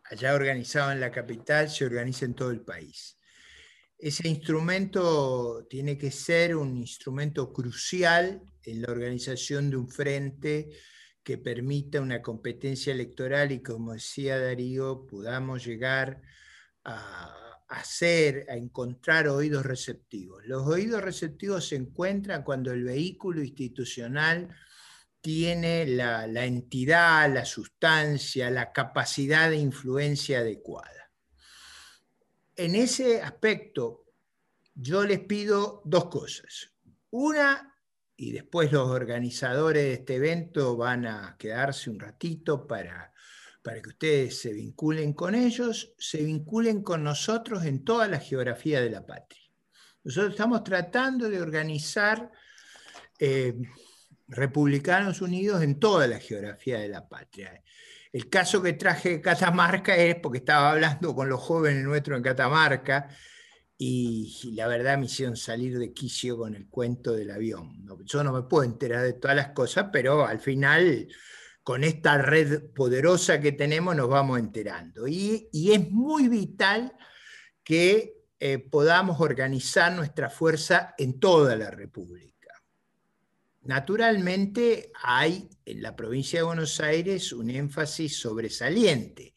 allá 0.10 0.34
organizado 0.34 0.92
en 0.92 1.00
la 1.00 1.12
capital, 1.12 1.70
se 1.70 1.86
organice 1.86 2.26
en 2.26 2.34
todo 2.34 2.50
el 2.50 2.62
país. 2.62 3.20
Ese 4.00 4.28
instrumento 4.28 5.68
tiene 5.70 5.96
que 5.96 6.10
ser 6.10 6.56
un 6.56 6.76
instrumento 6.76 7.54
crucial 7.54 8.42
en 8.64 8.82
la 8.82 8.92
organización 8.92 9.70
de 9.70 9.78
un 9.78 9.88
frente 9.88 10.72
que 11.24 11.38
permita 11.38 12.02
una 12.02 12.24
competencia 12.24 12.92
electoral 12.92 13.52
y, 13.52 13.62
como 13.62 13.94
decía 13.94 14.40
Darío, 14.40 15.06
podamos 15.06 15.64
llegar 15.64 16.20
a 16.84 17.53
hacer, 17.68 18.46
a 18.50 18.56
encontrar 18.56 19.28
oídos 19.28 19.66
receptivos. 19.66 20.46
Los 20.46 20.68
oídos 20.68 21.02
receptivos 21.02 21.68
se 21.68 21.76
encuentran 21.76 22.44
cuando 22.44 22.72
el 22.72 22.84
vehículo 22.84 23.42
institucional 23.42 24.50
tiene 25.22 25.86
la, 25.86 26.28
la 26.28 26.46
entidad, 26.46 27.34
la 27.34 27.46
sustancia, 27.46 28.50
la 28.50 28.72
capacidad 28.72 29.50
de 29.50 29.58
influencia 29.58 30.40
adecuada 30.40 31.04
en 32.56 32.76
ese 32.76 33.22
aspecto, 33.22 34.06
yo 34.76 35.04
les 35.04 35.20
pido 35.20 35.82
dos 35.86 36.06
cosas. 36.06 36.72
Una, 37.12 37.80
y 38.16 38.32
después 38.32 38.72
los 38.72 38.90
organizadores 38.90 39.84
de 39.84 39.94
este 39.94 40.16
evento 40.16 40.78
van 40.78 41.06
a 41.06 41.36
quedarse 41.38 41.90
un 41.90 42.00
ratito 42.00 42.68
para, 42.68 43.13
para 43.64 43.82
que 43.82 43.90
ustedes 43.90 44.40
se 44.40 44.52
vinculen 44.52 45.14
con 45.14 45.34
ellos, 45.34 45.96
se 45.98 46.22
vinculen 46.22 46.84
con 46.84 47.04
nosotros 47.04 47.64
en 47.66 47.84
toda 47.84 48.08
la 48.10 48.20
geografía 48.20 48.82
de 48.82 48.90
la 48.90 49.06
patria. 49.06 49.42
Nosotros 50.04 50.34
estamos 50.34 50.64
tratando 50.66 51.30
de 51.30 51.42
organizar 51.42 52.30
eh, 53.18 53.56
republicanos 54.28 55.22
unidos 55.22 55.64
en 55.64 55.80
toda 55.80 56.08
la 56.08 56.20
geografía 56.20 56.80
de 56.80 56.90
la 56.90 57.08
patria. 57.08 57.64
El 58.12 58.30
caso 58.30 58.62
que 58.62 58.74
traje 58.74 59.10
de 59.10 59.22
Catamarca 59.22 59.96
es 59.96 60.16
porque 60.16 60.40
estaba 60.40 60.72
hablando 60.72 61.16
con 61.16 61.30
los 61.30 61.40
jóvenes 61.40 61.86
nuestros 61.86 62.18
en 62.18 62.24
Catamarca 62.24 63.08
y, 63.78 64.54
la 64.56 64.68
verdad 64.68 64.98
me 64.98 65.06
hicieron 65.06 65.38
salir 65.38 65.80
de 65.80 65.94
quicio 65.94 66.38
con 66.38 66.54
el 66.54 66.68
cuento 66.68 67.14
del 67.14 67.32
avión. 67.32 67.86
Yo 68.04 68.24
no 68.24 68.34
me 68.34 68.44
puedo 68.44 68.66
enterar 68.66 69.04
de 69.04 69.14
todas 69.14 69.38
las 69.38 69.50
cosas, 69.50 69.88
pero 69.92 70.26
al 70.26 70.40
final 70.40 71.08
con 71.64 71.86
esta 71.86 72.18
red 72.18 72.72
poderosa 72.72 73.40
que 73.40 73.54
tenemos 73.54 73.96
nos 73.96 74.10
vamos 74.10 74.40
enterando. 74.40 75.08
Y, 75.08 75.50
es 75.54 75.90
muy 75.90 76.28
vital 76.28 76.96
que 77.64 78.26
eh, 78.40 78.60
podamos 78.60 79.22
organizar 79.22 79.94
nuestra 79.94 80.30
fuerza 80.30 80.94
en 80.98 81.20
toda 81.20 81.56
la 81.56 81.72
República. 81.72 82.34
Naturalmente 83.62 84.92
hay 85.02 85.50
en 85.64 85.82
la 85.82 85.96
provincia 85.96 86.40
de 86.40 86.44
Buenos 86.44 86.82
Aires 86.82 87.32
un 87.32 87.50
énfasis 87.50 88.20
sobresaliente. 88.20 89.34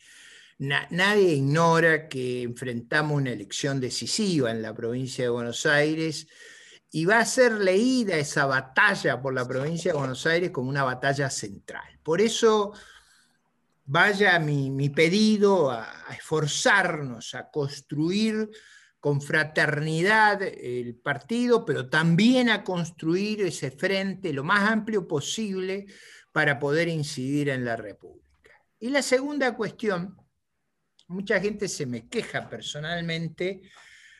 nadie 0.58 1.34
ignora 1.34 2.08
que 2.08 2.42
enfrentamos 2.42 3.18
una 3.18 3.30
elección 3.30 3.78
decisiva 3.78 4.50
en 4.50 4.62
la 4.62 4.74
provincia 4.74 5.24
de 5.24 5.30
Buenos 5.30 5.64
Aires 5.64 6.26
y 6.90 7.04
va 7.04 7.20
a 7.20 7.24
ser 7.24 7.52
leída 7.52 8.16
esa 8.16 8.46
batalla 8.46 9.20
por 9.20 9.32
la 9.32 9.46
provincia 9.46 9.92
de 9.92 9.98
Buenos 9.98 10.26
Aires 10.26 10.50
como 10.50 10.70
una 10.70 10.82
batalla 10.82 11.30
central. 11.30 11.95
Por 12.06 12.20
eso 12.20 12.72
vaya 13.84 14.38
mi, 14.38 14.90
pedido 14.90 15.72
a 15.72 16.04
esforzarnos, 16.16 17.34
a 17.34 17.50
construir 17.50 18.48
con 19.00 19.20
fraternidad 19.20 20.40
el 20.40 20.94
partido, 20.94 21.64
pero 21.64 21.88
también 21.88 22.48
a 22.48 22.62
construir 22.62 23.40
ese 23.40 23.72
frente 23.72 24.32
lo 24.32 24.44
más 24.44 24.70
amplio 24.70 25.08
posible 25.08 25.86
para 26.30 26.60
poder 26.60 26.86
incidir 26.86 27.48
en 27.48 27.64
la 27.64 27.74
República. 27.74 28.52
Y 28.78 28.90
la 28.90 29.02
segunda 29.02 29.56
cuestión, 29.56 30.16
mucha 31.08 31.40
gente 31.40 31.66
se 31.66 31.86
me 31.86 32.08
queja 32.08 32.48
personalmente 32.48 33.62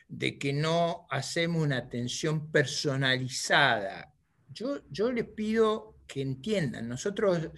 de 0.09 0.37
que 0.37 0.51
no 0.51 1.07
hacemos 1.09 1.63
una 1.63 1.77
atención 1.77 2.51
personalizada. 2.51 4.13
Yo, 4.49 4.81
yo 4.89 5.09
les 5.09 5.29
pido 5.29 5.96
que 6.07 6.21
entiendan, 6.21 6.87
nosotros 6.87 7.49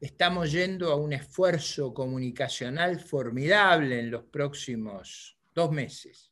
estamos 0.00 0.52
yendo 0.52 0.92
a 0.92 0.96
un 0.96 1.12
esfuerzo 1.14 1.92
comunicacional 1.94 3.00
formidable 3.00 3.98
en 3.98 4.10
los 4.10 4.24
próximos 4.24 5.38
dos 5.54 5.72
meses 5.72 6.30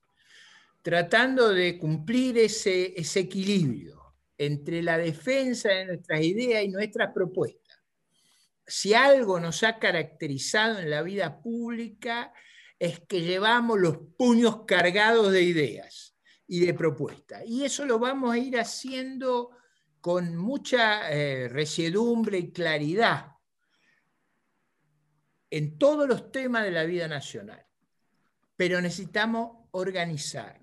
tratando 0.82 1.50
de 1.50 1.78
cumplir 1.78 2.38
ese, 2.38 2.94
equilibrio 2.96 4.14
entre 4.36 4.82
la 4.82 4.98
defensa 4.98 5.68
de 5.68 5.86
nuestras 5.86 6.20
ideas 6.22 6.64
y 6.64 6.68
nuestras 6.68 7.12
propuestas. 7.12 7.78
Si 8.66 8.92
algo 8.92 9.38
nos 9.38 9.62
ha 9.62 9.78
caracterizado 9.78 10.80
en 10.80 10.90
la 10.90 11.02
vida 11.02 11.40
pública 11.40 12.32
es 12.78 12.98
que 13.00 13.20
llevamos 13.20 13.78
los 13.78 13.98
puños 14.18 14.64
cargados 14.66 15.30
de 15.30 15.42
ideas 15.42 16.16
y 16.48 16.60
de 16.60 16.74
propuestas. 16.74 17.44
Y 17.46 17.64
eso 17.64 17.86
lo 17.86 18.00
vamos 18.00 18.34
a 18.34 18.38
ir 18.38 18.58
haciendo 18.58 19.50
con 20.02 20.36
mucha 20.36 21.10
eh, 21.12 21.48
resiedumbre 21.48 22.36
y 22.36 22.50
claridad 22.50 23.36
en 25.48 25.78
todos 25.78 26.08
los 26.08 26.32
temas 26.32 26.64
de 26.64 26.72
la 26.72 26.82
vida 26.82 27.06
nacional. 27.06 27.64
Pero 28.56 28.80
necesitamos 28.80 29.68
organizar 29.70 30.60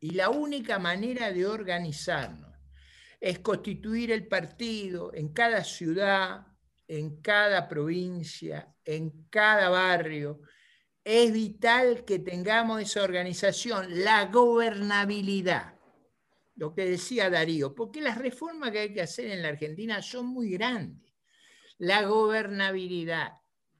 y 0.00 0.12
la 0.12 0.30
única 0.30 0.78
manera 0.78 1.30
de 1.32 1.46
organizarnos 1.46 2.56
es 3.20 3.40
constituir 3.40 4.10
el 4.10 4.26
partido 4.26 5.12
en 5.12 5.34
cada 5.34 5.62
ciudad, 5.64 6.46
en 6.86 7.20
cada 7.20 7.68
provincia, 7.68 8.74
en 8.84 9.28
cada 9.28 9.68
barrio. 9.68 10.40
Es 11.04 11.30
vital 11.30 12.06
que 12.06 12.20
tengamos 12.20 12.80
esa 12.80 13.02
organización, 13.02 14.02
la 14.02 14.26
gobernabilidad. 14.26 15.77
Lo 16.58 16.74
que 16.74 16.84
decía 16.84 17.30
Darío, 17.30 17.72
porque 17.72 18.00
las 18.00 18.18
reformas 18.18 18.72
que 18.72 18.80
hay 18.80 18.92
que 18.92 19.00
hacer 19.00 19.26
en 19.30 19.42
la 19.42 19.48
Argentina 19.48 20.02
son 20.02 20.26
muy 20.26 20.50
grandes. 20.50 21.14
La 21.78 22.02
gobernabilidad, 22.02 23.34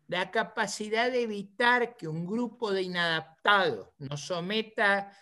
la 0.07 0.31
capacidad 0.31 1.11
de 1.11 1.23
evitar 1.23 1.97
que 1.97 2.07
un 2.07 2.25
grupo 2.25 2.73
de 2.73 2.83
inadaptados 2.83 3.89
nos 3.99 4.21
someta 4.21 5.13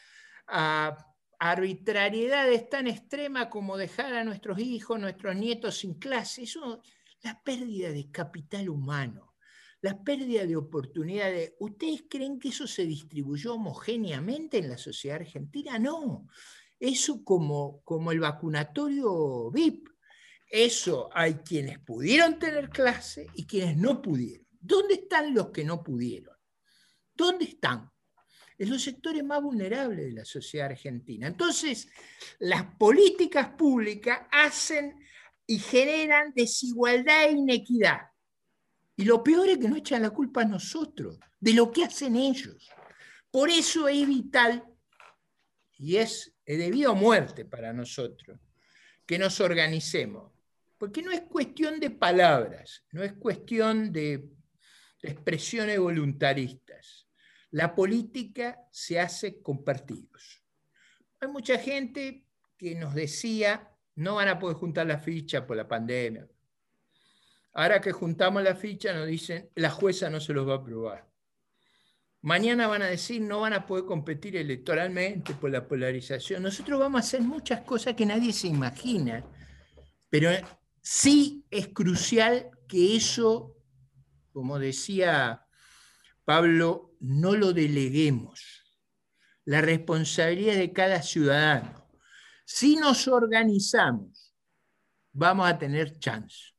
a 0.46 1.14
arbitrariedades 1.38 2.68
tan 2.68 2.88
extremas 2.88 3.46
como 3.46 3.78
dejar 3.78 4.12
a 4.12 4.24
nuestros 4.24 4.58
hijos, 4.58 5.00
nuestros 5.00 5.34
nietos 5.34 5.78
sin 5.78 5.94
clase. 5.94 6.42
Eso, 6.42 6.82
la 7.22 7.42
pérdida 7.42 7.90
de 7.90 8.10
capital 8.10 8.68
humano, 8.68 9.34
la 9.80 10.04
pérdida 10.04 10.44
de 10.44 10.56
oportunidades. 10.56 11.54
¿Ustedes 11.58 12.04
creen 12.10 12.38
que 12.38 12.48
eso 12.48 12.66
se 12.66 12.84
distribuyó 12.84 13.54
homogéneamente 13.54 14.58
en 14.58 14.68
la 14.68 14.76
sociedad 14.76 15.22
argentina? 15.22 15.78
No. 15.78 16.26
Eso 16.78 17.24
como, 17.24 17.82
como 17.84 18.12
el 18.12 18.20
vacunatorio 18.20 19.50
VIP. 19.50 19.88
Eso 20.48 21.10
hay 21.12 21.34
quienes 21.34 21.78
pudieron 21.80 22.38
tener 22.38 22.70
clase 22.70 23.26
y 23.34 23.46
quienes 23.46 23.76
no 23.76 24.00
pudieron. 24.00 24.46
¿Dónde 24.60 24.94
están 24.94 25.34
los 25.34 25.50
que 25.50 25.64
no 25.64 25.82
pudieron? 25.82 26.36
¿Dónde 27.14 27.46
están? 27.46 27.90
en 28.58 28.70
los 28.70 28.82
sectores 28.82 29.22
más 29.22 29.42
vulnerables 29.42 30.06
de 30.06 30.12
la 30.12 30.24
sociedad 30.24 30.70
argentina. 30.70 31.26
Entonces, 31.26 31.88
las 32.38 32.64
políticas 32.76 33.50
públicas 33.50 34.20
hacen 34.30 34.98
y 35.46 35.58
generan 35.58 36.32
desigualdad 36.34 37.24
e 37.24 37.32
inequidad. 37.32 38.00
Y 38.96 39.04
lo 39.04 39.22
peor 39.22 39.48
es 39.48 39.58
que 39.58 39.68
no 39.68 39.76
echan 39.76 40.02
la 40.02 40.10
culpa 40.10 40.42
a 40.42 40.46
nosotros 40.46 41.18
de 41.38 41.52
lo 41.52 41.70
que 41.70 41.84
hacen 41.84 42.16
ellos. 42.16 42.70
Por 43.30 43.50
eso 43.50 43.88
es 43.88 44.06
vital 44.08 44.64
y 45.78 45.96
es 45.96 46.34
debido 46.44 46.92
a 46.92 46.94
muerte 46.94 47.44
para 47.44 47.72
nosotros 47.72 48.38
que 49.04 49.18
nos 49.18 49.40
organicemos. 49.40 50.32
Porque 50.78 51.02
no 51.02 51.10
es 51.10 51.22
cuestión 51.22 51.80
de 51.80 51.90
palabras, 51.90 52.84
no 52.92 53.02
es 53.02 53.14
cuestión 53.14 53.92
de 53.92 54.28
expresiones 55.02 55.78
voluntaristas 55.78 57.06
La 57.50 57.74
política 57.74 58.60
se 58.70 58.98
hace 59.00 59.40
con 59.40 59.64
partidos. 59.64 60.42
Hay 61.20 61.28
mucha 61.28 61.58
gente 61.58 62.24
que 62.58 62.74
nos 62.74 62.94
decía, 62.94 63.70
no 63.94 64.16
van 64.16 64.28
a 64.28 64.38
poder 64.38 64.56
juntar 64.56 64.86
la 64.86 64.98
ficha 64.98 65.46
por 65.46 65.56
la 65.56 65.68
pandemia. 65.68 66.28
Ahora 67.52 67.80
que 67.80 67.92
juntamos 67.92 68.42
la 68.42 68.54
ficha 68.54 68.92
nos 68.92 69.06
dicen, 69.06 69.48
la 69.54 69.70
jueza 69.70 70.10
no 70.10 70.20
se 70.20 70.34
los 70.34 70.46
va 70.46 70.54
a 70.54 70.56
aprobar. 70.58 71.08
Mañana 72.22 72.66
van 72.66 72.82
a 72.82 72.86
decir, 72.86 73.20
no 73.20 73.40
van 73.40 73.52
a 73.52 73.66
poder 73.66 73.84
competir 73.84 74.36
electoralmente 74.36 75.34
por 75.34 75.50
la 75.50 75.66
polarización. 75.66 76.42
Nosotros 76.42 76.80
vamos 76.80 77.00
a 77.00 77.04
hacer 77.06 77.20
muchas 77.20 77.60
cosas 77.60 77.94
que 77.94 78.06
nadie 78.06 78.32
se 78.32 78.48
imagina, 78.48 79.24
pero 80.10 80.30
sí 80.82 81.44
es 81.50 81.68
crucial 81.68 82.50
que 82.66 82.96
eso, 82.96 83.56
como 84.32 84.58
decía 84.58 85.46
Pablo, 86.24 86.96
no 87.00 87.36
lo 87.36 87.52
deleguemos. 87.52 88.64
La 89.44 89.60
responsabilidad 89.60 90.56
de 90.56 90.72
cada 90.72 91.00
ciudadano. 91.02 91.88
Si 92.44 92.74
nos 92.74 93.06
organizamos, 93.06 94.34
vamos 95.12 95.48
a 95.48 95.56
tener 95.56 95.98
chance. 96.00 96.52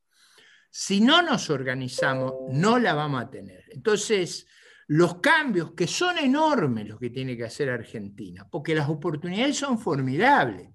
Si 0.69 1.01
no 1.01 1.21
nos 1.21 1.49
organizamos, 1.49 2.33
no 2.49 2.79
la 2.79 2.93
vamos 2.93 3.23
a 3.23 3.29
tener. 3.29 3.65
Entonces, 3.71 4.47
los 4.87 5.19
cambios 5.19 5.73
que 5.73 5.85
son 5.85 6.17
enormes 6.17 6.87
los 6.87 6.99
que 6.99 7.09
tiene 7.09 7.35
que 7.35 7.43
hacer 7.43 7.69
Argentina, 7.69 8.47
porque 8.49 8.73
las 8.73 8.89
oportunidades 8.89 9.57
son 9.57 9.79
formidables, 9.79 10.69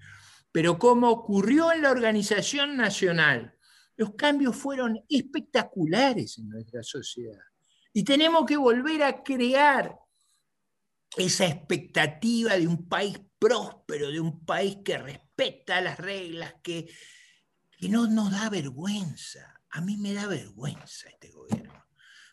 pero 0.52 0.78
como 0.78 1.10
ocurrió 1.10 1.72
en 1.72 1.82
la 1.82 1.90
organización 1.90 2.76
nacional, 2.76 3.56
los 3.97 4.14
cambios 4.14 4.55
fueron 4.55 5.01
espectaculares 5.09 6.39
en 6.39 6.51
nuestra 6.51 6.82
sociedad. 6.82 7.40
Y 7.94 8.05
tenemos 8.05 8.44
que 8.44 8.56
volver 8.56 9.02
a 9.02 9.22
crear 9.22 9.98
esa 11.16 11.47
expectativa 11.47 12.56
de 12.59 12.66
un 12.66 12.89
país 12.89 13.18
próspero, 13.39 14.10
de 14.10 14.20
un 14.20 14.44
país 14.44 14.78
que 14.84 14.98
respeta 14.98 15.80
las 15.80 15.98
reglas, 15.98 16.55
que, 16.62 16.89
que 17.78 17.89
no 17.89 18.06
nos 18.06 18.30
da 18.30 18.51
vergüenza. 18.51 19.60
A 19.70 19.80
mí 19.80 19.97
me 19.97 20.12
da 20.12 20.26
vergüenza 20.26 21.09
este 21.09 21.30
gobierno. 21.30 21.72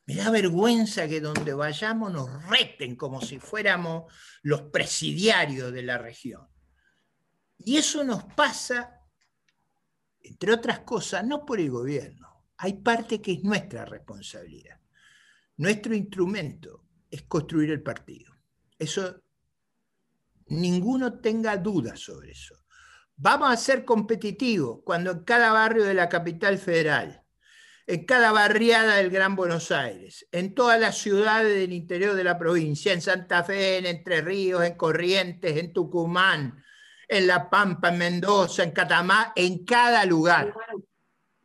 Me 0.10 0.16
da 0.16 0.32
vergüenza 0.32 1.08
que 1.08 1.22
donde 1.22 1.54
vayamos 1.54 2.12
nos 2.12 2.44
reten 2.48 2.96
como 2.96 3.22
si 3.22 3.38
fuéramos 3.38 4.12
los 4.42 4.62
presidiarios 4.64 5.72
de 5.72 5.84
la 5.84 6.00
región. 6.00 6.48
Y 7.60 7.78
eso 7.78 8.04
nos 8.04 8.24
pasa, 8.24 9.04
entre 10.22 10.52
otras 10.52 10.80
cosas, 10.80 11.24
no 11.24 11.46
por 11.46 11.60
el 11.60 11.70
gobierno. 11.70 12.48
Hay 12.58 12.82
parte 12.82 13.22
que 13.22 13.34
es 13.34 13.44
nuestra 13.44 13.86
responsabilidad. 13.86 14.80
Nuestro 15.58 15.94
instrumento 15.94 16.86
es 17.12 17.22
construir 17.22 17.70
el 17.70 17.84
partido. 17.84 18.34
Eso, 18.80 19.22
ninguno 20.48 21.20
tenga 21.20 21.56
dudas 21.56 22.00
sobre 22.00 22.32
eso. 22.32 22.56
Vamos 23.16 23.52
a 23.52 23.58
ser 23.58 23.86
competitivos 23.86 24.80
cuando 24.84 25.12
en 25.12 25.24
cada 25.24 25.52
barrio 25.52 25.84
de 25.84 25.94
la 25.94 26.10
capital 26.10 26.58
federal 26.58 27.19
en 27.90 28.06
cada 28.06 28.32
barriada 28.32 28.98
del 28.98 29.10
Gran 29.10 29.36
Buenos 29.36 29.72
Aires, 29.72 30.28
en 30.32 30.54
todas 30.54 30.80
las 30.80 31.00
ciudades 31.00 31.56
del 31.56 31.74
interior 31.74 32.14
de 32.14 32.24
la 32.24 32.38
provincia, 32.38 32.94
en 32.94 33.02
Santa 33.02 33.44
Fe, 33.44 33.80
en 33.80 33.88
Entre 33.88 34.22
Ríos, 34.22 34.64
en 34.64 34.76
Corrientes, 34.76 35.58
en 35.58 35.74
Tucumán, 35.74 36.64
en 37.08 37.26
La 37.26 37.50
Pampa, 37.50 37.90
en 37.90 37.98
Mendoza, 37.98 38.62
en 38.62 38.74
Catamá, 38.74 39.34
en 39.36 39.66
cada 39.66 40.06
lugar 40.06 40.54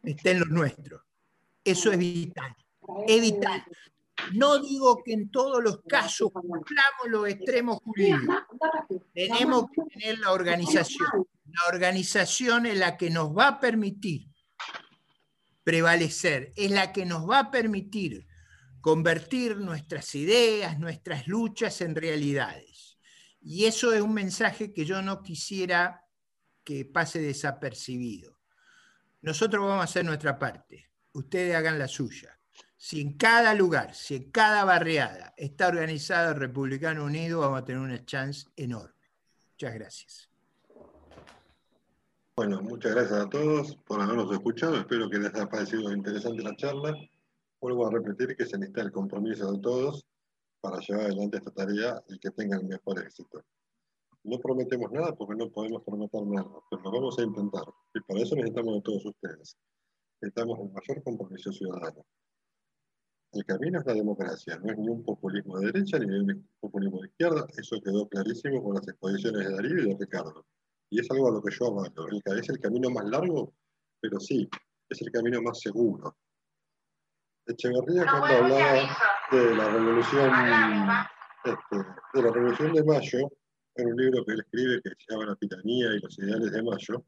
estén 0.02 0.40
los 0.40 0.50
nuestros. 0.50 1.00
Eso 1.64 1.90
es 1.90 1.96
vital, 1.96 2.54
es 3.08 3.22
vital. 3.22 3.64
No 4.34 4.58
digo 4.58 5.02
que 5.02 5.14
en 5.14 5.30
todos 5.30 5.64
los 5.64 5.80
casos 5.88 6.30
cumplamos 6.30 7.06
los 7.08 7.26
extremos 7.26 7.78
jurídicos. 7.82 8.36
Tenemos 9.14 9.70
que 9.70 9.80
tener 9.94 10.18
la 10.18 10.32
organización. 10.32 11.08
La 11.46 11.72
organización 11.72 12.66
es 12.66 12.76
la 12.76 12.98
que 12.98 13.08
nos 13.08 13.34
va 13.34 13.48
a 13.48 13.60
permitir 13.60 14.33
prevalecer, 15.64 16.52
es 16.56 16.70
la 16.70 16.92
que 16.92 17.06
nos 17.06 17.28
va 17.28 17.38
a 17.40 17.50
permitir 17.50 18.26
convertir 18.80 19.56
nuestras 19.56 20.14
ideas, 20.14 20.78
nuestras 20.78 21.26
luchas 21.26 21.80
en 21.80 21.94
realidades. 21.94 22.98
Y 23.40 23.64
eso 23.64 23.92
es 23.92 24.02
un 24.02 24.12
mensaje 24.12 24.72
que 24.72 24.84
yo 24.84 25.02
no 25.02 25.22
quisiera 25.22 26.04
que 26.62 26.84
pase 26.84 27.20
desapercibido. 27.20 28.38
Nosotros 29.22 29.64
vamos 29.64 29.80
a 29.80 29.84
hacer 29.84 30.04
nuestra 30.04 30.38
parte, 30.38 30.90
ustedes 31.12 31.54
hagan 31.56 31.78
la 31.78 31.88
suya. 31.88 32.38
Si 32.76 33.00
en 33.00 33.16
cada 33.16 33.54
lugar, 33.54 33.94
si 33.94 34.16
en 34.16 34.30
cada 34.30 34.64
barriada 34.64 35.32
está 35.38 35.68
organizado 35.68 36.32
el 36.32 36.40
Republicano 36.40 37.04
Unido, 37.04 37.40
vamos 37.40 37.62
a 37.62 37.64
tener 37.64 37.80
una 37.80 38.04
chance 38.04 38.46
enorme. 38.56 38.94
Muchas 39.52 39.74
gracias. 39.74 40.33
Bueno, 42.36 42.60
muchas 42.62 42.92
gracias 42.96 43.20
a 43.20 43.30
todos 43.30 43.76
por 43.86 44.00
habernos 44.00 44.32
escuchado. 44.32 44.74
Espero 44.74 45.08
que 45.08 45.18
les 45.18 45.32
haya 45.32 45.48
parecido 45.48 45.92
interesante 45.92 46.42
la 46.42 46.56
charla. 46.56 46.92
Vuelvo 47.60 47.86
a 47.86 47.92
repetir 47.92 48.36
que 48.36 48.44
se 48.44 48.58
necesita 48.58 48.82
el 48.82 48.90
compromiso 48.90 49.52
de 49.52 49.60
todos 49.60 50.04
para 50.60 50.80
llevar 50.80 51.04
adelante 51.04 51.36
esta 51.36 51.52
tarea 51.52 52.02
y 52.08 52.18
que 52.18 52.32
tengan 52.32 52.62
el 52.62 52.66
mejor 52.66 52.98
éxito. 52.98 53.40
No 54.24 54.40
prometemos 54.40 54.90
nada 54.90 55.14
porque 55.14 55.36
no 55.36 55.48
podemos 55.48 55.84
prometer 55.84 56.26
nada, 56.26 56.50
pero 56.68 56.82
lo 56.82 56.90
vamos 56.90 57.16
a 57.20 57.22
intentar. 57.22 57.66
Y 57.94 58.00
para 58.00 58.22
eso 58.22 58.34
necesitamos 58.34 58.74
de 58.74 58.82
todos 58.82 59.06
ustedes. 59.06 59.56
Necesitamos 60.20 60.58
un 60.58 60.72
mayor 60.72 61.04
compromiso 61.04 61.52
ciudadano. 61.52 62.04
El 63.30 63.44
camino 63.44 63.78
es 63.78 63.86
la 63.86 63.94
democracia, 63.94 64.58
no 64.58 64.72
es 64.72 64.78
ni 64.78 64.88
un 64.88 65.04
populismo 65.04 65.60
de 65.60 65.66
derecha 65.66 66.00
ni 66.00 66.06
un 66.06 66.48
populismo 66.58 67.00
de 67.00 67.06
izquierda. 67.06 67.46
Eso 67.56 67.80
quedó 67.80 68.08
clarísimo 68.08 68.60
con 68.60 68.74
las 68.74 68.88
exposiciones 68.88 69.46
de 69.46 69.54
Darío 69.54 69.82
y 69.84 69.88
de 69.90 69.96
Ricardo 70.00 70.44
y 70.90 71.00
es 71.00 71.10
algo 71.10 71.28
a 71.28 71.32
lo 71.32 71.42
que 71.42 71.54
yo 71.54 71.66
avalo. 71.66 72.06
Es 72.38 72.48
el 72.48 72.58
camino 72.58 72.90
más 72.90 73.04
largo, 73.06 73.52
pero 74.00 74.20
sí, 74.20 74.48
es 74.88 75.02
el 75.02 75.10
camino 75.10 75.42
más 75.42 75.60
seguro. 75.60 76.16
Echeverría 77.46 78.04
cuando 78.04 78.26
hablaba 78.26 78.96
de 79.30 79.54
la 79.54 79.68
revolución, 79.68 80.30
este, 81.44 81.76
de 82.14 82.22
la 82.22 82.30
revolución 82.30 82.72
de 82.72 82.84
Mayo, 82.84 83.30
en 83.76 83.88
un 83.88 83.96
libro 83.96 84.24
que 84.24 84.32
él 84.32 84.40
escribe 84.40 84.80
que 84.82 84.90
se 84.90 85.12
llama 85.12 85.26
La 85.26 85.36
tiranía 85.36 85.94
y 85.94 86.00
los 86.00 86.18
ideales 86.18 86.52
de 86.52 86.62
Mayo, 86.62 87.04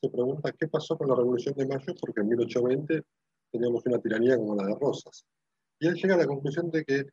se 0.00 0.10
pregunta 0.10 0.52
qué 0.52 0.68
pasó 0.68 0.96
con 0.96 1.08
la 1.08 1.16
revolución 1.16 1.54
de 1.56 1.66
Mayo, 1.66 1.94
porque 2.00 2.20
en 2.20 2.28
1820 2.28 3.02
teníamos 3.50 3.84
una 3.86 3.98
tiranía 3.98 4.36
como 4.36 4.54
la 4.54 4.66
de 4.66 4.74
Rosas. 4.78 5.26
Y 5.78 5.88
él 5.88 5.94
llega 5.94 6.14
a 6.14 6.18
la 6.18 6.26
conclusión 6.26 6.70
de 6.70 6.84
que 6.84 7.06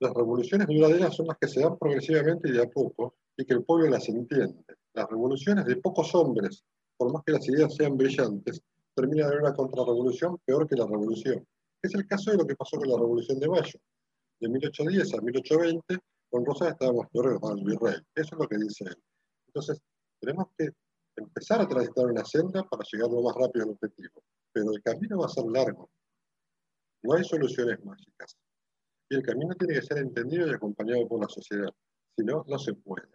las 0.00 0.14
revoluciones 0.14 0.66
duraderas 0.66 1.14
son 1.14 1.26
las 1.26 1.38
que 1.38 1.48
se 1.48 1.60
dan 1.60 1.78
progresivamente 1.78 2.48
y 2.48 2.52
de 2.52 2.62
a 2.62 2.68
poco, 2.68 3.16
y 3.36 3.44
que 3.44 3.54
el 3.54 3.64
pueblo 3.64 3.90
las 3.90 4.08
entiende. 4.08 4.64
Las 4.94 5.08
revoluciones 5.08 5.64
de 5.66 5.76
pocos 5.76 6.14
hombres, 6.14 6.64
por 6.96 7.12
más 7.12 7.22
que 7.24 7.32
las 7.32 7.48
ideas 7.48 7.74
sean 7.74 7.96
brillantes, 7.96 8.60
terminan 8.94 9.32
en 9.32 9.38
una 9.40 9.54
contrarrevolución 9.54 10.38
peor 10.44 10.68
que 10.68 10.76
la 10.76 10.86
revolución. 10.86 11.46
Es 11.82 11.94
el 11.94 12.06
caso 12.06 12.32
de 12.32 12.38
lo 12.38 12.46
que 12.46 12.56
pasó 12.56 12.76
con 12.76 12.88
la 12.88 12.96
revolución 12.96 13.38
de 13.38 13.48
Mayo. 13.48 13.78
De 14.40 14.48
1810 14.48 15.14
a 15.14 15.20
1820, 15.20 15.98
con 16.30 16.44
Rosas 16.44 16.72
estábamos 16.72 17.06
peor 17.08 17.40
que 17.40 17.48
el 17.48 17.64
virrey. 17.64 17.96
Eso 18.14 18.34
es 18.34 18.38
lo 18.38 18.48
que 18.48 18.56
dice 18.58 18.84
él. 18.84 18.96
Entonces, 19.46 19.80
tenemos 20.20 20.48
que 20.56 20.70
empezar 21.16 21.60
a 21.60 21.68
transitar 21.68 22.06
una 22.06 22.24
senda 22.24 22.62
para 22.64 22.84
llegar 22.90 23.10
lo 23.10 23.22
más 23.22 23.34
rápido 23.36 23.64
al 23.64 23.70
objetivo. 23.70 24.22
Pero 24.52 24.72
el 24.72 24.82
camino 24.82 25.18
va 25.18 25.26
a 25.26 25.28
ser 25.28 25.44
largo. 25.44 25.90
No 27.02 27.14
hay 27.14 27.24
soluciones 27.24 27.82
mágicas. 27.84 28.36
Y 29.08 29.16
el 29.16 29.22
camino 29.22 29.54
tiene 29.54 29.74
que 29.74 29.82
ser 29.82 29.98
entendido 29.98 30.46
y 30.46 30.54
acompañado 30.54 31.06
por 31.08 31.20
la 31.20 31.28
sociedad. 31.28 31.70
Si 32.16 32.24
no, 32.24 32.44
no 32.46 32.58
se 32.58 32.74
puede. 32.74 33.08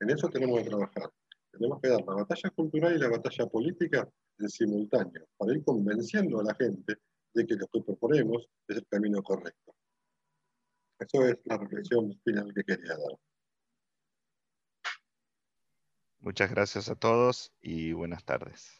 En 0.00 0.10
eso 0.10 0.28
tenemos 0.28 0.62
que 0.62 0.68
trabajar. 0.68 1.10
Tenemos 1.52 1.80
que 1.80 1.88
dar 1.88 2.00
la 2.06 2.14
batalla 2.14 2.50
cultural 2.50 2.96
y 2.96 2.98
la 2.98 3.08
batalla 3.08 3.46
política 3.46 4.08
en 4.38 4.48
simultáneo, 4.48 5.26
para 5.36 5.52
ir 5.52 5.64
convenciendo 5.64 6.40
a 6.40 6.44
la 6.44 6.54
gente 6.54 6.96
de 7.34 7.46
que 7.46 7.54
lo 7.54 7.66
que 7.66 7.82
proponemos 7.82 8.48
es 8.66 8.78
el 8.78 8.86
camino 8.86 9.22
correcto. 9.22 9.74
Eso 10.98 11.26
es 11.26 11.38
la 11.44 11.58
reflexión 11.58 12.18
final 12.24 12.52
que 12.54 12.64
quería 12.64 12.96
dar. 12.96 13.18
Muchas 16.18 16.50
gracias 16.50 16.88
a 16.90 16.96
todos 16.96 17.52
y 17.60 17.92
buenas 17.92 18.24
tardes. 18.24 18.79